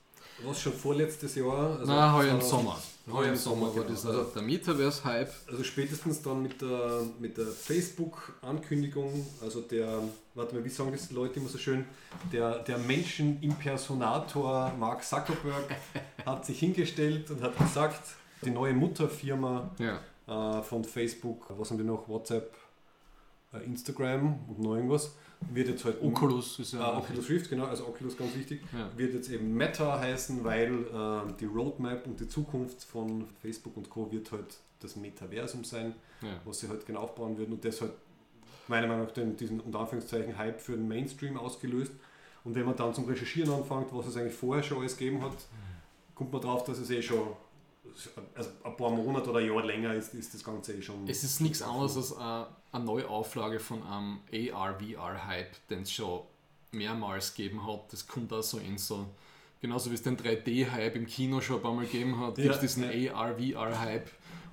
[0.46, 1.78] was schon vorletztes Jahr?
[1.80, 2.78] Also na, heuer im 2000 Sommer.
[3.12, 3.88] Heuer im Sommer, war genau.
[3.90, 5.32] das also der Metaverse-Hype.
[5.50, 10.02] Also spätestens dann mit der, mit der Facebook-Ankündigung, also der,
[10.36, 11.86] warte mal, wie sagen das die Leute immer so schön,
[12.32, 15.76] der, der Menschen-Impersonator Mark Zuckerberg
[16.26, 18.02] hat sich hingestellt und hat gesagt,
[18.44, 20.60] die neue Mutterfirma Ja.
[20.60, 22.56] äh, von Facebook, was haben die noch, WhatsApp,
[23.54, 25.12] äh, Instagram und noch irgendwas,
[25.50, 26.80] wird jetzt halt Oculus ist ja.
[26.82, 28.90] Ah, Oculus Rift, genau, also Oculus ganz wichtig, Ja.
[28.96, 33.90] wird jetzt eben Meta heißen, weil äh, die Roadmap und die Zukunft von Facebook und
[33.90, 34.12] Co.
[34.12, 36.40] wird halt das Metaversum sein, ja.
[36.46, 37.92] was sie halt genau aufbauen würden und das halt
[38.68, 41.92] meiner Meinung nach den, diesen unter Anführungszeichen Hype für den Mainstream ausgelöst.
[42.44, 45.36] Und wenn man dann zum Recherchieren anfängt, was es eigentlich vorher schon alles gegeben hat,
[46.16, 47.20] kommt man drauf, dass es eh schon
[48.36, 51.08] also ein paar Monate oder ein Jahr länger ist, ist das Ganze eh schon.
[51.08, 56.22] Es ist nichts anderes als eine, eine Neuauflage von einem AR-VR-Hype, den es schon
[56.72, 57.92] mehrmals gegeben hat.
[57.92, 59.08] Das kommt auch so in so,
[59.62, 62.56] genauso wie es den 3D-Hype im Kino schon ein paar Mal gegeben hat, Ja, gibt
[62.56, 63.14] es diesen ja.
[63.14, 64.10] AR-VR-Hype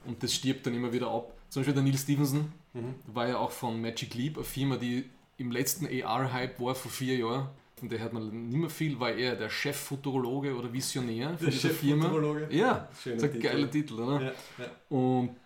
[0.07, 1.33] und das stirbt dann immer wieder ab.
[1.49, 2.95] Zum Beispiel der Neil Stevenson Mhm.
[3.07, 5.09] war ja auch von Magic Leap, eine Firma, die
[5.39, 7.49] im letzten AR-Hype war vor vier Jahren.
[7.83, 11.49] Und der hat man nicht mehr viel, war er der Cheffuturologe oder Visionär von Der
[11.51, 12.07] dieser Firma.
[12.51, 13.39] Ja, Schöner das ist ein Titel.
[13.41, 14.21] geiler Titel, oder?
[14.23, 14.71] Ja, ja.
[14.97, 15.37] Und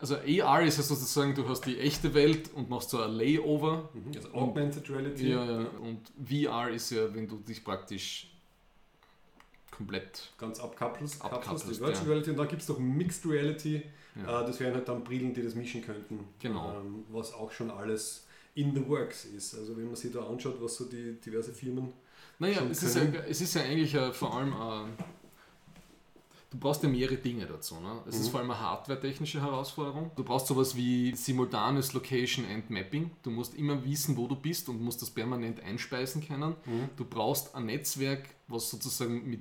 [0.00, 3.88] also AR ist ja sozusagen, du hast die echte Welt und machst so ein Layover.
[3.94, 4.12] Mhm.
[4.16, 5.30] Also Augmented Reality.
[5.30, 5.66] Ja, ja.
[5.80, 8.28] Und VR ist ja, wenn du dich praktisch
[9.70, 10.30] komplett.
[10.38, 12.10] ganz abkapselst, Abkapselst, abkapselst, die Virtual ja.
[12.10, 13.82] Reality und dann gibt es noch Mixed Reality,
[14.16, 14.42] Ja.
[14.42, 16.78] äh, das wären halt dann Brillen, die das mischen könnten, Genau.
[16.80, 19.54] ähm, was auch schon alles in the works ist.
[19.54, 21.92] Also wenn man sich da anschaut, was so die diverse Firmen,
[22.38, 24.52] Naja, Schon es ist, ja, es ist ja eigentlich äh, vor allem.
[24.52, 25.02] Äh,
[26.50, 27.76] du brauchst ja mehrere Dinge dazu.
[27.80, 28.00] Ne?
[28.06, 28.30] Es ist Mhm.
[28.30, 30.10] vor allem eine hardware-technische Herausforderung.
[30.16, 33.10] Du brauchst sowas wie simultanes Location and Mapping.
[33.22, 36.54] Du musst immer wissen, wo du bist und musst das permanent einspeisen können.
[36.96, 39.40] Du brauchst ein Netzwerk, was sozusagen mit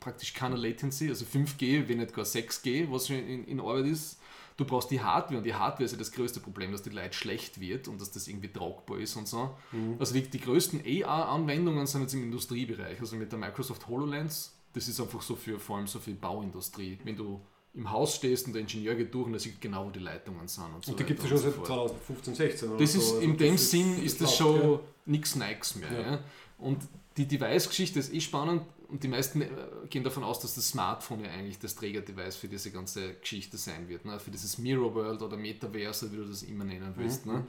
[0.00, 4.18] praktisch keiner Latency, also 5G, wenn nicht gar 6G, was in, in Arbeit ist.
[4.60, 7.14] Du brauchst die Hardware und die Hardware ist ja das größte Problem, dass die Leute
[7.14, 9.56] schlecht wird und dass das irgendwie tragbar ist und so.
[9.98, 14.54] Also die, die größten AR-Anwendungen sind jetzt im Industriebereich, also mit der Microsoft HoloLens.
[14.74, 16.98] Das ist einfach so für vor allem so für die Bauindustrie.
[17.04, 17.40] Wenn du
[17.72, 20.46] im Haus stehst und der Ingenieur geht durch und er sieht genau, wo die Leitungen
[20.46, 20.74] sind.
[20.74, 21.66] Und, so und die gibt es schon seit so fort.
[21.66, 22.98] 2015, 16 oder Das so.
[22.98, 24.80] ist Also in dem das Sinn ist das schon ja.
[25.06, 25.90] nichts Nikes mehr.
[25.90, 26.00] Ja.
[26.00, 26.18] Ja.
[26.58, 26.82] Und
[27.16, 29.48] die Device-Geschichte ist eh spannend und die meisten äh,
[29.88, 33.88] gehen davon aus, dass das Smartphone ja eigentlich das Trägerdevice für diese ganze Geschichte sein
[33.88, 34.04] wird.
[34.04, 34.18] Ne?
[34.18, 37.26] Für dieses Mirror World oder Metaverse, wie du das immer nennen willst.
[37.26, 37.32] Mhm.
[37.32, 37.46] Ne?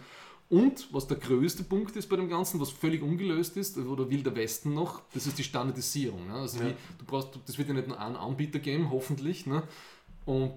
[0.49, 4.21] Und was der größte Punkt ist bei dem Ganzen, was völlig ungelöst ist, oder will
[4.21, 6.27] der Westen noch, das ist die Standardisierung.
[6.27, 6.33] Ne?
[6.33, 6.67] Also Ja.
[6.67, 9.45] wie, du brauchst, das wird ja nicht nur einen Anbieter geben, hoffentlich.
[9.45, 9.63] Ne?
[10.25, 10.55] Und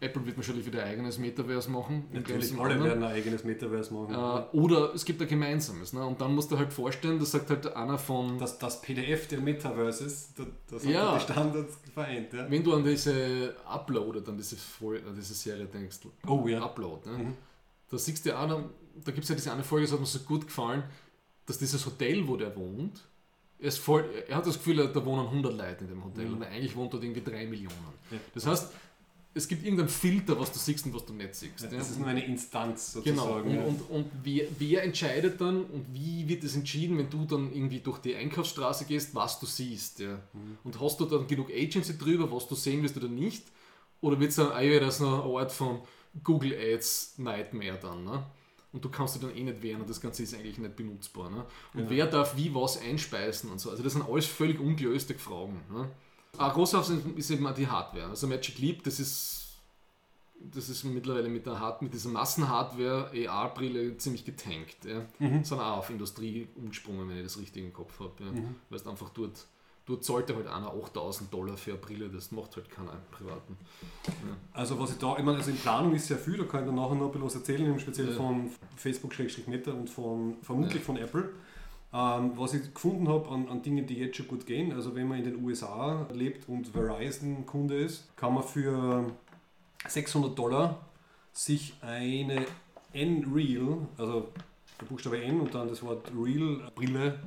[0.00, 2.04] Apple wird wahrscheinlich wieder ein eigenes Metaverse machen.
[2.12, 2.84] Natürlich, alle anderen.
[2.84, 4.14] werden ein eigenes Metaverse machen.
[4.14, 5.92] Äh, oder es gibt ein gemeinsames.
[5.92, 6.04] Ne?
[6.06, 9.40] Und dann musst du halt vorstellen, das sagt halt einer von, das, das PDF der
[9.40, 11.16] Metaverses, das, das hat Ja.
[11.16, 12.32] die Standards vereint.
[12.32, 12.48] Ja?
[12.48, 16.62] wenn du an diese Upload oder an diese, an diese Serie denkst, Oh ja.
[16.62, 17.18] Upload, ne?
[17.18, 17.34] Mhm.
[17.90, 18.48] da siehst du ja auch,
[19.04, 20.84] da gibt es ja diese eine Folge, das hat mir so gut gefallen,
[21.46, 23.04] dass dieses Hotel, wo der wohnt,
[23.58, 26.34] er, voll, er hat das Gefühl, da wohnen 100 Leute in dem Hotel, Mhm.
[26.34, 27.74] aber eigentlich wohnt dort irgendwie 3 Millionen.
[28.12, 28.18] Ja.
[28.34, 28.72] Das heißt,
[29.38, 31.60] es gibt irgendeinen Filter, was du siehst und was du nicht siehst.
[31.60, 31.78] Ja, ja.
[31.78, 33.48] das ist nur eine Instanz Genau, sozusagen.
[33.50, 33.62] und, ja.
[33.64, 37.80] und, und wer, wer entscheidet dann und wie wird es entschieden, wenn du dann irgendwie
[37.80, 40.00] durch die Einkaufsstraße gehst, was du siehst?
[40.00, 40.14] Ja?
[40.32, 40.58] Mhm.
[40.64, 43.44] Und hast du dann genug Agency drüber, was du sehen willst oder nicht?
[44.00, 45.80] Oder wird es dann auch das eine Art von
[46.22, 48.04] Google Ads Nightmare dann?
[48.04, 48.24] Ne?
[48.72, 51.30] Und du kannst dich dann eh nicht wehren und das Ganze ist eigentlich nicht benutzbar.
[51.30, 51.38] Ne?
[51.74, 51.90] Und Genau.
[51.90, 53.70] wer darf wie was einspeisen und so?
[53.70, 55.60] Also das sind alles völlig ungelöste Fragen.
[55.72, 55.88] Ne?
[56.36, 58.06] Großer Aufsatz ist eben auch die Hardware.
[58.10, 59.44] Also Magic Leap, das ist
[60.40, 64.84] das ist mittlerweile mit der Hard mit dieser Massenhardware AR-Brille ziemlich getankt.
[64.84, 65.04] Ja.
[65.18, 65.42] Mhm.
[65.42, 68.12] Sind auch auf Industrie umgesprungen, wenn ich das richtig im Kopf habe.
[68.20, 68.30] Ja.
[68.70, 69.46] Weil es einfach dort,
[69.86, 73.56] dort zahlt halt einer 8000 Dollar für eine Brille, das macht halt keiner im Privaten.
[74.52, 76.66] Also was ich da, ich meine, also in Planung ist sehr viel, da kann ich
[76.66, 78.14] dann nachher noch ein bisschen was erzählen, im speziell Ja.
[78.14, 80.86] von Facebook-Meta und von, vermutlich Ja.
[80.86, 81.30] von Apple.
[81.92, 85.08] Ähm, was ich gefunden habe an, an Dingen, die jetzt schon gut gehen, also wenn
[85.08, 89.10] man in den USA lebt und Verizon-Kunde ist, kann man für
[89.86, 90.78] 600 Dollar
[91.32, 92.44] sich eine
[92.92, 94.28] N-Real, also
[94.80, 97.18] der Buchstabe N und dann das Wort Real-Brille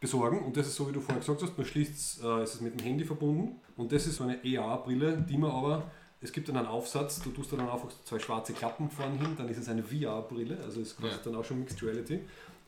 [0.00, 0.40] besorgen.
[0.40, 2.78] Und das ist so, wie du vorher gesagt hast, man schließt äh, es ist mit
[2.78, 3.56] dem Handy verbunden.
[3.76, 5.84] Und das ist so eine AR-Brille, die man aber,
[6.20, 9.34] es gibt dann einen Aufsatz, du tust da dann einfach zwei schwarze Klappen vorne hin,
[9.36, 11.32] dann ist es eine VR-Brille, also es kostet Ja.
[11.32, 12.20] dann auch schon Mixed Reality.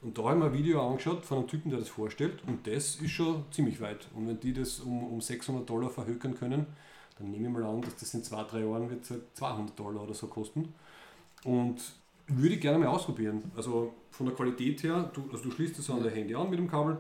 [0.05, 2.67] Und da habe ich mir ein Video angeschaut von einem Typen, der das vorstellt und
[2.67, 4.07] das ist schon ziemlich weit.
[4.15, 6.67] Und wenn die das um, um 600 Dollar verhökern können,
[7.19, 9.79] dann nehme ich mal an, dass das in zwei, drei Jahren wird es halt 200
[9.79, 10.75] Dollar oder so kosten.
[11.45, 11.81] Und
[12.27, 13.51] würde ich gerne mal ausprobieren.
[13.57, 16.59] Also von der Qualität her, du, also du schließt das an dein Handy an mit
[16.59, 16.99] dem Kabel,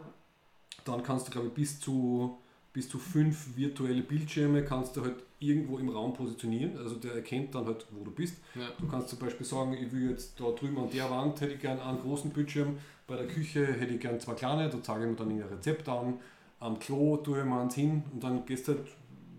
[0.84, 2.38] dann kannst du glaube ich bis zu,
[2.72, 6.76] bis zu fünf virtuelle Bildschirme kannst du halt irgendwo im Raum positionieren.
[6.78, 8.36] Also der erkennt dann halt, wo du bist.
[8.54, 8.68] Ja.
[8.78, 11.60] Du kannst zum Beispiel sagen, ich will jetzt da drüben an der Wand hätte ich
[11.60, 15.10] gern einen großen Bildschirm, bei der Küche hätte ich gern zwei kleine, da zeige ich
[15.10, 16.20] mir dann ein Rezept an,
[16.60, 18.86] am Klo tue ich mir eins hin und dann gehst du halt,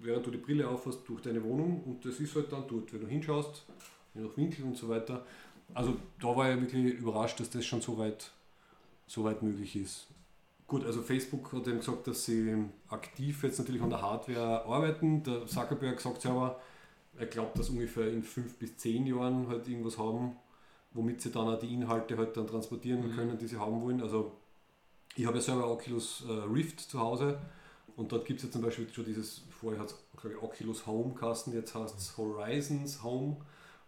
[0.02, 3.02] während du die Brille aufhast, durch deine Wohnung und das ist halt dann dort, wenn
[3.02, 3.66] du hinschaust,
[4.14, 5.26] je nach Winkel und so weiter,
[5.74, 8.32] also da war ich wirklich überrascht, dass das schon so weit,
[9.08, 10.08] so weit möglich ist.
[10.68, 12.56] Gut, also Facebook hat eben gesagt, dass sie
[12.90, 15.22] aktiv jetzt natürlich an der Hardware arbeiten.
[15.22, 16.60] Der Zuckerberg sagt selber,
[17.18, 20.36] er glaubt, dass ungefähr in fünf bis zehn Jahren halt irgendwas haben,
[20.96, 23.16] womit sie dann auch die Inhalte halt dann transportieren Mhm.
[23.16, 24.02] können, die sie haben wollen.
[24.02, 24.32] Also
[25.16, 27.38] ich habe ja selber Oculus äh, Rift zu Hause
[27.96, 29.96] und dort gibt es ja zum Beispiel schon dieses, vorher hat es
[30.42, 33.38] Oculus Home Kasten, jetzt heißt es Horizons Home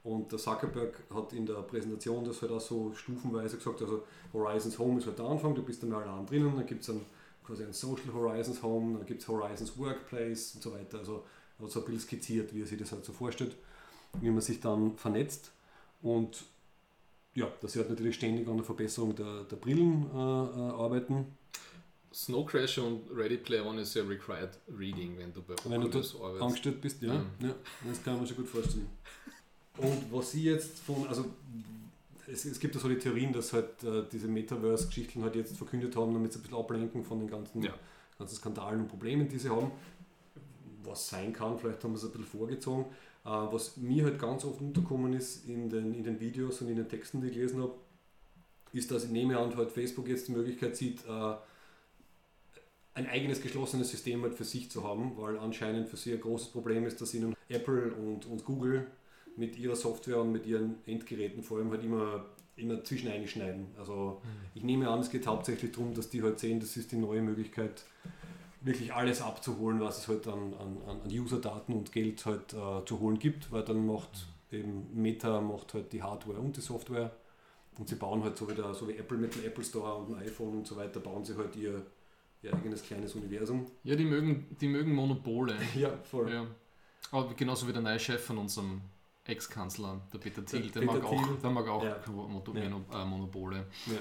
[0.03, 4.03] und der Zuckerberg hat in der Präsentation das halt auch so stufenweise gesagt, also
[4.33, 6.87] Horizons Home ist halt der Anfang, du bist dann mal allein drinnen, dann gibt es
[6.87, 7.01] dann
[7.45, 10.99] quasi ein Social Horizons Home, dann gibt es Horizons Workplace und so weiter.
[10.99, 11.23] Also
[11.59, 13.55] er hat so ein bisschen skizziert, wie er sich das halt so vorstellt,
[14.21, 15.51] wie man sich dann vernetzt
[16.01, 16.43] und
[17.37, 20.19] ja, dass sie halt natürlich ständig an der Verbesserung der, der Brillen äh, äh,
[20.83, 21.25] arbeiten.
[22.13, 25.87] Snow Crash und Ready Player One ist ja Required Reading, wenn du bei Wenn du
[25.87, 26.43] Oculus dort arbeitest.
[26.43, 27.23] angestellt bist, ja, Ja.
[27.47, 27.55] ja.
[27.87, 28.87] das kann man sich gut vorstellen.
[29.77, 31.25] Und was sie jetzt von, also
[32.25, 35.95] es, es gibt ja so die Theorien, dass halt äh, diese Metaverse-Geschichten halt jetzt verkündet
[35.95, 37.73] haben, damit sie ein bisschen ablenken von den ganzen, Ja.
[38.17, 39.69] ganzen Skandalen und Problemen, die sie haben.
[40.83, 42.85] Was sein kann, vielleicht haben wir es ein bisschen vorgezogen.
[43.27, 46.77] Äh, was mir halt ganz oft unterkommen ist in den, in den Videos und in
[46.77, 47.73] den Texten, die ich gelesen habe,
[48.71, 51.35] ist, dass ich nehme an, halt Facebook jetzt die Möglichkeit sieht, äh,
[52.93, 56.47] ein eigenes geschlossenes System halt für sich zu haben, weil anscheinend für sie ein großes
[56.47, 58.87] Problem ist, dass ihnen Apple und, und Google
[59.35, 62.25] mit ihrer Software und mit ihren Endgeräten vor allem halt immer,
[62.55, 63.67] immer zwischen einschneiden.
[63.77, 64.21] Also
[64.55, 67.21] ich nehme an, es geht hauptsächlich darum, dass die halt sehen, das ist die neue
[67.21, 67.83] Möglichkeit,
[68.67, 72.99] wirklich alles abzuholen, was es halt an, an, an User-Daten und Geld halt äh, zu
[72.99, 77.11] holen gibt, weil dann macht eben Meta macht halt die Hardware und die Software
[77.77, 80.09] und sie bauen halt so wie, der, so wie Apple mit dem Apple Store und
[80.09, 81.85] dem iPhone und so weiter, bauen sie halt ihr,
[82.41, 83.65] ihr eigenes kleines Universum.
[83.83, 85.55] Ja, die mögen, die mögen Monopole.
[85.75, 86.31] Ja, voll.
[86.31, 86.45] ja.
[87.11, 88.81] Aber genauso wie der neue Chef von unserem
[89.25, 91.37] Ex-Kanzler, der Peter Thiel, der, Peter mag auch, Thiel.
[91.41, 91.97] der mag auch Ja.
[92.07, 92.41] Mono,
[93.85, 93.93] Ja.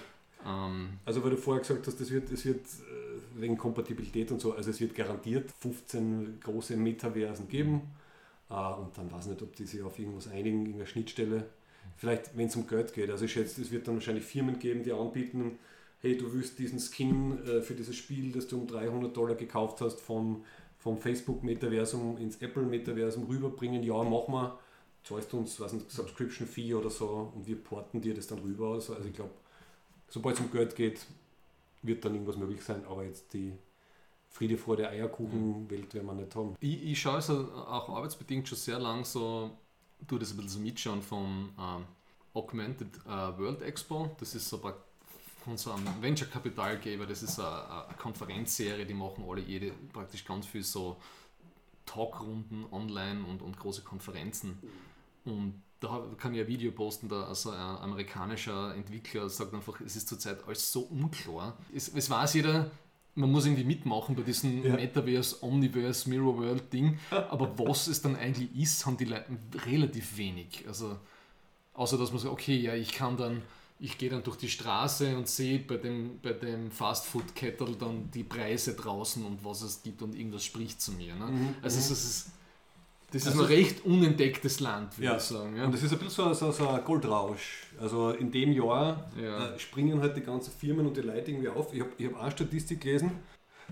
[0.45, 0.49] Äh.
[0.49, 4.41] Ähm, Also weil du vorher gesagt hast, das wird, das wird äh, wegen Kompatibilität und
[4.41, 7.83] so, also es wird garantiert 15 große Metaversen geben
[8.51, 11.49] äh, und dann weiß ich nicht, ob die sich auf irgendwas einigen, in der Schnittstelle.
[11.97, 13.11] Vielleicht, wenn es um Geld geht.
[13.11, 15.59] Also ich schätze, es wird dann wahrscheinlich Firmen geben, die anbieten,
[16.01, 19.81] hey, du willst diesen Skin äh, für dieses Spiel, das du um 300 Dollar gekauft
[19.81, 20.45] hast, vom,
[20.79, 23.83] vom Facebook-Metaversum ins Apple-Metaversum rüberbringen.
[23.83, 24.59] Ja, mach mal.
[25.05, 28.75] Zahlst du uns, was ein Subscription-Fee oder so und wir porten dir das dann rüber.
[28.75, 29.31] Also, also ich glaube,
[30.09, 31.07] sobald es um Geld geht,
[31.83, 33.53] wird dann irgendwas möglich sein, aber jetzt die
[34.29, 36.57] Friede, Freude, Eierkuchen-Welt werden wir nicht haben.
[36.61, 39.51] ich, ich schaue es auch arbeitsbedingt schon sehr lang so,
[40.07, 41.85] tu das ein bisschen so mitschauen vom ähm,
[42.35, 44.15] Augmented äh, World Expo.
[44.19, 49.41] Das ist so von so einem Venture-Kapitalgeber, das ist eine, eine Konferenzserie, die machen alle
[49.41, 50.97] jede praktisch ganz viel so
[51.87, 54.59] Talkrunden online und, und große Konferenzen.
[55.25, 59.97] Und da kann ich ein Video posten, da also ein amerikanischer Entwickler sagt einfach, es
[59.97, 61.57] ist zurzeit alles so unklar.
[61.75, 62.71] Es, es weiß jeder,
[63.15, 64.75] man muss irgendwie mitmachen bei diesem Ja.
[64.75, 69.27] Metaverse, Omniverse, Mirror World Ding, aber was es dann eigentlich ist, haben die Leute
[69.67, 70.65] relativ wenig.
[70.67, 70.97] Also
[71.75, 73.43] außer dass man sagt, okay, ja, ich kann dann,
[73.79, 78.25] ich gehe dann durch die Straße und sehe bei dem, bei dem Fastfood-Kettel dann die
[78.25, 81.15] Preise draußen und was es gibt und irgendwas spricht zu mir.
[81.15, 81.27] Ne?
[81.27, 81.83] Mhm, Also mhm.
[81.83, 82.31] es ist,
[83.13, 85.17] das ist Also- ein recht unentdecktes Land, würde Ja.
[85.17, 85.57] ich sagen.
[85.57, 85.65] Ja.
[85.65, 87.67] Und das ist ein bisschen so, so, so ein Goldrausch.
[87.81, 89.55] Also in dem Jahr Ja.
[89.55, 91.73] äh, springen halt die ganzen Firmen und die Leute irgendwie auf.
[91.73, 93.13] Ich habe ich hab eine Statistik gelesen,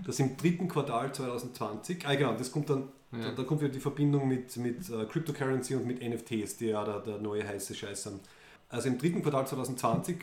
[0.05, 3.31] dass im dritten Quartal 2020, ah genau, das kommt dann, Ja.
[3.31, 6.99] da, kommt wieder die Verbindung mit, mit äh, Cryptocurrency und mit NFTs, die ja der,
[6.99, 8.19] der neue heiße Scheiß sind.
[8.69, 10.17] Also im dritten Quartal 2020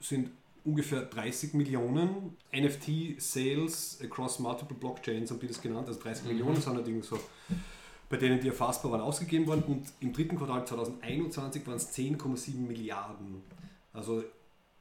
[0.00, 0.30] sind
[0.64, 6.30] ungefähr 30 Millionen NFT-Sales across multiple Blockchains, haben die das genannt, also 30 Mhm.
[6.32, 7.18] Millionen sind halt irgendwie so
[8.08, 12.56] bei denen die erfassbar waren, ausgegeben worden und im dritten Quartal 2021 waren es 10,7
[12.56, 13.42] Milliarden.
[13.92, 14.22] Also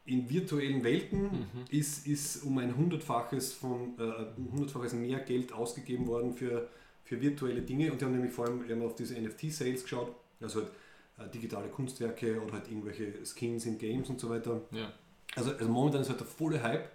[0.05, 1.47] in virtuellen Welten Mhm.
[1.71, 6.67] ist, ist um ein hundertfaches von äh, hundertfaches mehr Geld ausgegeben worden für,
[7.03, 10.61] für virtuelle Dinge und die haben nämlich vor allem eben auf diese NFT-Sales geschaut, also
[10.61, 10.69] halt
[11.17, 14.61] äh, digitale Kunstwerke oder halt irgendwelche Skins in Games und so weiter.
[14.71, 14.91] Ja.
[15.35, 16.87] Also, also momentan ist halt der volle Hype.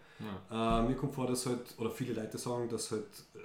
[0.50, 0.80] Ja.
[0.84, 3.38] Äh, mir kommt vor, dass halt, oder viele Leute sagen, dass halt äh,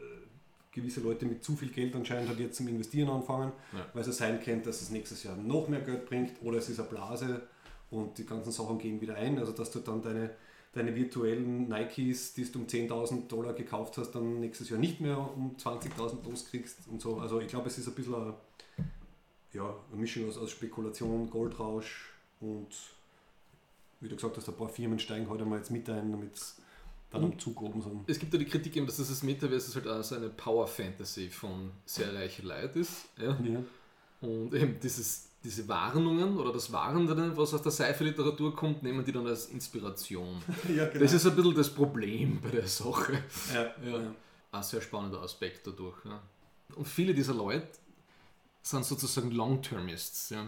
[0.76, 3.86] gewisse Leute mit zu viel Geld anscheinend halt jetzt zum Investieren anfangen, Ja.
[3.94, 6.80] weil es sein könnte, dass es nächstes Jahr noch mehr Geld bringt oder es ist
[6.80, 7.42] eine Blase
[7.90, 9.40] und die ganzen Sachen gehen wieder ein.
[9.40, 10.32] Also dass du dann deine,
[10.74, 15.18] deine virtuellen Nikes, die du um 10.000 Dollar gekauft hast, dann nächstes Jahr nicht mehr
[15.18, 17.18] um 20.000 loskriegst und so.
[17.18, 18.34] Also ich glaube, es ist ein bisschen eine,
[19.54, 22.12] ja, eine Mischung aus, aus Spekulation, Goldrausch
[22.42, 22.68] und
[24.02, 26.58] wie du gesagt hast, ein paar Firmen steigen heute mal jetzt mit ein, damit es
[27.16, 28.02] dann am Zug oben sind.
[28.08, 31.72] Es gibt ja die Kritik eben, dass das Metaverse halt auch so eine Power-Fantasy von
[31.86, 33.08] sehr reichen Leuten ist.
[33.18, 33.38] Ja?
[33.44, 33.64] Ja.
[34.22, 39.12] Und eben dieses, diese Warnungen oder das Warnende, was aus der Seife-Literatur kommt, nehmen die
[39.12, 40.42] dann als Inspiration.
[40.76, 41.00] ja, genau.
[41.00, 43.24] Das ist ein bisschen das Problem bei der Sache.
[43.54, 44.00] ja, Ja.
[44.00, 44.16] ja.
[44.52, 45.98] Ein sehr spannender Aspekt dadurch.
[46.06, 46.22] Ja.
[46.76, 47.68] Und viele dieser Leute
[48.62, 50.48] sind sozusagen Long-Termists ja,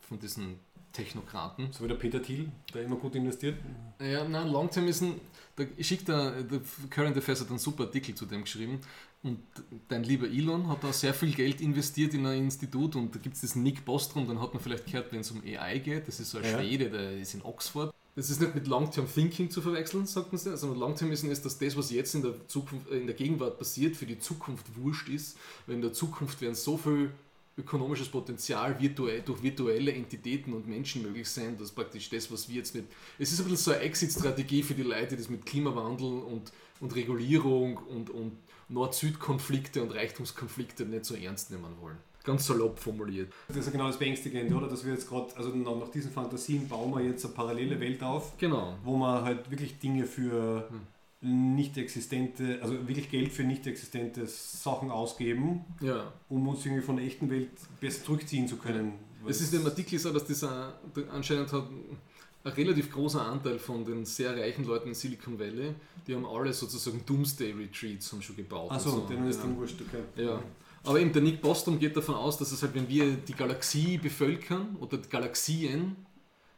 [0.00, 0.60] von diesen
[0.92, 1.72] Technokraten.
[1.72, 3.58] So wie der Peter Thiel, der immer gut investiert.
[4.00, 5.12] Ja, nein, Long-Termism,
[5.56, 6.60] da schickt der, der
[6.90, 8.80] Current Affairs hat einen super Artikel zu dem geschrieben
[9.22, 9.40] und
[9.88, 13.34] dein lieber Elon hat da sehr viel Geld investiert in ein Institut und da gibt
[13.34, 16.20] es diesen Nick Bostrom, den hat man vielleicht gehört, wenn es um AI geht, das
[16.20, 16.58] ist so ein Ja.
[16.58, 17.92] Schwede, der ist in Oxford.
[18.14, 20.46] Das ist nicht mit Long-Term Thinking zu verwechseln, sagt man es.
[20.48, 24.06] Also Long-Termism ist, dass das, was jetzt in der, Zukunft, in der Gegenwart passiert, für
[24.06, 27.12] die Zukunft wurscht ist, weil in der Zukunft werden so viel
[27.58, 32.56] ökonomisches Potenzial virtuell, durch virtuelle Entitäten und Menschen möglich sein, dass praktisch das, was wir
[32.56, 32.86] jetzt mit.
[33.18, 36.52] Es ist ein bisschen so eine Exit-Strategie für die Leute, die das mit Klimawandel und,
[36.80, 38.32] und Regulierung und, und
[38.68, 41.96] Nord-Süd-Konflikte und Reichtumskonflikte nicht so ernst nehmen wollen.
[42.24, 43.32] Ganz salopp formuliert.
[43.48, 44.68] Das ist ja genau das Beängstigende, oder?
[44.68, 48.36] Dass wir jetzt gerade, also nach diesen Fantasien bauen wir jetzt eine parallele Welt auf,
[48.38, 48.76] Genau.
[48.84, 50.68] wo man halt wirklich Dinge für
[51.20, 56.12] nicht existente, also wirklich Geld für nicht existente Sachen ausgeben, Ja.
[56.28, 57.50] um uns irgendwie von der echten Welt
[57.80, 58.92] besser zurückziehen zu können.
[59.26, 60.78] Es ist im Artikel so, dass dieser
[61.12, 61.64] anscheinend hat
[62.44, 65.74] ein relativ großer Anteil von den sehr reichen Leuten in Silicon Valley,
[66.06, 68.70] die haben alle sozusagen Doomsday Retreats haben schon gebaut.
[68.70, 69.00] Achso, so.
[69.00, 69.42] denen ist ja.
[69.42, 70.02] dann wurscht, okay.
[70.24, 70.40] Ja.
[70.84, 73.98] Aber eben der Nick Bostrom geht davon aus, dass es halt, wenn wir die Galaxie
[73.98, 75.96] bevölkern oder die Galaxien,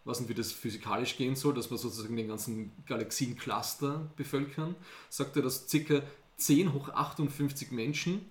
[0.04, 4.74] weiß nicht, wie das physikalisch gehen soll, dass wir sozusagen den ganzen Galaxiencluster bevölkern,
[5.08, 6.02] sagt er, dass ca.
[6.36, 8.22] 10 hoch 58 Menschen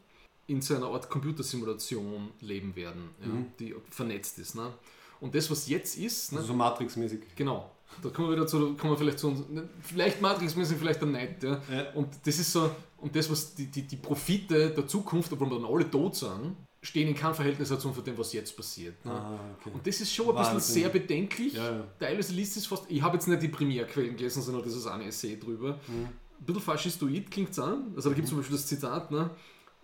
[0.48, 3.46] in so einer Art Computersimulation leben werden, ja, Mhm.
[3.60, 4.56] die vernetzt ist.
[4.56, 4.74] Ne?
[5.22, 7.20] Und das, was jetzt ist, ne, Also so Matrix-mäßig.
[7.36, 7.70] Genau.
[8.02, 11.12] Da kommen wir wieder zu, kommen wir vielleicht zu uns, ne, vielleicht Matrix-mäßig, vielleicht dann
[11.12, 11.44] nicht.
[11.44, 11.62] Ja.
[11.72, 11.91] Ja.
[11.94, 15.60] Und das ist so, und das, was die, die, die Profite der Zukunft, obwohl wir
[15.60, 19.03] dann alle tot sind, stehen in keinem Verhältnis dazu von dem, was jetzt passiert.
[19.06, 19.11] Ne.
[19.11, 19.72] Ah, okay.
[19.73, 20.73] Und das ist schon ein bisschen Wahnsinn.
[20.76, 21.53] sehr bedenklich.
[21.53, 21.84] Ja, ja.
[21.99, 25.06] Teilweise liest es fast, ich habe jetzt nicht die Primärquellen gelesen, sondern das ist eine
[25.06, 25.80] Essay drüber.
[25.88, 26.06] Mhm.
[26.39, 27.91] Ein bisschen faschistoid klingt es an.
[27.95, 29.30] Also da gibt es zum Beispiel das Zitat, ne,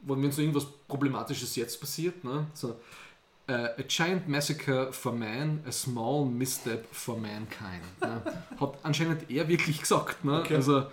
[0.01, 2.80] wo wenn so irgendwas Problematisches jetzt passiert, ne, so,
[3.47, 7.84] äh, a giant massacre for man, a small misstep for mankind.
[8.01, 8.22] Ne,
[8.59, 10.23] hat anscheinend er wirklich gesagt.
[10.23, 10.39] Ne?
[10.39, 10.55] Okay.
[10.55, 10.85] Also,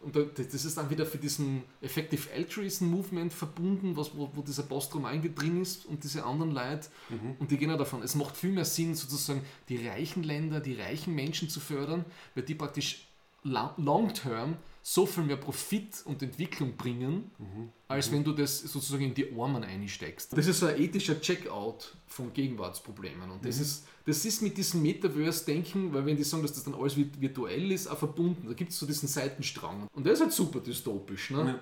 [0.00, 4.42] und da- das ist dann wieder für diesen Effective Altruism Movement verbunden, was, wo, wo
[4.42, 6.88] dieser Bostrom eingetreten ist und diese anderen Leute.
[7.08, 7.36] Mhm.
[7.38, 8.02] Und die gehen auch davon.
[8.02, 12.04] Es macht viel mehr Sinn, sozusagen die reichen Länder, die reichen Menschen zu fördern,
[12.34, 13.06] weil die praktisch
[13.44, 17.68] long-term so viel mehr Profit und Entwicklung bringen, Mhm.
[17.88, 20.36] als wenn du das sozusagen in die Armen einsteckst.
[20.36, 23.30] Das ist so ein ethischer Checkout von Gegenwartsproblemen.
[23.30, 23.62] Und das, Mhm.
[23.62, 27.10] ist, das ist mit diesem Metaverse-Denken, weil wenn die sagen, dass das dann alles vi-
[27.20, 28.46] virtuell ist, auch verbunden.
[28.46, 29.88] Da gibt es so diesen Seitenstrang.
[29.92, 31.38] Und der ist halt super dystopisch ne?
[31.46, 31.58] Ja.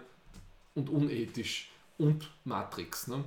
[0.75, 1.71] und unethisch.
[1.99, 3.07] Und Matrix.
[3.09, 3.25] Ne?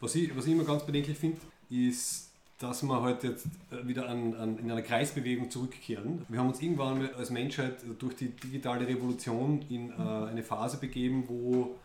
[0.00, 1.40] Was ich, was ich immer ganz bedenklich finde,
[1.70, 6.24] ist, dass wir heute jetzt äh, wieder an, an, in eine Kreisbewegung zurückkehren.
[6.28, 11.24] Wir haben uns irgendwann als Menschheit durch die digitale Revolution in äh, eine Phase begeben,
[11.28, 11.76] wo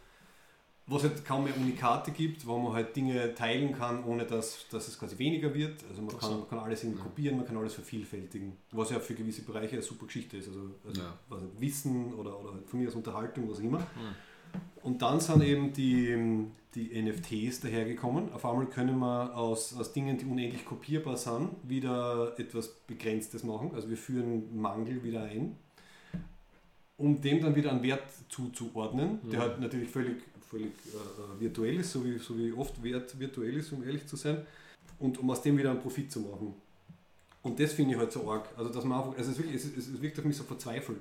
[0.96, 4.88] es halt kaum mehr Unikate gibt, wo man halt Dinge teilen kann, ohne dass, dass
[4.88, 5.84] es quasi weniger wird.
[5.88, 7.06] Also man kann, man kann alles irgendwie Ja.
[7.06, 10.48] kopieren, man kann alles vervielfältigen, was ja für gewisse Bereiche eine super Geschichte ist.
[10.48, 11.14] Also, also Ja.
[11.60, 13.80] Wissen oder, oder halt von mir aus Unterhaltung, was auch immer.
[13.80, 13.86] Hm.
[14.82, 18.32] Und dann sind eben die, die NFTs dahergekommen.
[18.32, 23.72] Auf einmal können wir aus, aus Dingen, die unendlich kopierbar sind, wieder etwas Begrenztes machen.
[23.74, 25.56] Also wir führen Mangel wieder ein,
[26.98, 29.46] um dem dann wieder einen Wert zuzuordnen, der Ja.
[29.46, 33.72] halt natürlich völlig, völlig äh, virtuell ist, so wie, so wie oft Wert virtuell ist,
[33.72, 34.46] um ehrlich zu sein,
[35.00, 36.54] und um aus dem wieder einen Profit zu machen.
[37.42, 38.50] Und das finde ich halt so arg.
[38.58, 41.00] Also, dass man einfach, also es, ist wirklich, es, es wirkt auf mich so verzweifelt.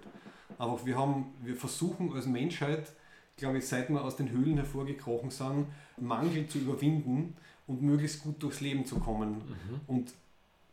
[0.57, 2.93] Aber wir haben, wir versuchen als Menschheit,
[3.39, 5.67] glaube ich, seit wir aus den Höhlen hervorgekrochen sind,
[5.97, 7.35] Mangel zu überwinden
[7.67, 9.37] und möglichst gut durchs Leben zu kommen.
[9.37, 9.81] Mhm.
[9.87, 10.13] Und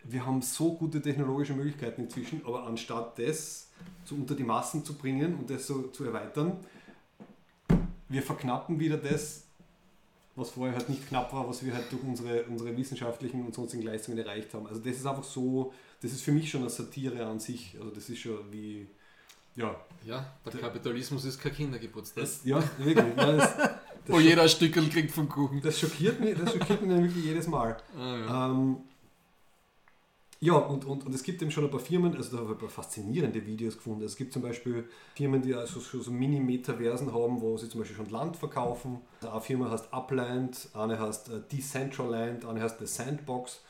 [0.04, 3.70] wir haben so gute technologische Möglichkeiten inzwischen, aber anstatt das
[4.04, 6.58] so unter die Massen zu bringen und das so zu erweitern,
[8.08, 9.46] wir verknappen wieder das,
[10.36, 13.84] was vorher halt nicht knapp war, was wir halt durch unsere, unsere wissenschaftlichen und sonstigen
[13.84, 14.68] Leistungen erreicht haben.
[14.68, 17.76] Also das ist einfach so, das ist für mich schon eine Satire an sich.
[17.80, 18.88] Also das ist schon wie,
[19.56, 19.76] ja,
[20.06, 22.24] Ja, der Kapitalismus ist kein Kindergeburtstag.
[22.24, 23.18] das, ja, wirklich.
[23.18, 23.72] Ja, das, das,
[24.08, 25.62] Wo jeder ein Stückel kriegt vom Kuchen.
[25.62, 27.78] das schockiert mich, das schockiert mich wirklich jedes Mal.
[27.98, 28.48] Ah, ja.
[28.52, 28.78] Ähm,
[30.46, 32.56] ja, und, und, und es gibt eben schon ein paar Firmen, also da habe ich
[32.58, 34.04] ein paar faszinierende Videos gefunden.
[34.04, 37.98] Es gibt zum Beispiel Firmen, die also schon so Mini-Metaversen haben, wo sie zum Beispiel
[37.98, 39.00] schon Land verkaufen.
[39.22, 43.62] Eine Firma heißt Upland, eine heißt äh, Decentraland, eine heißt The Sandbox.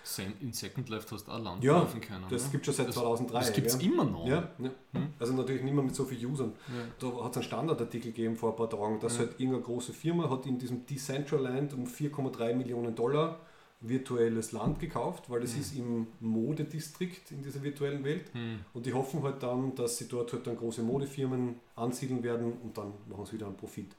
[0.41, 2.25] In Second Life hast du auch Land Ja, kaufen können.
[2.29, 2.49] Das ne?
[2.51, 3.39] gibt es schon seit Das- 2003.
[3.39, 3.79] Das gibt es ja.
[3.81, 4.27] immer noch.
[4.27, 4.69] Ja, ja.
[4.93, 5.13] Hm.
[5.17, 6.51] Also natürlich nicht mehr mit so vielen Usern.
[6.99, 10.29] Da hat es einen Standardartikel gegeben vor ein paar Tagen, dass halt irgendeine große Firma
[10.29, 13.39] hat in diesem Decentraland um 4,3 Millionen Dollar
[13.87, 18.33] virtuelles Land gekauft, weil das ist im Modedistrikt in dieser virtuellen Welt.
[18.33, 18.59] Hm.
[18.73, 22.77] Und die hoffen halt dann, dass sie dort halt dann große Modefirmen ansiedeln werden und
[22.77, 23.95] dann machen sie wieder einen Profit.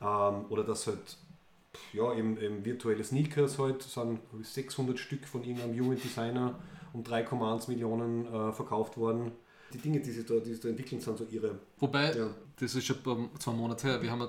[0.00, 1.16] Ähm, oder dass halt
[1.92, 6.58] ja, eben, eben virtuelle Sneakers halt, sind glaub ich, 600 Stück von irgendeinem jungen Designer
[6.92, 9.32] um 3,1 Millionen äh, verkauft worden.
[9.72, 11.58] Die Dinge, die sie da, die sie da entwickeln, sind so ihre.
[11.78, 12.30] Wobei, Ja.
[12.58, 12.96] das ist schon
[13.38, 14.28] zwei Monate her, wir haben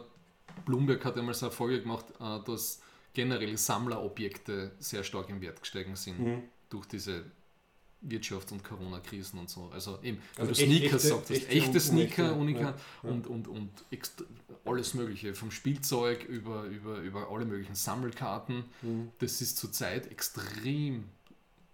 [0.65, 2.81] Bloomberg hat einmal so eine Folge gemacht, äh, dass
[3.17, 6.43] generell Sammlerobjekte sehr stark im Wert gestiegen sind Mhm.
[6.69, 7.25] durch diese
[8.07, 9.71] Wirtschafts- und Corona-Krisen und so.
[9.73, 12.75] Also eben, weil Also du echt- Sneaker echte- echte Sneaker, Unika ja,
[13.09, 13.69] und, und, und
[14.65, 18.65] alles mögliche, vom Spielzeug über, über, über alle möglichen Sammelkarten.
[18.83, 19.09] Mhm.
[19.17, 21.05] Das ist zurzeit extrem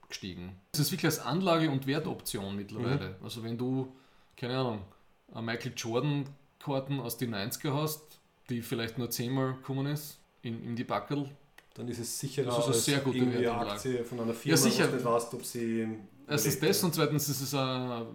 [0.07, 0.56] gestiegen.
[0.72, 3.18] Das ist wirklich als Anlage- und Wertoption mittlerweile.
[3.20, 3.24] Mhm.
[3.26, 3.94] Also wenn du,
[4.38, 4.82] keine Ahnung,
[5.36, 6.26] Michael Jordan
[6.60, 8.02] Karten aus den 90er hast,
[8.49, 11.30] die vielleicht nur zehnmal gekommen ist, in, in die Backel.
[11.74, 13.72] Dann ist es sicherer Das ist eine sehr gute irgendwie eine.
[13.72, 14.86] Aktie von einer Ja, Firma, sicher.
[14.86, 15.88] wo du nicht weißt, ob sie
[16.28, 16.86] Erstens das ja.
[16.86, 18.06] und zweitens ist es eine,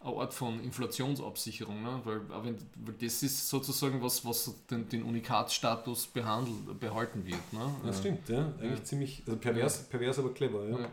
[0.00, 2.00] Art von Inflationsabsicherung, ne?
[2.04, 2.54] weil, weil
[3.00, 7.52] das ist sozusagen was, was den, den Unikatsstatus behandelt, behalten wird.
[7.52, 7.60] Ne?
[7.84, 8.52] Das stimmt, ja.
[8.58, 8.84] Eigentlich Ja.
[8.84, 10.68] ziemlich also pervers, pervers, aber clever.
[10.68, 10.88] Ja, Ja.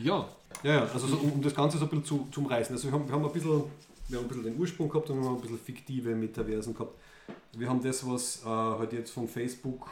[0.00, 0.28] Ja,
[0.64, 2.74] ja, ja also so, um, um das Ganze so ein bisschen zu, zum Reißen.
[2.74, 3.62] Also wir haben, wir haben ein bisschen,
[4.08, 6.98] wir haben ein bisschen den Ursprung gehabt und wir haben ein bisschen fiktive Metaversen gehabt.
[7.58, 9.88] Wir haben das, was äh, halt jetzt von Facebook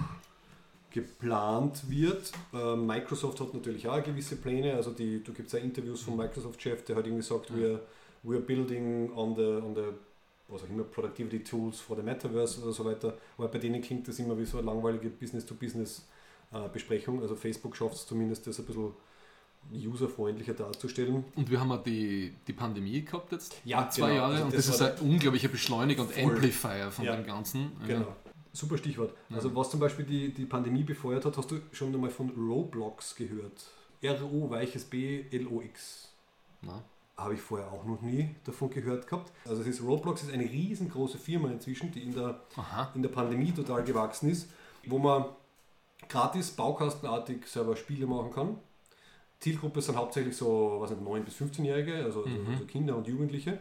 [0.90, 2.32] geplant wird.
[2.54, 4.74] Äh, Microsoft hat natürlich auch gewisse Pläne.
[4.74, 7.56] Also die, du gibt ja Interviews vom Microsoft-Chef, der hat irgendwie gesagt, Ja.
[7.56, 7.78] we're,
[8.24, 9.82] we're building on the, on the
[10.48, 13.14] was auch immer, Productivity Tools for the Metaverse oder so weiter.
[13.36, 17.20] Aber bei denen klingt das immer wie so eine langweilige Business-to-Business-Besprechung.
[17.20, 18.92] Also Facebook schafft es zumindest, das ein bisschen
[19.72, 21.24] userfreundlicher darzustellen.
[21.34, 24.20] und wir haben ja die, die Pandemie gehabt jetzt, Ja, zwei genau.
[24.20, 26.32] Jahre, Also und das das, ist ein unglaublicher Beschleuniger und Voll.
[26.32, 27.16] Amplifier von Ja.
[27.16, 27.72] dem Ganzen.
[27.86, 28.14] Genau.
[28.52, 29.12] Super Stichwort.
[29.28, 29.36] Ja.
[29.36, 33.14] Also was zum Beispiel die, die Pandemie befeuert hat, hast du schon einmal von Roblox
[33.16, 33.64] gehört?
[34.00, 36.10] R-O weiches B L-O-X.
[37.18, 39.32] Habe ich vorher auch noch nie davon gehört gehabt.
[39.48, 43.08] Also es ist Roblox ist eine riesengroße Firma inzwischen, die in der, aha, in der
[43.08, 44.50] Pandemie total gewachsen ist,
[44.86, 45.24] wo man
[46.10, 48.58] gratis baukastenartig selber Spiele machen kann.
[49.40, 52.48] Zielgruppe sind hauptsächlich so was nicht, 9 bis 15-Jährige, also, Mhm.
[52.52, 53.58] also Kinder und Jugendliche,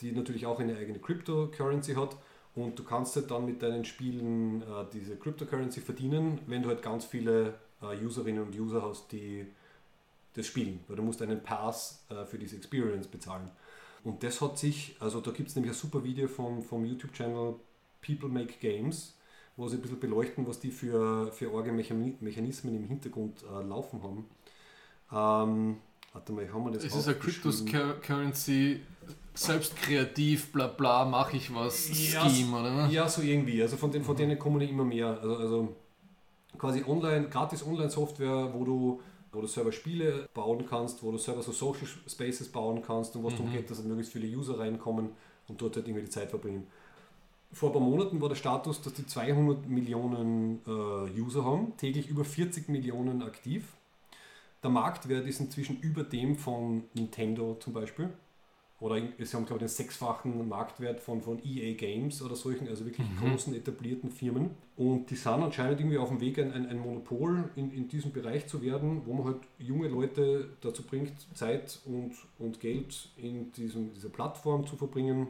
[0.00, 2.16] die natürlich auch eine eigene Cryptocurrency hat.
[2.54, 6.82] Und du kannst halt dann mit deinen Spielen äh, diese Cryptocurrency verdienen, wenn du halt
[6.82, 9.46] ganz viele äh, Userinnen und User hast, die
[10.34, 10.80] das spielen.
[10.88, 13.50] Weil du musst einen Pass äh, für diese Experience bezahlen.
[14.04, 17.56] Und das hat sich, also da gibt es nämlich ein super Video vom, vom YouTube-Channel
[18.06, 19.16] People Make Games,
[19.56, 24.26] wo sie ein bisschen beleuchten, was die für, für Orge-Mechanismen im Hintergrund äh, laufen haben.
[25.12, 25.76] Ähm,
[26.12, 27.16] warte mal, haben wir das es ist eine?
[27.16, 28.80] Cryptocurrency,
[29.34, 32.86] selbst kreativ, bla bla, mache ich was, Ja, Scheme, oder?
[32.88, 33.62] Ja, so irgendwie.
[33.62, 35.18] Also von, den, von denen kommen immer mehr.
[35.20, 35.76] Also, also
[36.58, 39.00] quasi online, gratis Online-Software, wo du,
[39.32, 43.24] wo du selber Spiele bauen kannst, wo du selber so Social Spaces bauen kannst und
[43.24, 43.56] was darum Mhm.
[43.56, 45.10] geht, dass möglichst viele User reinkommen
[45.48, 46.66] und dort halt irgendwie die Zeit verbringen.
[47.52, 52.08] Vor ein paar Monaten war der Status, dass die 200 Millionen äh, User haben, täglich
[52.08, 53.64] über 40 Millionen aktiv.
[54.66, 58.10] Der Marktwert ist inzwischen über dem von Nintendo zum Beispiel.
[58.80, 62.84] Oder sie haben, glaube ich, den sechsfachen Marktwert von, von EA Games oder solchen, also
[62.84, 63.16] wirklich Mhm.
[63.16, 64.50] großen etablierten Firmen.
[64.76, 68.12] Und die sind anscheinend irgendwie auf dem Weg, ein, ein, ein Monopol in, in diesem
[68.12, 73.52] Bereich zu werden, wo man halt junge Leute dazu bringt, Zeit und, und Geld in
[73.52, 75.28] diesem, dieser Plattform zu verbringen.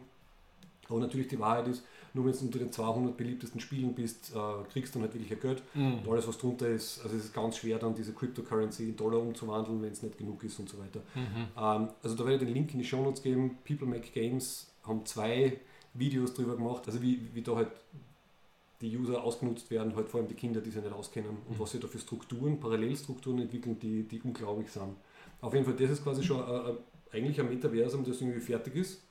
[0.89, 1.85] Aber natürlich die Wahrheit ist,
[2.17, 5.33] nur wenn du unter den 200 beliebtesten Spielen bist, äh, kriegst du dann halt wirklich
[5.33, 5.63] ein Geld.
[5.75, 5.99] Mhm.
[6.05, 9.21] Und alles, was drunter ist, also es ist ganz schwer, dann diese Cryptocurrency in Dollar
[9.21, 11.01] umzuwandeln, wenn es nicht genug ist und so weiter.
[11.15, 11.49] Mhm.
[11.57, 13.59] Ähm, also da werde ich den Link in die Show Notes geben.
[13.65, 15.59] People Make Games haben zwei
[15.95, 17.69] Videos drüber gemacht, also wie, wie da halt
[18.81, 21.61] die User ausgenutzt werden, halt vor allem die Kinder, die sich nicht auskennen und Mhm.
[21.61, 24.95] was sie da für Strukturen, Parallelstrukturen entwickeln, die, die unglaublich sind.
[25.41, 26.77] Auf jeden Fall, das ist quasi schon äh, äh,
[27.13, 29.03] eigentlich ein Metaversum, das irgendwie fertig ist.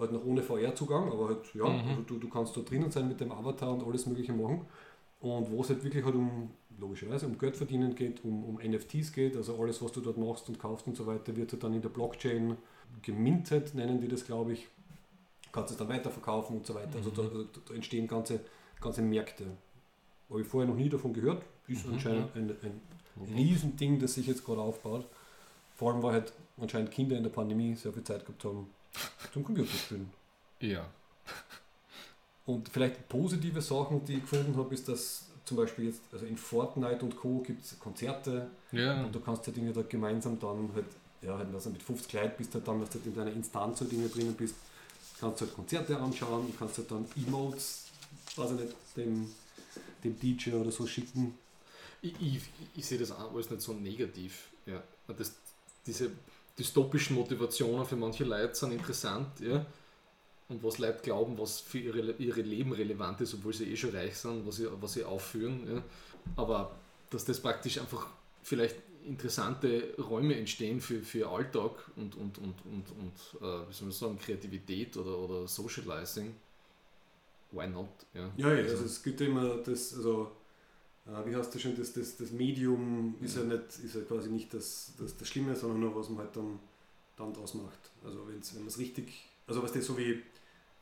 [0.00, 1.90] Halt noch ohne VR-Zugang, aber halt, ja, Mhm.
[1.90, 4.62] also du, du kannst da drinnen sein mit dem Avatar und alles Mögliche machen.
[5.20, 9.12] Und wo es halt wirklich halt um, logischerweise, um Geld verdienen geht, um, um NFTs
[9.12, 11.74] geht, also alles, was du dort machst und kaufst und so weiter, wird halt dann
[11.74, 12.56] in der Blockchain
[13.02, 14.66] gemintet, nennen die das, glaube ich.
[15.52, 16.96] Kannst es dann weiterverkaufen und so weiter.
[16.96, 18.40] Also da, da, da entstehen ganze,
[18.80, 19.46] ganze Märkte.
[20.30, 21.42] Habe ich vorher noch nie davon gehört.
[21.68, 22.80] Ist Mhm, anscheinend ein, ein
[23.34, 25.06] Riesending, das sich jetzt gerade aufbaut.
[25.74, 28.68] Vor allem, weil halt anscheinend Kinder in der Pandemie sehr viel Zeit gehabt haben
[29.32, 30.10] zum Computerspielen.
[30.60, 30.86] Ja.
[32.46, 36.36] Und vielleicht positive Sachen, die ich gefunden habe, ist, dass zum Beispiel jetzt, also in
[36.36, 37.38] Fortnite und Co.
[37.40, 39.04] gibt es Konzerte Ja.
[39.04, 40.86] und du kannst halt irgendwie da gemeinsam dann halt,
[41.22, 43.80] ja, halt, also mit 50 Leuten bist halt dann, dass du halt in deiner Instanz
[43.80, 44.54] halt irgendwie drinnen bist,
[45.18, 47.86] kannst du halt Konzerte anschauen und kannst halt dann Emotes,
[48.30, 49.32] ich nicht, dem,
[50.04, 51.36] dem DJ oder so schicken.
[52.02, 52.40] Ich, ich,
[52.76, 54.48] ich sehe das auch alles nicht so negativ.
[54.66, 54.82] Ja.
[55.08, 55.32] Das,
[55.86, 56.10] diese
[56.60, 59.64] dystopischen Motivationen für manche Leute sind interessant, ja.
[60.48, 63.90] Und was Leute glauben, was für ihre, ihre Leben relevant ist, obwohl sie eh schon
[63.90, 65.60] reich sind, was sie, was sie aufführen.
[65.72, 65.82] Ja.
[66.36, 66.72] Aber
[67.08, 68.08] dass das praktisch einfach
[68.42, 68.76] vielleicht
[69.06, 73.92] interessante Räume entstehen für, für Alltag und, und, und, und, und äh, wie soll man
[73.92, 76.34] sagen, Kreativität oder, oder Socializing,
[77.52, 77.88] why not?
[78.12, 80.32] Ja, ja, ja also es gibt immer das, also
[81.06, 84.52] wie heißt das schon, das, das, das Medium ist ja, nicht, ist ja quasi nicht
[84.54, 86.58] das, das, das Schlimme, sondern nur was man halt dann,
[87.16, 87.90] dann draus macht.
[88.04, 90.22] Also wenn's, wenn man es richtig, also was das so wie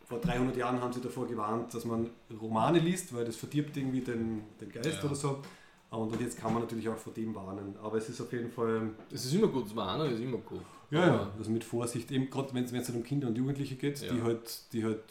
[0.08, 2.08] vor 300 Jahren haben sie davor gewarnt, dass man
[2.40, 5.04] Romane liest, weil das verdirbt irgendwie den, den Geist ja.
[5.04, 5.42] oder so.
[5.90, 7.74] Und jetzt kann man natürlich auch vor dem warnen.
[7.82, 8.90] Aber es ist auf jeden Fall.
[9.10, 10.60] Es ist immer gut, warnen ist immer gut.
[10.90, 11.32] Ja, ja.
[11.36, 14.12] Also mit Vorsicht, eben gerade wenn es halt um Kinder und Jugendliche geht, ja.
[14.12, 15.02] die halt, die halt,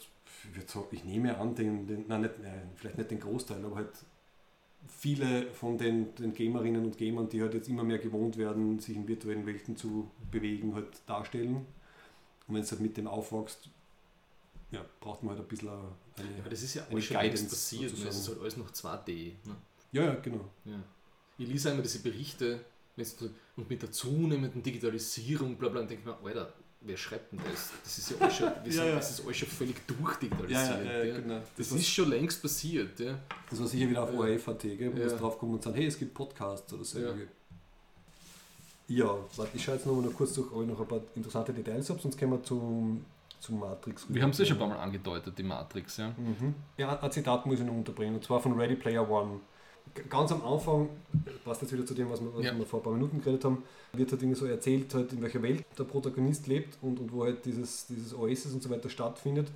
[0.90, 3.90] ich nehme an, den, den nein, nicht, nein, vielleicht nicht den Großteil, aber halt
[4.86, 8.96] viele von den, den Gamerinnen und Gamern, die halt jetzt immer mehr gewohnt werden, sich
[8.96, 11.66] in virtuellen Welten zu bewegen, halt darstellen.
[12.46, 13.68] Und wenn es halt mit dem aufwächst,
[14.70, 18.02] ja, braucht man halt ein bisschen eine, aber das ist ja alles schon passiert, es
[18.02, 19.32] ist halt alles noch 2D.
[19.44, 19.56] Ne?
[19.92, 20.44] Ja, ja, genau.
[20.64, 20.82] Ja.
[21.38, 22.64] Ich lese einmal diese Berichte
[23.56, 27.72] und mit der zunehmenden Digitalisierung, bla bla, und denke mir, Alter, wer schreibt denn das?
[27.82, 28.94] Das ist ja alles schon, ja, ja.
[28.96, 30.84] Das ist alles schon völlig durchdigitalisiert.
[30.84, 31.40] Ja, ja, genau.
[31.56, 32.98] Das, das ist schon längst passiert.
[33.00, 33.18] Ja.
[33.50, 36.14] Das war sicher wieder auf ORF.at, wo es drauf kommt und sagt, hey, es gibt
[36.14, 37.00] Podcasts oder so.
[37.00, 37.14] Ja,
[38.88, 41.52] ja warte, ich schaue jetzt noch mal kurz durch, ob ich noch ein paar interessante
[41.52, 43.04] Details habe, sonst kommen wir zum,
[43.40, 44.06] zum Matrix.
[44.08, 45.96] Wir haben es ja schon ein paar Mal angedeutet, die Matrix.
[45.96, 46.54] Ja, mhm.
[46.76, 49.40] ja ein Zitat muss ich noch unterbringen, und zwar von Ready Player One
[50.08, 50.88] ganz am Anfang,
[51.44, 52.56] passt jetzt wieder zu dem, was wir, was ja.
[52.56, 53.62] wir vor ein paar Minuten geredet haben,
[53.92, 57.24] wird halt irgendwie so erzählt, halt, in welcher Welt der Protagonist lebt und, und wo
[57.24, 59.48] halt dieses, dieses Oasis und so weiter stattfindet.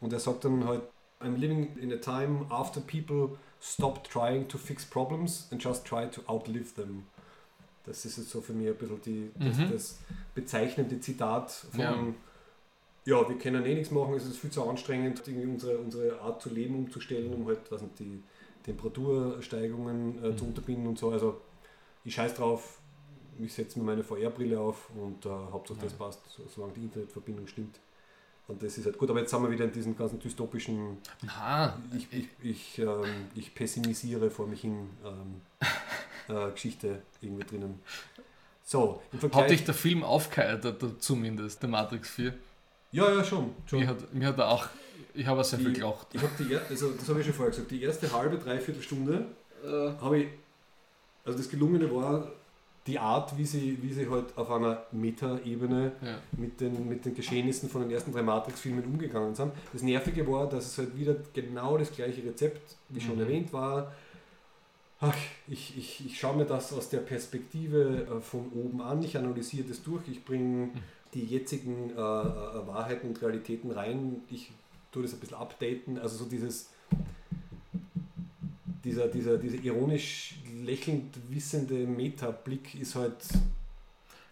[0.00, 0.82] Und er sagt dann halt,
[1.20, 6.06] I'm living in a time after people stopped trying to fix problems and just try
[6.06, 7.04] to outlive them.
[7.84, 9.70] Das ist jetzt so für mich ein bisschen die, das, mhm.
[9.70, 9.98] das
[10.34, 12.14] bezeichnende Zitat von, ja.
[13.04, 13.28] ja.
[13.28, 16.76] wir können eh nichts machen, es ist viel zu anstrengend, unsere, unsere Art zu leben
[16.76, 18.22] umzustellen, um halt, was nicht, die
[18.62, 20.50] Temperatursteigungen äh, zu mhm.
[20.50, 21.10] unterbinden und so.
[21.10, 21.40] Also
[22.04, 22.78] ich scheiß drauf,
[23.38, 26.20] ich setze mir meine VR-Brille auf und äh, Hauptsache das passt,
[26.54, 27.78] solange die Internetverbindung stimmt.
[28.48, 30.98] Und das ist halt gut, aber jetzt sind wir wieder in diesem ganzen dystopischen.
[31.26, 31.78] Aha.
[31.96, 35.40] Ich, ich, ich, ähm, ich pessimisiere vor mich hin ähm,
[36.34, 37.80] äh, Geschichte irgendwie drinnen.
[38.64, 39.02] So,
[39.32, 42.34] Hat dich der Film aufgeheitert, zumindest, der Matrix 4?
[42.92, 43.50] Ja, ja, schon.
[43.66, 43.80] schon.
[43.80, 44.68] Mir, hat, mir hat er auch
[45.14, 46.06] ich habe sehr die, viel gelacht.
[46.12, 49.26] Ich habe die, also das habe ich schon vorher gesagt, die erste halbe, dreiviertel Stunde
[49.64, 49.92] äh.
[50.00, 50.28] habe ich,
[51.24, 52.28] also das Gelungene war
[52.86, 56.18] die Art, wie sie, wie sie halt auf einer Meta-Ebene ja.
[56.32, 59.52] mit, den, mit den Geschehnissen von den ersten drei Matrix-Filmen umgegangen sind.
[59.72, 63.20] Das Nervige war, dass es halt wieder genau das gleiche Rezept, wie schon mhm.
[63.20, 63.92] erwähnt war.
[65.00, 65.14] Ach,
[65.46, 69.68] ich, ich, ich schaue mir das aus der Perspektive äh, von oben an, ich analysiere
[69.68, 70.72] das durch, ich bringe mhm.
[71.14, 74.50] Die jetzigen äh, äh, Wahrheiten und Realitäten rein, ich
[74.90, 75.98] tue das ein bisschen updaten.
[75.98, 76.70] Also so dieses,
[78.84, 83.16] dieser, dieser, dieser ironisch lächelnd wissende Meta-Blick ist halt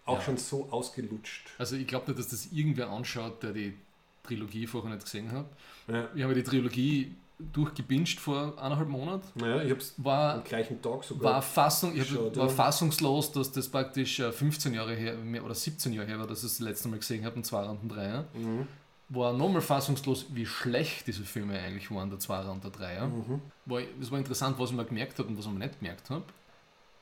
[0.07, 0.23] auch ja.
[0.23, 1.51] schon so ausgelutscht.
[1.59, 3.75] Also ich glaube nicht, dass das irgendwer anschaut, der die
[4.23, 5.47] Trilogie vorher nicht gesehen hat.
[5.89, 6.09] Ja.
[6.15, 7.15] Ich habe die Trilogie
[7.53, 9.27] durchgebinged vor eineinhalb Monaten.
[9.35, 11.35] Naja, ich habe es am gleichen Tag sogar.
[11.35, 15.93] War, Fassung, ich hab, war fassungslos, dass das praktisch 15 äh, Jahre her oder 17
[15.93, 18.25] Jahre her war, dass ich das, letzte Mal gesehen habe, und zwar und drei.
[18.35, 18.67] Mhm
[19.11, 23.09] war nochmal fassungslos, wie schlecht diese Filme eigentlich waren, der Zweier und der Dreier.
[23.09, 23.43] Mhm.
[23.67, 26.09] War, das war interessant, was ich mir gemerkt habe und was ich mir nicht gemerkt
[26.11, 26.25] habe.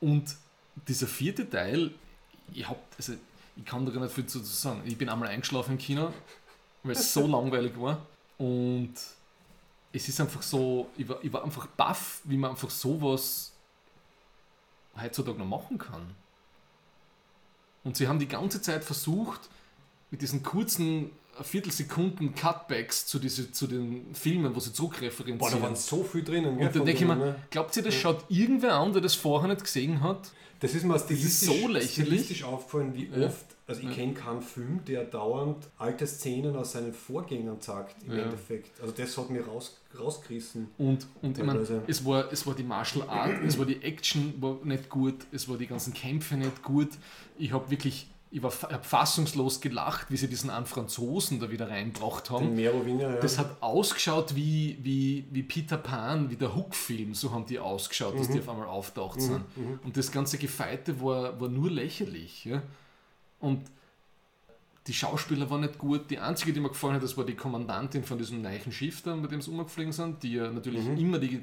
[0.01, 0.35] Und
[0.89, 1.91] dieser vierte Teil,
[2.53, 3.13] ich, hab, also,
[3.57, 4.81] ich kann da gar nicht viel zu sagen.
[4.87, 6.13] Ich bin einmal eingeschlafen im Kino,
[6.83, 8.07] weil es so langweilig war.
[8.39, 8.95] Und
[9.93, 13.53] es ist einfach so, ich war, ich war einfach baff, wie man einfach sowas
[15.01, 16.15] heutzutage noch machen kann.
[17.85, 19.49] Und sie haben die ganze Zeit versucht,
[20.11, 21.11] mit diesen kurzen
[21.41, 25.39] Viertelsekunden Cutbacks zu, diese, zu den Filmen, wo sie zurückreferenzieren.
[25.39, 26.59] Boah, da waren so viel drinnen.
[26.59, 27.37] Und dann denke ich mir, ne?
[27.51, 28.01] glaubt ihr, das ja.
[28.01, 30.33] schaut irgendwer an, der das vorher nicht gesehen hat?
[30.61, 32.45] Das ist mir stilistisch, ist so lächerlich.
[32.45, 33.29] aufgefallen, wie ja.
[33.29, 38.17] oft, also ich kenne keinen Film, der dauernd alte Szenen aus seinen Vorgängern sagt, im
[38.17, 38.25] ja.
[38.25, 38.81] Endeffekt.
[38.81, 40.69] Also das hat mir raus, rausgerissen.
[40.79, 44.33] Und, und ich meine, es war, es war die Martial Art, es war die Action
[44.41, 46.89] war nicht gut, es war die ganzen Kämpfe nicht gut.
[47.37, 51.71] Ich habe wirklich ich war hab fassungslos gelacht, wie sie diesen einen Franzosen da wieder
[51.71, 52.47] reinbracht haben.
[52.47, 53.21] Den Merowinger, ja.
[53.21, 58.15] Das hat ausgeschaut wie, wie, wie Peter Pan, wie der Hook-Film, so haben die ausgeschaut,
[58.15, 58.19] mhm.
[58.19, 59.23] dass die auf einmal auftaucht mhm.
[59.23, 59.57] sind.
[59.57, 59.81] Mhm.
[59.83, 62.45] Und das ganze Gefeite war, war nur lächerlich.
[62.45, 62.63] Ja?
[63.41, 63.65] Und
[64.87, 66.11] die Schauspieler waren nicht gut.
[66.11, 69.15] Die einzige, die mir gefallen hat, das war die Kommandantin von diesem neuen Schiff, da,
[69.17, 70.97] bei dem sie umgeflogen sind, die ja natürlich mhm.
[70.99, 71.43] immer die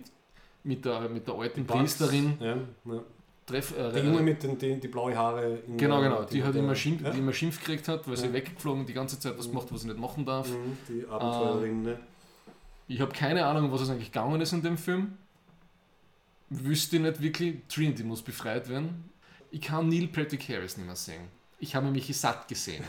[0.64, 2.56] mit der, mit der alten Priesterin Ja,
[2.86, 3.04] ja.
[3.46, 5.60] treff, äh, Die Junge mit den, die, die blaue Haare.
[5.68, 6.24] in Genau, genau.
[6.24, 7.12] Die, hat mit immer Schimpf, ja?
[7.12, 8.34] die immer Schimpf gekriegt hat, weil sie Ja.
[8.34, 10.50] weggeflogen die ganze Zeit was gemacht, was sie nicht machen darf.
[10.50, 12.00] Mhm, Die Abenteuerin, ne?
[12.88, 15.14] Ich habe keine Ahnung, was es eigentlich gegangen ist in dem Film.
[16.50, 19.10] Wüsste nicht wirklich, Trinity muss befreit werden.
[19.52, 21.28] Ich kann Neil Patrick Harris nicht mehr sehen.
[21.66, 22.84] Ich habe mich satt gesehen.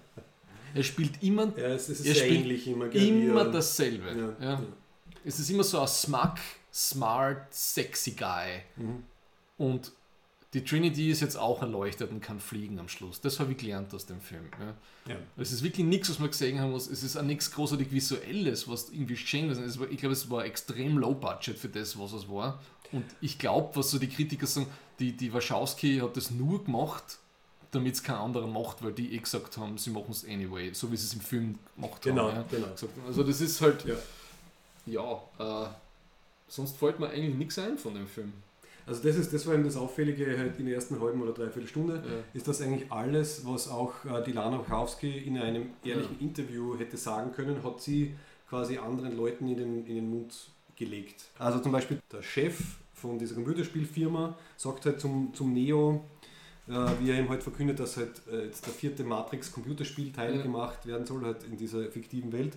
[0.74, 2.90] er spielt immer, Ja, es, ist Er spielt immer.
[2.92, 4.34] immer er- dasselbe.
[4.40, 4.62] Ja, Ja.
[5.24, 6.34] Es ist immer so ein smug,
[6.72, 8.62] smart, sexy Guy.
[8.76, 9.02] Mhm.
[9.56, 9.92] Und
[10.52, 13.20] die Trinity ist jetzt auch erleuchtet und kann fliegen am Schluss.
[13.20, 14.44] Das habe ich gelernt aus dem Film.
[15.08, 15.16] Ja.
[15.36, 16.86] Es ist wirklich nichts, was man gesehen haben muss.
[16.88, 19.58] Es ist auch nichts großartig Visuelles, was irgendwie geschehen ist.
[19.58, 22.60] Es war, ich glaube, es war extrem low budget für das, was es war.
[22.92, 24.68] Und ich glaube, was so die Kritiker sagen,
[25.00, 27.18] die, die Wachowski hat das nur gemacht,
[27.74, 30.90] damit es kein anderer macht, weil die eh gesagt haben, sie machen es anyway, so
[30.92, 32.36] wie sie es im Film gemacht Genau, haben.
[32.36, 32.44] Ja.
[32.50, 32.66] genau.
[32.68, 33.06] Gesagt haben.
[33.06, 33.94] Also das ist halt, Ja.
[34.86, 35.68] ja, äh,
[36.48, 38.32] sonst fällt mir eigentlich nichts ein von dem Film.
[38.86, 41.66] Also das ist das war eben das Auffällige halt in der ersten halben oder dreiviertel
[41.68, 42.12] Stunde, Ja.
[42.34, 46.96] ist das eigentlich alles, was auch äh, die Lana Wachowski in einem ehrlichen Interview hätte
[46.98, 48.14] sagen können, hat sie
[48.48, 50.34] quasi anderen Leuten in den, in den Mund
[50.76, 51.24] gelegt.
[51.38, 52.60] Also zum Beispiel der Chef
[52.92, 56.04] von dieser Computerspielfirma sagt halt zum, zum Neo,
[56.66, 60.42] wie er ihm halt verkündet, dass halt äh, jetzt der vierte Matrix-Computerspielteil Ja.
[60.42, 62.54] gemacht werden soll, halt in dieser fiktiven Welt.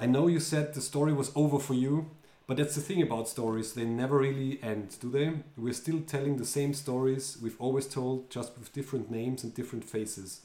[0.00, 2.04] I know you said the story was over for you,
[2.46, 5.32] but that's the thing about stories, they never really end, do they?
[5.56, 9.84] We're still telling the same stories we've always told, just with different names and different
[9.84, 10.44] faces.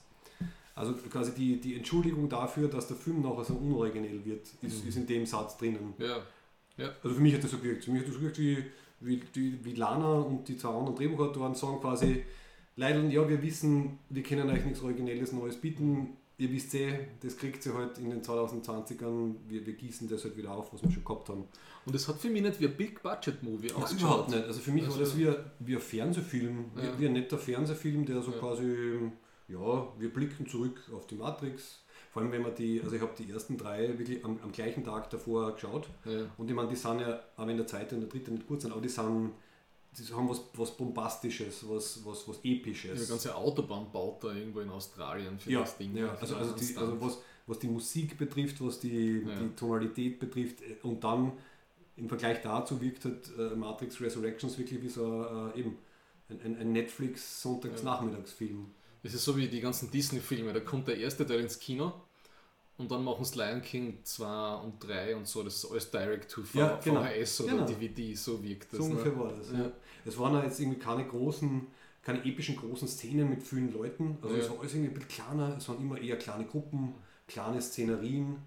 [0.75, 4.89] Also quasi die, die Entschuldigung dafür, dass der Film nachher so unoriginell wird, ist, Mhm.
[4.89, 5.93] ist in dem Satz drinnen.
[5.99, 6.17] Ja.
[7.03, 7.85] Also für mich hat das so gewirkt.
[7.85, 8.63] Für mich hat das so gewirkt, wie,
[8.99, 12.23] wie, die, wie Lana und die zwei anderen Drehbuchautoren sagen quasi,
[12.75, 16.17] Leute, ja, wir wissen, wir können euch nichts Originelles Neues bieten.
[16.39, 19.35] Ihr wisst eh, das kriegt ihr halt in den 2020ern.
[19.47, 21.43] Wir, wir gießen das halt wieder auf, was wir schon gehabt haben.
[21.85, 23.99] Und es hat für mich nicht wie ein Big-Budget-Movie ausgeschaut.
[23.99, 24.43] überhaupt nicht.
[24.45, 26.99] Also für mich Also- war das wie, ein- wie ein Fernsehfilm, wie, Ja.
[26.99, 28.37] wie ein netter Fernsehfilm, der so Ja.
[28.39, 28.97] quasi,
[29.47, 31.79] ja, wir blicken zurück auf die Matrix.
[32.11, 34.83] Vor allem, wenn man die, also ich habe die ersten drei wirklich am, am gleichen
[34.83, 35.87] Tag davor geschaut.
[36.05, 36.21] Ja.
[36.37, 38.61] Und ich meine, die sind ja, auch wenn der zweite und der dritte nicht gut
[38.61, 39.31] sind, aber die sind,
[39.97, 43.07] die haben was, was Bombastisches, was, was, was Die Episches.
[43.09, 45.95] ganze Autobahn baut da irgendwo in Australien für ja, das Ding.
[45.95, 47.17] ja, also, also, die, also was,
[47.47, 49.35] was die Musik betrifft, was die, Ja.
[49.39, 51.33] die Tonalität betrifft äh, und dann
[51.95, 55.77] im Vergleich dazu wirkt halt äh, Matrix Resurrections wirklich wie so äh, eben
[56.29, 58.65] ein, ein, Netflix-Sonntagsnachmittagsfilm.
[59.03, 60.53] Es ist so wie die ganzen Disney-Filme.
[60.53, 61.91] Da kommt der erste Teil ins Kino
[62.77, 65.43] und dann machen es Lion King 2 und 3 und so.
[65.43, 67.03] Das ist alles direct to V- Ja, genau.
[67.03, 67.65] VHS oder Genau.
[67.65, 68.79] DVD, so wirkt das.
[68.79, 69.19] So ungefähr ne?
[69.19, 69.51] war das.
[69.51, 69.59] Ja.
[69.59, 69.71] Ja.
[70.05, 71.67] Es waren ja jetzt irgendwie keine großen,
[72.01, 74.17] keine epischen großen Szenen mit vielen Leuten.
[74.21, 74.41] Also Ja.
[74.41, 76.93] es war alles irgendwie ein bisschen kleiner, es waren immer eher kleine Gruppen,
[77.27, 78.37] kleine Szenerien.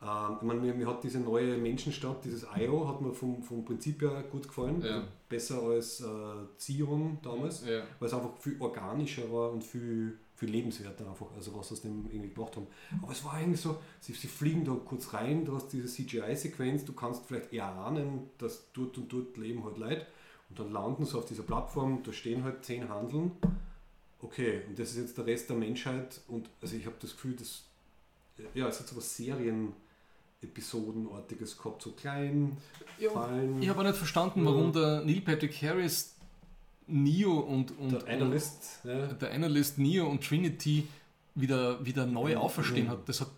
[0.00, 3.64] Ähm, ich meine, mir, mir hat diese neue Menschenstadt, dieses IO, hat mir vom, vom
[3.64, 4.80] Prinzip her gut gefallen.
[4.82, 4.88] Ja.
[4.96, 6.04] Also besser als äh,
[6.56, 7.82] Zion damals, Ja.
[7.98, 12.06] weil es einfach viel organischer war und viel, viel lebenswerter einfach, also was aus dem
[12.12, 12.68] irgendwie gemacht haben.
[13.02, 16.84] Aber es war eigentlich so, sie, sie fliegen da kurz rein, du hast diese CGI-Sequenz,
[16.84, 20.06] du kannst vielleicht erahnen, dass dort und dort leben halt Leute
[20.50, 23.32] und dann landen sie auf dieser Plattform, da stehen halt zehn Handeln.
[24.20, 27.34] Okay, und das ist jetzt der Rest der Menschheit und also ich habe das Gefühl,
[27.36, 27.62] dass
[28.54, 32.56] ja, es hat so was Serien-Episodenartiges gehabt, so klein,
[32.98, 33.60] Ja, Fallen.
[33.62, 34.46] Ich habe auch nicht verstanden, Ja.
[34.46, 36.14] warum der Neil Patrick Harris
[36.86, 39.08] Neo und, und der Analyst, ja.
[39.08, 40.86] und der Analyst Neo und Trinity
[41.34, 42.38] wieder, wieder neu Ja.
[42.38, 42.92] auferstehen Ja.
[42.92, 43.06] hat.
[43.08, 43.28] Das hat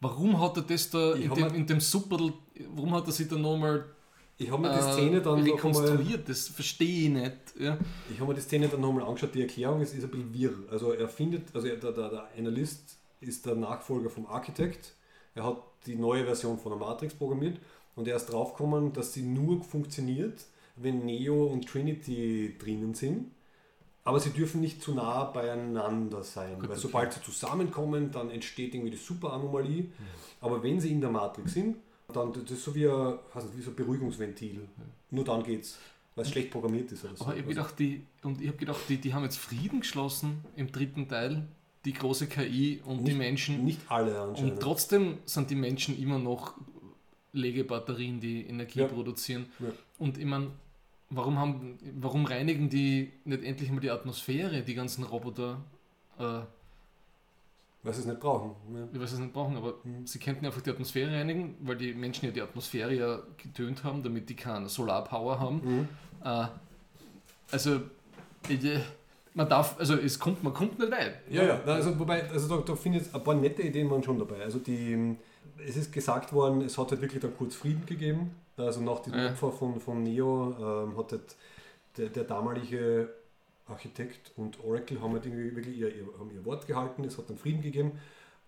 [0.00, 2.32] warum hat er das da Ich in dem, in dem Superl,
[2.74, 3.84] warum hat er sich da nochmal
[4.38, 6.28] Ich habe mir die äh, Szene dann einmal, rekonstruiert?
[6.28, 7.36] Das verstehe ich nicht.
[7.58, 7.78] Ja.
[8.10, 9.34] ich habe mir die Szene dann nochmal angeschaut.
[9.34, 10.54] Die Erklärung ist, ist ein bisschen wirr.
[10.70, 14.94] Also er findet, also er, der, der, der Analyst ist der Nachfolger vom Architect.
[15.34, 17.58] Er hat die neue Version von der Matrix programmiert
[17.94, 20.44] und er ist draufgekommen, dass sie nur funktioniert,
[20.76, 23.30] wenn Neo und Trinity drinnen sind.
[24.04, 26.80] Aber sie dürfen nicht zu nah beieinander sein, Gut, weil okay.
[26.80, 29.82] sobald sie zusammenkommen, dann entsteht irgendwie die Superanomalie.
[29.82, 29.90] Mhm.
[30.40, 31.76] Aber wenn sie in der Matrix sind,
[32.12, 34.68] dann das ist so wie ein, nicht, wie so ein Beruhigungsventil.
[35.10, 35.78] Nur dann geht's,
[36.14, 37.04] weil es schlecht programmiert ist.
[37.04, 37.24] Oder so.
[37.24, 39.80] Aber ich habe Also- gedacht, die, und ich habe gedacht, die, die haben jetzt Frieden
[39.80, 41.46] geschlossen im dritten Teil,
[41.84, 43.64] die große KI und die Nicht- Menschen.
[43.64, 44.52] Nicht alle anscheinend.
[44.52, 46.54] Und trotzdem sind die Menschen immer noch
[47.32, 48.86] Legebatterien, die Energie Ja.
[48.86, 49.46] produzieren.
[49.58, 49.66] Ja.
[49.98, 50.48] Und ich meine,
[51.10, 55.60] warum, haben, warum reinigen die nicht endlich mal die Atmosphäre, die ganzen Roboter?
[56.18, 56.40] Äh,
[57.84, 58.52] Sie es nicht brauchen.
[58.92, 60.06] Ich weiß es nicht brauchen, aber Mhm.
[60.06, 64.02] sie könnten einfach die Atmosphäre reinigen, weil die Menschen ja die Atmosphäre ja getönt haben,
[64.04, 65.60] damit die keine Solarpower haben.
[65.64, 65.88] Mhm.
[66.24, 66.46] Äh,
[67.50, 67.80] also,
[68.48, 68.60] ich,
[69.34, 71.16] man darf, also es kommt, man kommt nicht weit.
[71.28, 74.18] Ja, ja, also wobei, also da, da finde ich ein paar nette Ideen waren schon
[74.18, 74.42] dabei.
[74.42, 75.16] Also die,
[75.66, 78.30] es ist gesagt worden, es hat halt wirklich dann kurz Frieden gegeben.
[78.56, 79.28] Also nach dem Ja.
[79.30, 81.36] Opfer von, von Neo ähm, hat halt
[81.96, 83.08] der, der damalige
[83.66, 87.30] Architekt und Oracle haben halt irgendwie wirklich ihr, ihr, haben ihr Wort gehalten, es hat
[87.30, 87.92] dann Frieden gegeben.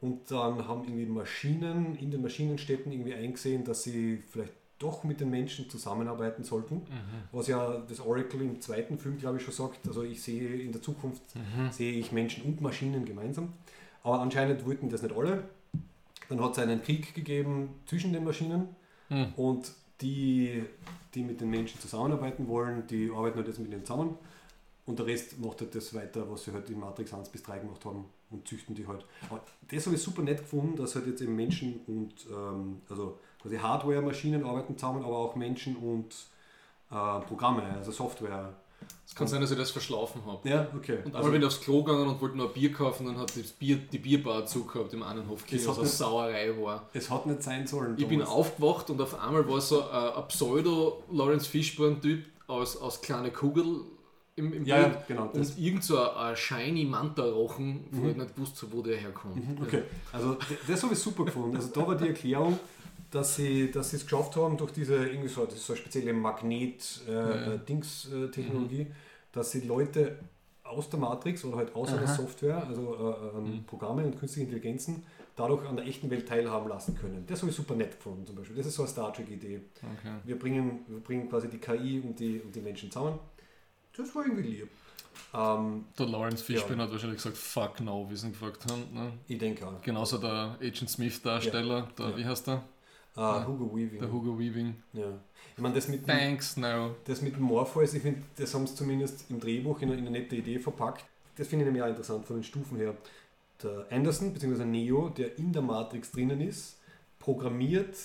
[0.00, 5.20] Und dann haben irgendwie Maschinen in den Maschinenstädten irgendwie eingesehen, dass sie vielleicht doch mit
[5.20, 6.82] den Menschen zusammenarbeiten sollten.
[7.32, 9.86] Was ja das Oracle im zweiten Film, glaube ich, schon sagt.
[9.86, 11.22] Also ich sehe in der Zukunft,
[11.70, 13.52] sehe ich Menschen und Maschinen gemeinsam.
[14.02, 15.44] Aber anscheinend wollten das nicht alle.
[16.28, 18.68] Dann hat es einen Krieg gegeben zwischen den Maschinen
[19.08, 19.34] Hm.
[19.36, 19.70] und
[20.00, 20.64] die,
[21.14, 24.16] die mit den Menschen zusammenarbeiten wollen, die arbeiten halt jetzt mit denen zusammen.
[24.86, 27.58] Und der Rest macht halt das weiter, was sie halt in Matrix 1 bis 3
[27.60, 29.04] gemacht haben und züchten die halt.
[29.30, 29.40] Aber
[29.70, 33.56] das habe ich super nett gefunden, dass halt jetzt eben Menschen und ähm, also quasi
[33.56, 36.14] Hardware, Maschinen arbeiten zusammen, aber auch Menschen und
[36.90, 38.52] äh, Programme, also Software.
[39.06, 40.46] Es kann sein, dass ich das verschlafen habe.
[40.46, 40.98] Ja, okay.
[40.98, 43.16] Und Also- einmal bin ich aufs Klo gegangen und wollte noch ein Bier kaufen, dann
[43.16, 46.88] hat das Bier, die Bierbar zugehabt im einen Hof, Das was eine Sauerei war.
[46.92, 47.94] Es hat nicht sein sollen.
[47.96, 53.30] Ich bin aufgewacht und auf einmal war so ein, ein Pseudo-Lawrence Fishburne-Typ aus, aus kleine
[53.30, 53.80] Kugel
[54.36, 55.30] im, im Ja, Bild ja, genau.
[55.32, 58.08] Das, und irgend so ein, ein shiny Manta-Rochen, wo Mhm.
[58.10, 59.38] ich nicht wusste, wo der herkommt.
[59.62, 59.82] Okay,
[60.12, 60.36] also
[60.66, 61.54] das habe ich super gefunden.
[61.56, 62.58] Also da war die Erklärung,
[63.10, 65.80] dass sie dass sie es geschafft haben durch diese irgendwie so, das ist so eine
[65.80, 66.14] spezielle Ja.
[66.14, 68.86] Magnet-Dings-Technologie,
[69.32, 70.18] dass sie Leute
[70.64, 72.14] aus der Matrix oder halt aus einer Aha.
[72.14, 73.64] Software, also äh, an Mhm.
[73.64, 75.04] Programmen und künstlichen Intelligenzen,
[75.36, 77.24] dadurch an der echten Welt teilhaben lassen können.
[77.26, 78.56] Das habe ich super nett gefunden zum Beispiel.
[78.56, 79.60] Das ist so eine Star Trek-Idee.
[79.76, 80.08] Okay.
[80.24, 83.18] Wir bringen, wir bringen quasi die KI und die, und die Menschen zusammen.
[83.96, 84.68] Das war irgendwie lieb.
[85.32, 88.82] Ähm, Der Lawrence Fishburne hat wahrscheinlich gesagt, fuck no, wie sie ihn gefragt haben.
[88.92, 89.12] Ne?
[89.28, 89.80] ich denke auch.
[89.82, 92.16] Genauso der Agent Smith-Darsteller, der, Ja.
[92.16, 92.62] wie heißt der?
[93.16, 93.98] Äh, Hugo Weaving.
[94.00, 94.74] Der Hugo Weaving.
[94.92, 95.18] Ja.
[95.56, 96.96] Ich meine, das mit, Thanks, no.
[97.04, 100.06] das mit dem Morpheus, ich finde, das haben sie zumindest im Drehbuch in eine, in
[100.08, 101.04] eine nette Idee verpackt.
[101.36, 102.96] Das finde ich nämlich auch interessant von den Stufen her.
[103.62, 104.64] Der Anderson bzw.
[104.64, 106.76] Neo, der in der Matrix drinnen ist,
[107.20, 107.96] programmiert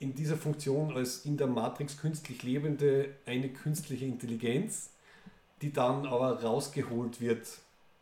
[0.00, 4.90] in dieser Funktion als in der Matrix künstlich Lebende eine künstliche Intelligenz,
[5.62, 7.46] die dann aber rausgeholt wird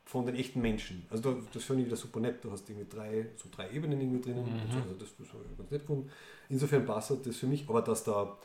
[0.05, 1.07] von den echten Menschen.
[1.11, 2.43] Also da, das finde ich wieder super nett.
[2.45, 4.45] Du hast irgendwie drei, so drei Ebenen irgendwie drinnen.
[4.45, 4.77] Mhm.
[4.77, 6.11] Also das, das habe ich ganz nett gefunden.
[6.49, 7.65] Insofern passt das für mich.
[7.69, 8.37] Aber dass der,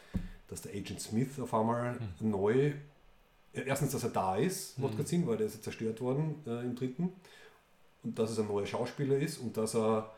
[0.48, 2.74] dass der Agent Smith auf einmal neu,
[3.54, 4.98] ja, erstens, dass er da ist, macht Mhm.
[4.98, 7.12] keinen Sinn, weil der ist ja zerstört worden äh, im dritten.
[8.04, 10.14] Und dass es ein neuer Schauspieler ist und dass er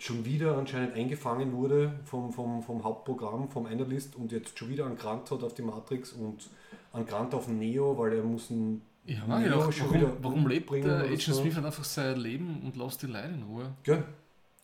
[0.00, 4.86] schon wieder anscheinend eingefangen wurde vom, vom, vom Hauptprogramm, vom Analyst und jetzt schon wieder
[4.86, 6.48] einen Grant hat auf die Matrix und
[6.92, 10.16] einen Grant auf Neo, weil er muss einen Ich habe Neo gedacht, schon warum, wieder
[10.22, 11.34] warum lebt der Agent so.
[11.34, 13.74] Smith einfach sein Leben und lässt die Leute in Ruhe?
[13.82, 14.02] Gell?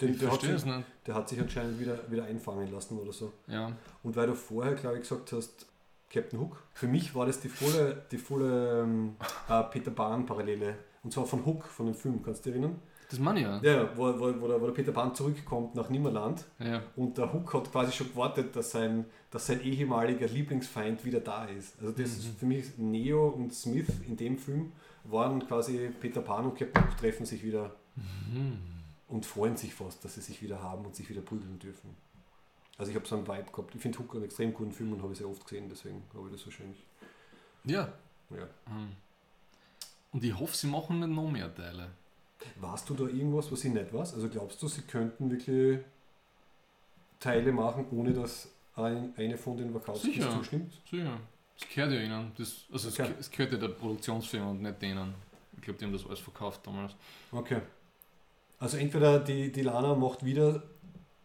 [0.00, 0.84] Den, Ich der, hat sich, nicht.
[1.06, 3.32] der hat sich anscheinend wieder, wieder einfangen lassen oder so.
[3.46, 3.72] Ja.
[4.02, 5.66] Und weil du vorher, glaube ich, gesagt hast,
[6.10, 9.16] Captain Hook, für mich war das die volle, die volle ähm,
[9.48, 10.76] äh, Peter Pan-Parallele.
[11.02, 12.80] Und zwar von Hook, von dem Film, kannst du dich erinnern?
[13.08, 13.60] Das meine ich ja.
[13.62, 16.82] Ja, wo, wo, wo, der, wo der Peter Pan zurückkommt nach Nimmerland ja.
[16.96, 21.44] und der Hook hat quasi schon gewartet, dass sein, dass sein ehemaliger Lieblingsfeind wieder da
[21.44, 21.78] ist.
[21.80, 24.72] Also das ist für mich Neo und Smith in dem Film
[25.04, 27.76] waren quasi Peter Pan und Captain Hook treffen sich wieder
[29.08, 31.96] und freuen sich fast, dass sie sich wieder haben und sich wieder prügeln dürfen.
[32.78, 33.74] Also ich habe so einen Vibe gehabt.
[33.74, 36.26] Ich finde Hook einen extrem guten Film und habe ich sehr oft gesehen, deswegen habe
[36.26, 36.84] ich das wahrscheinlich.
[37.64, 37.92] Ja.
[38.30, 38.48] Ja.
[38.66, 38.96] Hm.
[40.12, 41.90] Und ich hoffe, sie machen nicht noch mehr Teile.
[42.60, 44.14] Warst du da irgendwas, was ich nicht weiß?
[44.14, 45.78] Also glaubst du, sie könnten wirklich
[47.20, 50.72] Teile machen, ohne dass ein, eine von den Wachowskis zustimmt?
[50.90, 51.18] Sicher.
[51.58, 52.32] Das gehört ja ihnen.
[52.36, 53.10] Das, also Okay.
[53.18, 55.14] es, es gehört ja der Produktionsfirma und nicht denen.
[55.56, 56.94] Ich glaube, die haben das alles verkauft damals.
[57.32, 57.60] Okay.
[58.58, 60.62] Also entweder die, die Lana macht wieder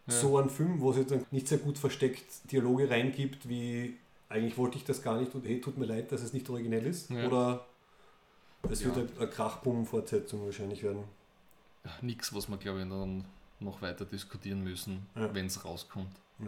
[0.06, 0.12] Ja.
[0.14, 3.96] so einen Film, wo sie dann nicht sehr gut versteckt Dialoge reingibt, wie
[4.30, 6.86] eigentlich wollte ich das gar nicht und hey, tut mir leid, dass es nicht originell
[6.86, 7.10] ist.
[7.10, 7.26] Ja.
[7.26, 7.66] Oder
[8.70, 8.94] es Ja.
[8.94, 11.04] wird eine, eine Krachbumm-Fortsetzung wahrscheinlich werden.
[12.00, 13.24] Nichts, was wir, glaube ich, dann
[13.60, 15.32] noch weiter diskutieren müssen, Ja.
[15.34, 16.10] wenn es rauskommt.
[16.40, 16.46] Ja.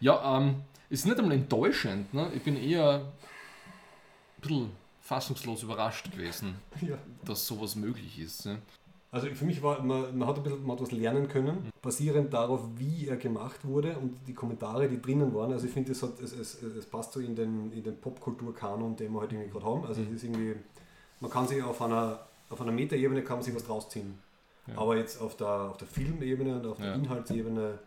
[0.00, 2.12] Ja, ähm, ist nicht einmal enttäuschend.
[2.12, 2.30] Ne?
[2.34, 4.70] Ich bin eher ein bisschen
[5.00, 6.98] fassungslos überrascht gewesen, Ja.
[7.24, 8.46] dass sowas möglich ist.
[8.46, 8.58] Ne?
[9.10, 12.32] Also für mich war, man, man hat ein bisschen man hat was lernen können, basierend
[12.34, 15.52] darauf, wie er gemacht wurde und die Kommentare, die drinnen waren.
[15.52, 19.12] Also ich finde, es, es, es, es passt so in den, in den Popkultur-Kanon, den
[19.12, 19.84] wir halt irgendwie gerade haben.
[19.86, 20.56] Also es ist irgendwie,
[21.20, 22.20] man kann sich auf einer,
[22.50, 24.18] auf einer Metaebene kann man sich was draus ziehen.
[24.66, 24.78] Ja.
[24.78, 26.94] Aber jetzt auf der, auf der Filmebene und auf der Ja.
[26.94, 27.78] Inhaltsebene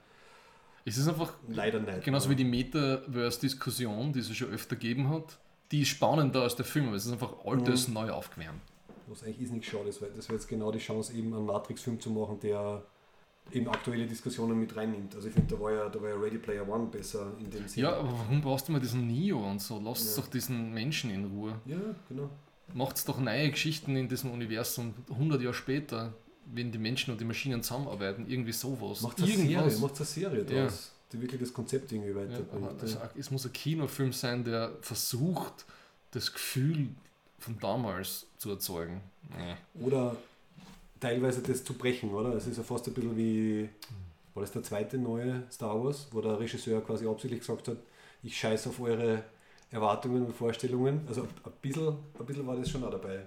[0.85, 2.03] Es ist einfach leider nicht.
[2.03, 5.37] genauso wie die Metaverse-Diskussion, die es schon öfter gegeben hat.
[5.71, 7.93] Die ist spannender als der Film, aber es ist einfach altes Mhm.
[7.93, 8.61] neu aufgewärmt.
[9.07, 11.45] Was eigentlich ist nicht schade ist, weil das wäre jetzt genau die Chance, eben einen
[11.45, 12.81] Matrix-Film zu machen, der
[13.51, 15.15] eben aktuelle Diskussionen mit reinnimmt.
[15.15, 17.67] Also ich finde, da war ja, da war ja Ready Player One besser in dem
[17.67, 17.87] Sinne.
[17.87, 19.79] Ja, aber warum brauchst du mal diesen Neo und so?
[19.83, 20.21] Lass Ja.
[20.21, 21.53] doch diesen Menschen in Ruhe.
[21.65, 21.77] Ja,
[22.07, 22.29] genau.
[22.73, 26.13] Macht's doch neue Geschichten in diesem Universum 100 Jahre später,
[26.53, 29.01] wenn die Menschen und die Maschinen zusammenarbeiten, irgendwie sowas.
[29.01, 29.27] Macht eine.
[29.31, 30.63] Serie, macht eine Serie Ja.
[30.65, 32.81] draus, die wirklich das Konzept irgendwie Ja, weiterbringt.
[32.93, 33.09] ja.
[33.17, 35.65] es muss ein Kinofilm sein, der versucht,
[36.11, 36.89] das Gefühl
[37.39, 39.01] von damals zu erzeugen.
[39.37, 39.55] Nee.
[39.85, 40.15] Oder
[40.99, 42.33] teilweise das zu brechen, oder?
[42.35, 43.69] Es ist ja fast ein bisschen wie,
[44.33, 47.77] war das der zweite neue Star Wars, wo der Regisseur quasi absichtlich gesagt hat,
[48.23, 49.23] ich scheiße auf eure
[49.71, 51.05] Erwartungen und Vorstellungen.
[51.07, 51.87] Also ein bisschen,
[52.19, 53.23] ein bisschen war das schon auch dabei.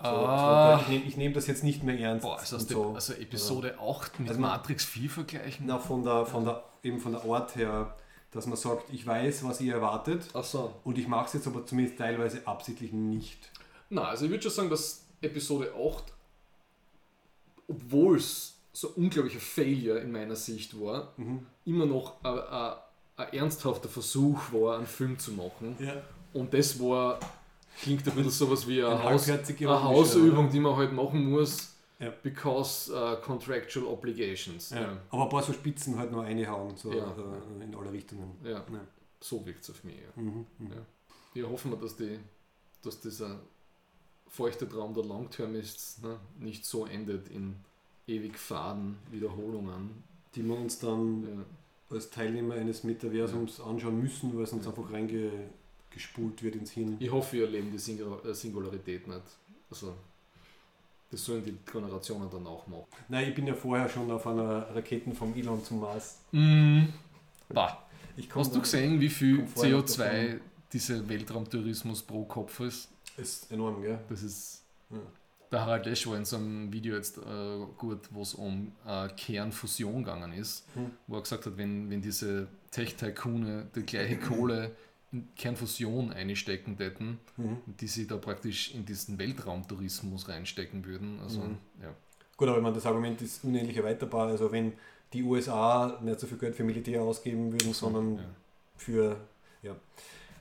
[0.00, 0.78] So, Ah.
[0.78, 2.22] so, ich nehme nehm das jetzt nicht mehr ernst.
[2.24, 2.94] Boah, also, so.
[2.94, 5.66] also Episode 8 mit Also Matrix 4 vergleichen?
[5.66, 7.94] Na, von der, von der, eben von der Art her,
[8.32, 10.74] dass man sagt, ich weiß, was ihr erwartet Ach so.
[10.84, 13.50] und ich mache es jetzt aber zumindest teilweise absichtlich nicht.
[13.90, 16.04] Na, also ich würde schon sagen, dass Episode 8,
[17.68, 21.46] obwohl es so unglaublicher Failure in meiner Sicht war, Mhm.
[21.64, 22.76] immer noch ein,
[23.16, 25.76] ein, ernsthafter Versuch war, einen Film zu machen.
[25.78, 26.02] Ja.
[26.32, 27.18] Und das war,
[27.80, 31.74] klingt ein bisschen sowas wie eine, Ein Haus, eine Hausübung, die man halt machen muss,
[31.98, 32.10] Ja.
[32.22, 34.70] because uh, contractual obligations.
[34.70, 34.96] Ja.
[35.10, 37.02] Aber ein paar so Spitzen halt nur reinhauen, so äh,
[37.60, 38.36] in alle Richtungen.
[38.44, 38.64] Ja.
[39.20, 39.96] So wirkt es auf mich.
[40.16, 40.46] Mhm.
[40.58, 40.72] Mhm.
[41.34, 42.18] Wir hoffen dass, die,
[42.82, 43.40] dass dieser
[44.28, 47.56] feuchte Traum der Longtermists ne, nicht so endet in
[48.06, 50.02] ewig faden Wiederholungen.
[50.34, 51.44] Die wir uns dann.
[51.92, 56.96] Als Teilnehmer eines Metaversums anschauen müssen, weil es uns einfach reingespult wird ins Hirn.
[56.98, 59.22] Ich hoffe, wir erleben die äh, Singularität nicht.
[59.70, 59.94] Also,
[61.10, 62.86] das sollen die Generationen dann auch machen.
[63.08, 66.18] Nein, ich bin ja vorher schon auf einer Raketen vom Elon zum Mars.
[66.32, 66.84] Mm.
[67.48, 67.86] Bah.
[68.34, 70.40] Hast du gesehen, wie viel komm vorher noch CO2 davon.
[70.72, 72.88] dieser Weltraumtourismus pro Kopf ist?
[73.16, 73.98] Ist enorm, gell?
[74.08, 74.62] Das ist.
[74.90, 74.98] Ja.
[75.52, 77.20] Der Harald Lesch war in so einem Video jetzt äh,
[77.76, 80.90] gut, wo es um äh, Kernfusion gegangen ist, Hm.
[81.06, 84.70] wo er gesagt hat, wenn, wenn diese Tech-Tycoone die gleiche Kohle
[85.12, 87.58] in Kernfusion einstecken hätten, Mhm.
[87.66, 91.20] die sie da praktisch in diesen Weltraumtourismus reinstecken würden.
[91.22, 91.58] Also, Mhm.
[91.82, 91.94] ja.
[92.38, 94.28] Gut, aber ich meine, das Argument ist unendlich erweiterbar.
[94.28, 94.72] Also wenn
[95.12, 98.22] die USA nicht so viel Geld für Militär ausgeben würden, sondern ja.
[98.76, 99.16] für,
[99.62, 99.76] ja,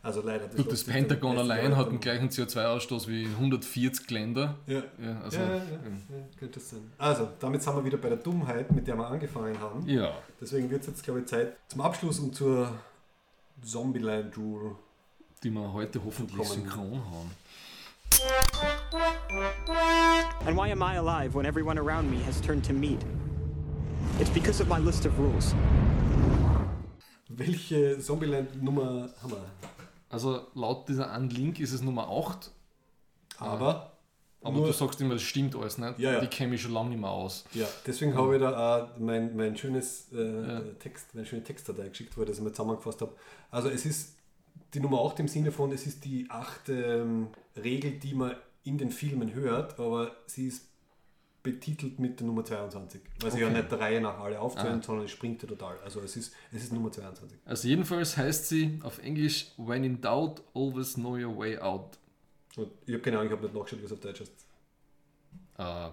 [0.03, 0.48] also leider.
[0.48, 4.56] Gut, das lässt sich Pentagon allein hat den gleichen CO2-Ausstoß wie 140 Länder.
[4.65, 4.84] Ja.
[4.99, 6.91] Ja, also, ja, ja, ja, ja, könnte es sein.
[6.98, 9.88] Also, damit sind wir wieder bei der Dummheit, mit der wir angefangen haben.
[9.88, 10.11] ja.
[10.40, 12.72] Deswegen wird es jetzt, glaube ich, Zeit zum Abschluss und zur
[13.64, 14.76] Zombieland Rule.
[15.44, 17.32] die wir heute hoffentlich synchron haben.
[20.45, 22.99] And why am I alive when everyone around me has turned to meat?
[24.19, 25.56] It's because of my list of rules.
[27.30, 29.45] Welche Zombieland-Nummer haben wir?
[30.12, 32.52] Also laut dieser einen Link ist es Nummer 8,
[33.40, 33.98] Aber,
[34.42, 36.00] aber nur, du sagst immer, das stimmt alles nicht.
[36.00, 36.20] Ja, ja.
[36.20, 37.46] Die kenne ich schon lange nicht mehr aus.
[37.54, 40.60] ja, deswegen habe ich da auch mein, mein schönes äh, Ja.
[40.80, 43.16] Text, meine schöne Textdatei geschickt, wo ich das mal zusammengefasst habe.
[43.50, 44.16] Also es ist
[44.74, 48.78] die Nummer 8 im Sinne von, es ist die achte ähm, Regel, die man in
[48.78, 50.68] den Filmen hört, aber sie ist
[51.44, 53.02] betitelt mit der Nummer 22.
[53.20, 53.58] Weil sie ja Okay.
[53.58, 54.84] nicht der Reihe nach alle aufzählen, Ah.
[54.84, 55.78] sondern es springt ja total.
[55.84, 57.38] Also es ist, es ist Nummer 22.
[57.46, 61.98] Also jedenfalls heißt sie auf Englisch, when in doubt, always know your way out.
[62.58, 64.32] Und ich habe keine Ahnung, ich habe nicht nachgeschaut, wie es auf Deutsch heißt.
[65.58, 65.90] Äh,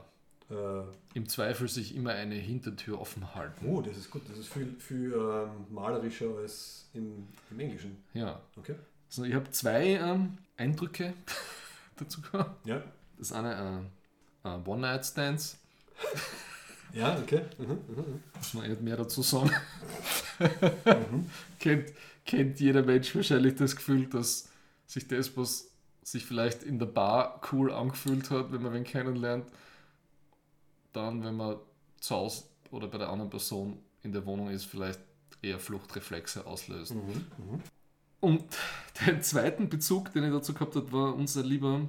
[0.50, 3.66] Äh, Im Zweifel sich immer eine Hintertür offen halten.
[3.68, 4.22] oh, das ist gut.
[4.30, 8.02] Das ist viel, viel ähm, malerischer als im, im Englischen.
[8.14, 8.40] Ja.
[8.56, 8.74] Okay.
[9.10, 11.12] Also ich habe zwei ähm, Eindrücke
[11.98, 12.66] dazu gehabt.
[12.66, 12.82] Ja.
[13.18, 13.52] Das eine
[13.84, 13.84] äh,
[14.56, 15.58] äh, One-Night-Stands,
[16.92, 17.42] Ja, okay.
[17.58, 18.22] Mhm, mhm.
[18.34, 19.50] muss man nicht mehr dazu sagen.
[21.58, 21.92] kennt,
[22.24, 24.48] kennt jeder Mensch wahrscheinlich das Gefühl, dass
[24.86, 25.70] sich das, was
[26.02, 29.46] sich vielleicht in der Bar cool angefühlt hat, wenn man wen kennenlernt,
[30.92, 31.56] dann, wenn man
[32.00, 35.00] zu Hause oder bei der anderen Person in der Wohnung ist, vielleicht
[35.42, 36.94] eher Fluchtreflexe auslöst.
[36.94, 37.26] Mhm.
[37.36, 37.62] Mhm.
[38.20, 38.44] Und
[39.06, 41.88] den zweiten Bezug, den ich dazu gehabt habe, war unser lieber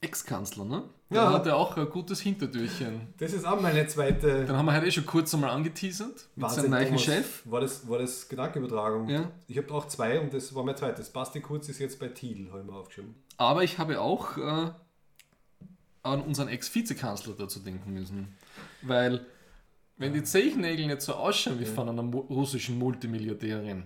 [0.00, 0.84] Ex-Kanzler, ne?
[1.08, 1.32] Ja.
[1.32, 3.14] hatte auch ein gutes Hintertürchen.
[3.18, 4.44] Das ist auch meine zweite.
[4.44, 6.98] Den haben wir heute eh schon kurz einmal angeteasert mit Wahnsinn, seinem neuen.
[6.98, 7.42] Chef.
[7.44, 9.08] War das, war das Gedankenübertragung?
[9.08, 9.30] Ja.
[9.46, 11.10] Ich habe auch zwei und das war mein zweites.
[11.10, 13.14] Basti Kurz ist jetzt bei Thiel, habe ich mir aufgeschrieben.
[13.36, 14.70] Aber ich habe auch äh,
[16.02, 18.36] an unseren Ex-Vizekanzler dazu denken müssen.
[18.82, 19.26] Weil,
[19.98, 23.84] wenn die Zechnägel nicht so ausschauen wie von einer russischen Multimilliardärin,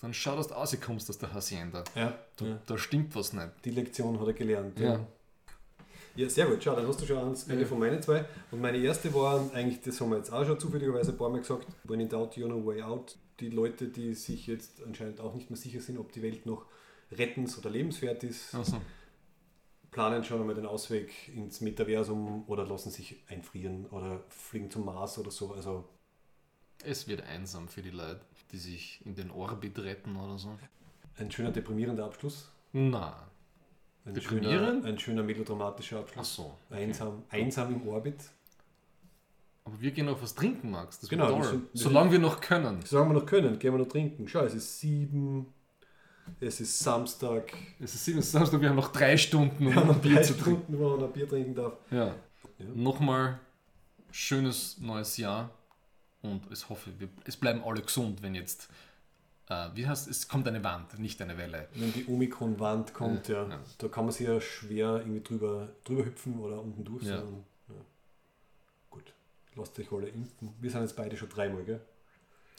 [0.00, 1.84] dann schau, dass du rauskommst aus der Hacienda.
[1.94, 2.18] Ja.
[2.36, 2.58] Da, ja.
[2.66, 3.50] da stimmt was nicht.
[3.64, 4.78] Die Lektion hat er gelernt.
[4.78, 4.94] Ja.
[4.94, 5.06] Ja,
[6.26, 6.62] sehr gut.
[6.64, 7.66] Schau, dann hast du schon eins, eine Ja.
[7.66, 8.24] von meinen zwei.
[8.50, 11.38] Und meine erste war eigentlich, das haben wir jetzt auch schon zufälligerweise ein paar Mal
[11.38, 13.16] gesagt, when in doubt, you're no way out.
[13.40, 16.66] Die Leute, die sich jetzt anscheinend auch nicht mehr sicher sind, ob die Welt noch
[17.12, 18.80] rettens- oder lebenswert ist, Also,
[19.90, 25.18] planen schon einmal den Ausweg ins Metaversum oder lassen sich einfrieren oder fliegen zum Mars
[25.18, 25.52] oder so.
[25.52, 25.84] Also
[26.84, 28.20] es wird einsam für die Leute,
[28.52, 30.50] die sich in den Orbit retten oder so.
[31.16, 32.48] ein schöner deprimierender Abschluss.
[32.72, 33.28] Na,
[34.14, 36.38] Ein schöner, ein schöner melodramatischer Abschluss.
[36.40, 36.74] Ach so.
[36.74, 38.16] Einsam, einsam im Orbit.
[39.64, 41.00] Aber wir gehen noch was trinken, Max.
[41.00, 41.44] Das Genau, toll.
[41.44, 42.80] sind- wir Solange wir noch können.
[42.84, 44.26] Solange wir noch können, gehen wir noch trinken.
[44.26, 45.46] Schau, es ist sieben,
[46.40, 47.52] es ist Samstag.
[47.78, 50.14] Es ist sieben Samstag, wir haben noch drei Stunden, um Wir haben ein noch Bier
[50.16, 50.62] drei zu trinken.
[50.64, 51.74] Stunden, wo man ein Bier trinken darf.
[51.90, 52.06] Ja.
[52.06, 52.14] Ja.
[52.74, 53.38] Nochmal
[54.10, 55.50] schönes neues Jahr
[56.22, 58.68] und ich hoffe, wir, es bleiben alle gesund, wenn jetzt,
[59.50, 61.68] äh, wie heißt es, kommt eine Wand, nicht eine Welle.
[61.74, 63.60] Wenn die Omikron-Wand kommt, ja, ja.
[63.78, 67.04] da kann man sich ja schwer irgendwie drüber, drüber hüpfen oder unten durch.
[67.04, 67.18] Ja.
[67.18, 67.74] sondern, ja.
[68.90, 69.12] Gut,
[69.54, 70.54] lasst euch alle impfen.
[70.60, 71.80] Wir sind jetzt beide schon dreimal, gell?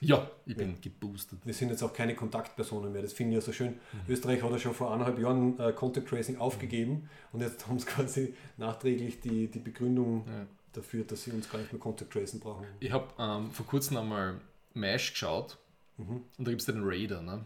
[0.01, 1.39] Ja, ich bin geboostet.
[1.43, 3.01] Wir sind jetzt auch keine Kontaktpersonen mehr.
[3.01, 3.71] Das finde ich ja so schön.
[3.71, 4.13] Mhm.
[4.13, 7.85] Österreich hat ja schon vor eineinhalb Jahren äh, Contact Tracing aufgegeben und jetzt haben sie
[7.85, 10.45] quasi nachträglich die, die Begründung Ja.
[10.73, 12.65] dafür, dass sie uns gar nicht mehr Contact Tracing brauchen.
[12.79, 14.39] Ich habe ähm, vor kurzem einmal
[14.73, 15.57] MASH geschaut
[15.99, 16.23] Mhm.
[16.37, 17.45] und da gibt es den Raider, ne?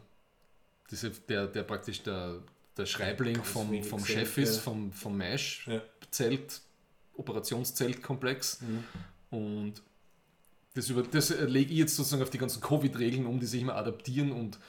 [0.92, 2.40] Diese, der, der praktisch der,
[2.78, 4.62] der Schreibling Ganz vom, vom Chef ist, ja.
[4.62, 5.82] vom, vom MASH Ja.
[6.12, 6.62] Zelt,
[7.16, 8.62] Operationszeltkomplex.
[8.62, 8.84] Mhm.
[9.32, 9.74] Und
[10.76, 13.76] das, über, das lege ich jetzt sozusagen auf die ganzen Covid-Regeln um, die sich immer
[13.76, 14.60] adaptieren und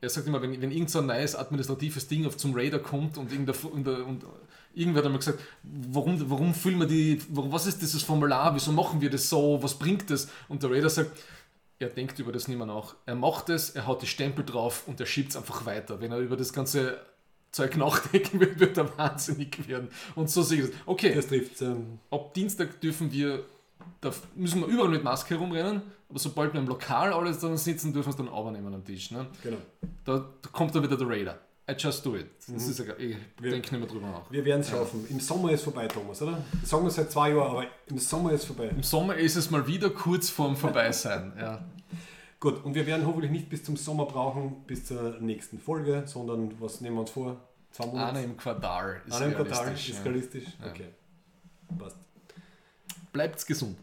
[0.00, 3.16] er sagt immer, wenn, wenn irgend so ein neues administratives Ding auf zum Radar kommt
[3.16, 4.24] und, irgendein, und, und
[4.74, 8.72] irgendwer hat einmal gesagt, warum, warum füllen wir die, warum, was ist dieses Formular, wieso
[8.72, 10.28] machen wir das so, was bringt das?
[10.48, 11.18] Und der Radar sagt,
[11.84, 12.96] er denkt über das nicht mehr nach.
[13.06, 16.00] Er macht es, er haut die Stempel drauf und er schiebt es einfach weiter.
[16.00, 16.98] Wenn er über das ganze
[17.52, 19.88] Zeug nachdenken will, wird er wahnsinnig werden.
[20.14, 20.76] Und so sehe ich das.
[20.86, 23.44] Okay, Das trifft ähm, ab Dienstag dürfen wir,
[24.00, 27.92] da müssen wir überall mit Maske herumrennen, aber sobald wir im Lokal alles dran sitzen,
[27.92, 29.10] dürfen wir es dann auch nehmen am Tisch.
[29.10, 29.26] Ne?
[29.42, 29.58] genau.
[30.04, 31.38] Da, da kommt dann wieder der Raider.
[31.66, 32.26] I just do it.
[32.46, 32.96] Das ist egal.
[32.98, 34.30] Ich denke nicht mehr drüber nach.
[34.30, 35.06] Wir werden es schaffen.
[35.08, 36.44] Im Sommer ist vorbei, Thomas, oder?
[36.60, 38.68] Das sagen wir seit zwei Jahren, aber im Sommer ist vorbei.
[38.68, 41.32] Im Sommer ist es mal wieder kurz vorm Vorbeisein.
[41.38, 41.64] Ja.
[42.44, 46.60] Gut, und wir werden hoffentlich nicht bis zum Sommer brauchen, bis zur nächsten Folge, sondern
[46.60, 47.40] was nehmen wir uns vor?
[47.70, 48.10] Zwei Monate?
[48.10, 50.02] Einer im Quartal ist Einer im Quartal ist ja.
[50.02, 50.44] realistisch?
[50.62, 50.88] Okay.
[51.70, 51.76] Ja.
[51.78, 51.96] Passt.
[53.14, 53.78] Bleibt's gesund.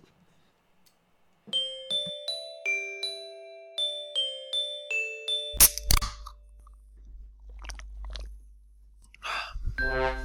[9.79, 10.20] Yeah.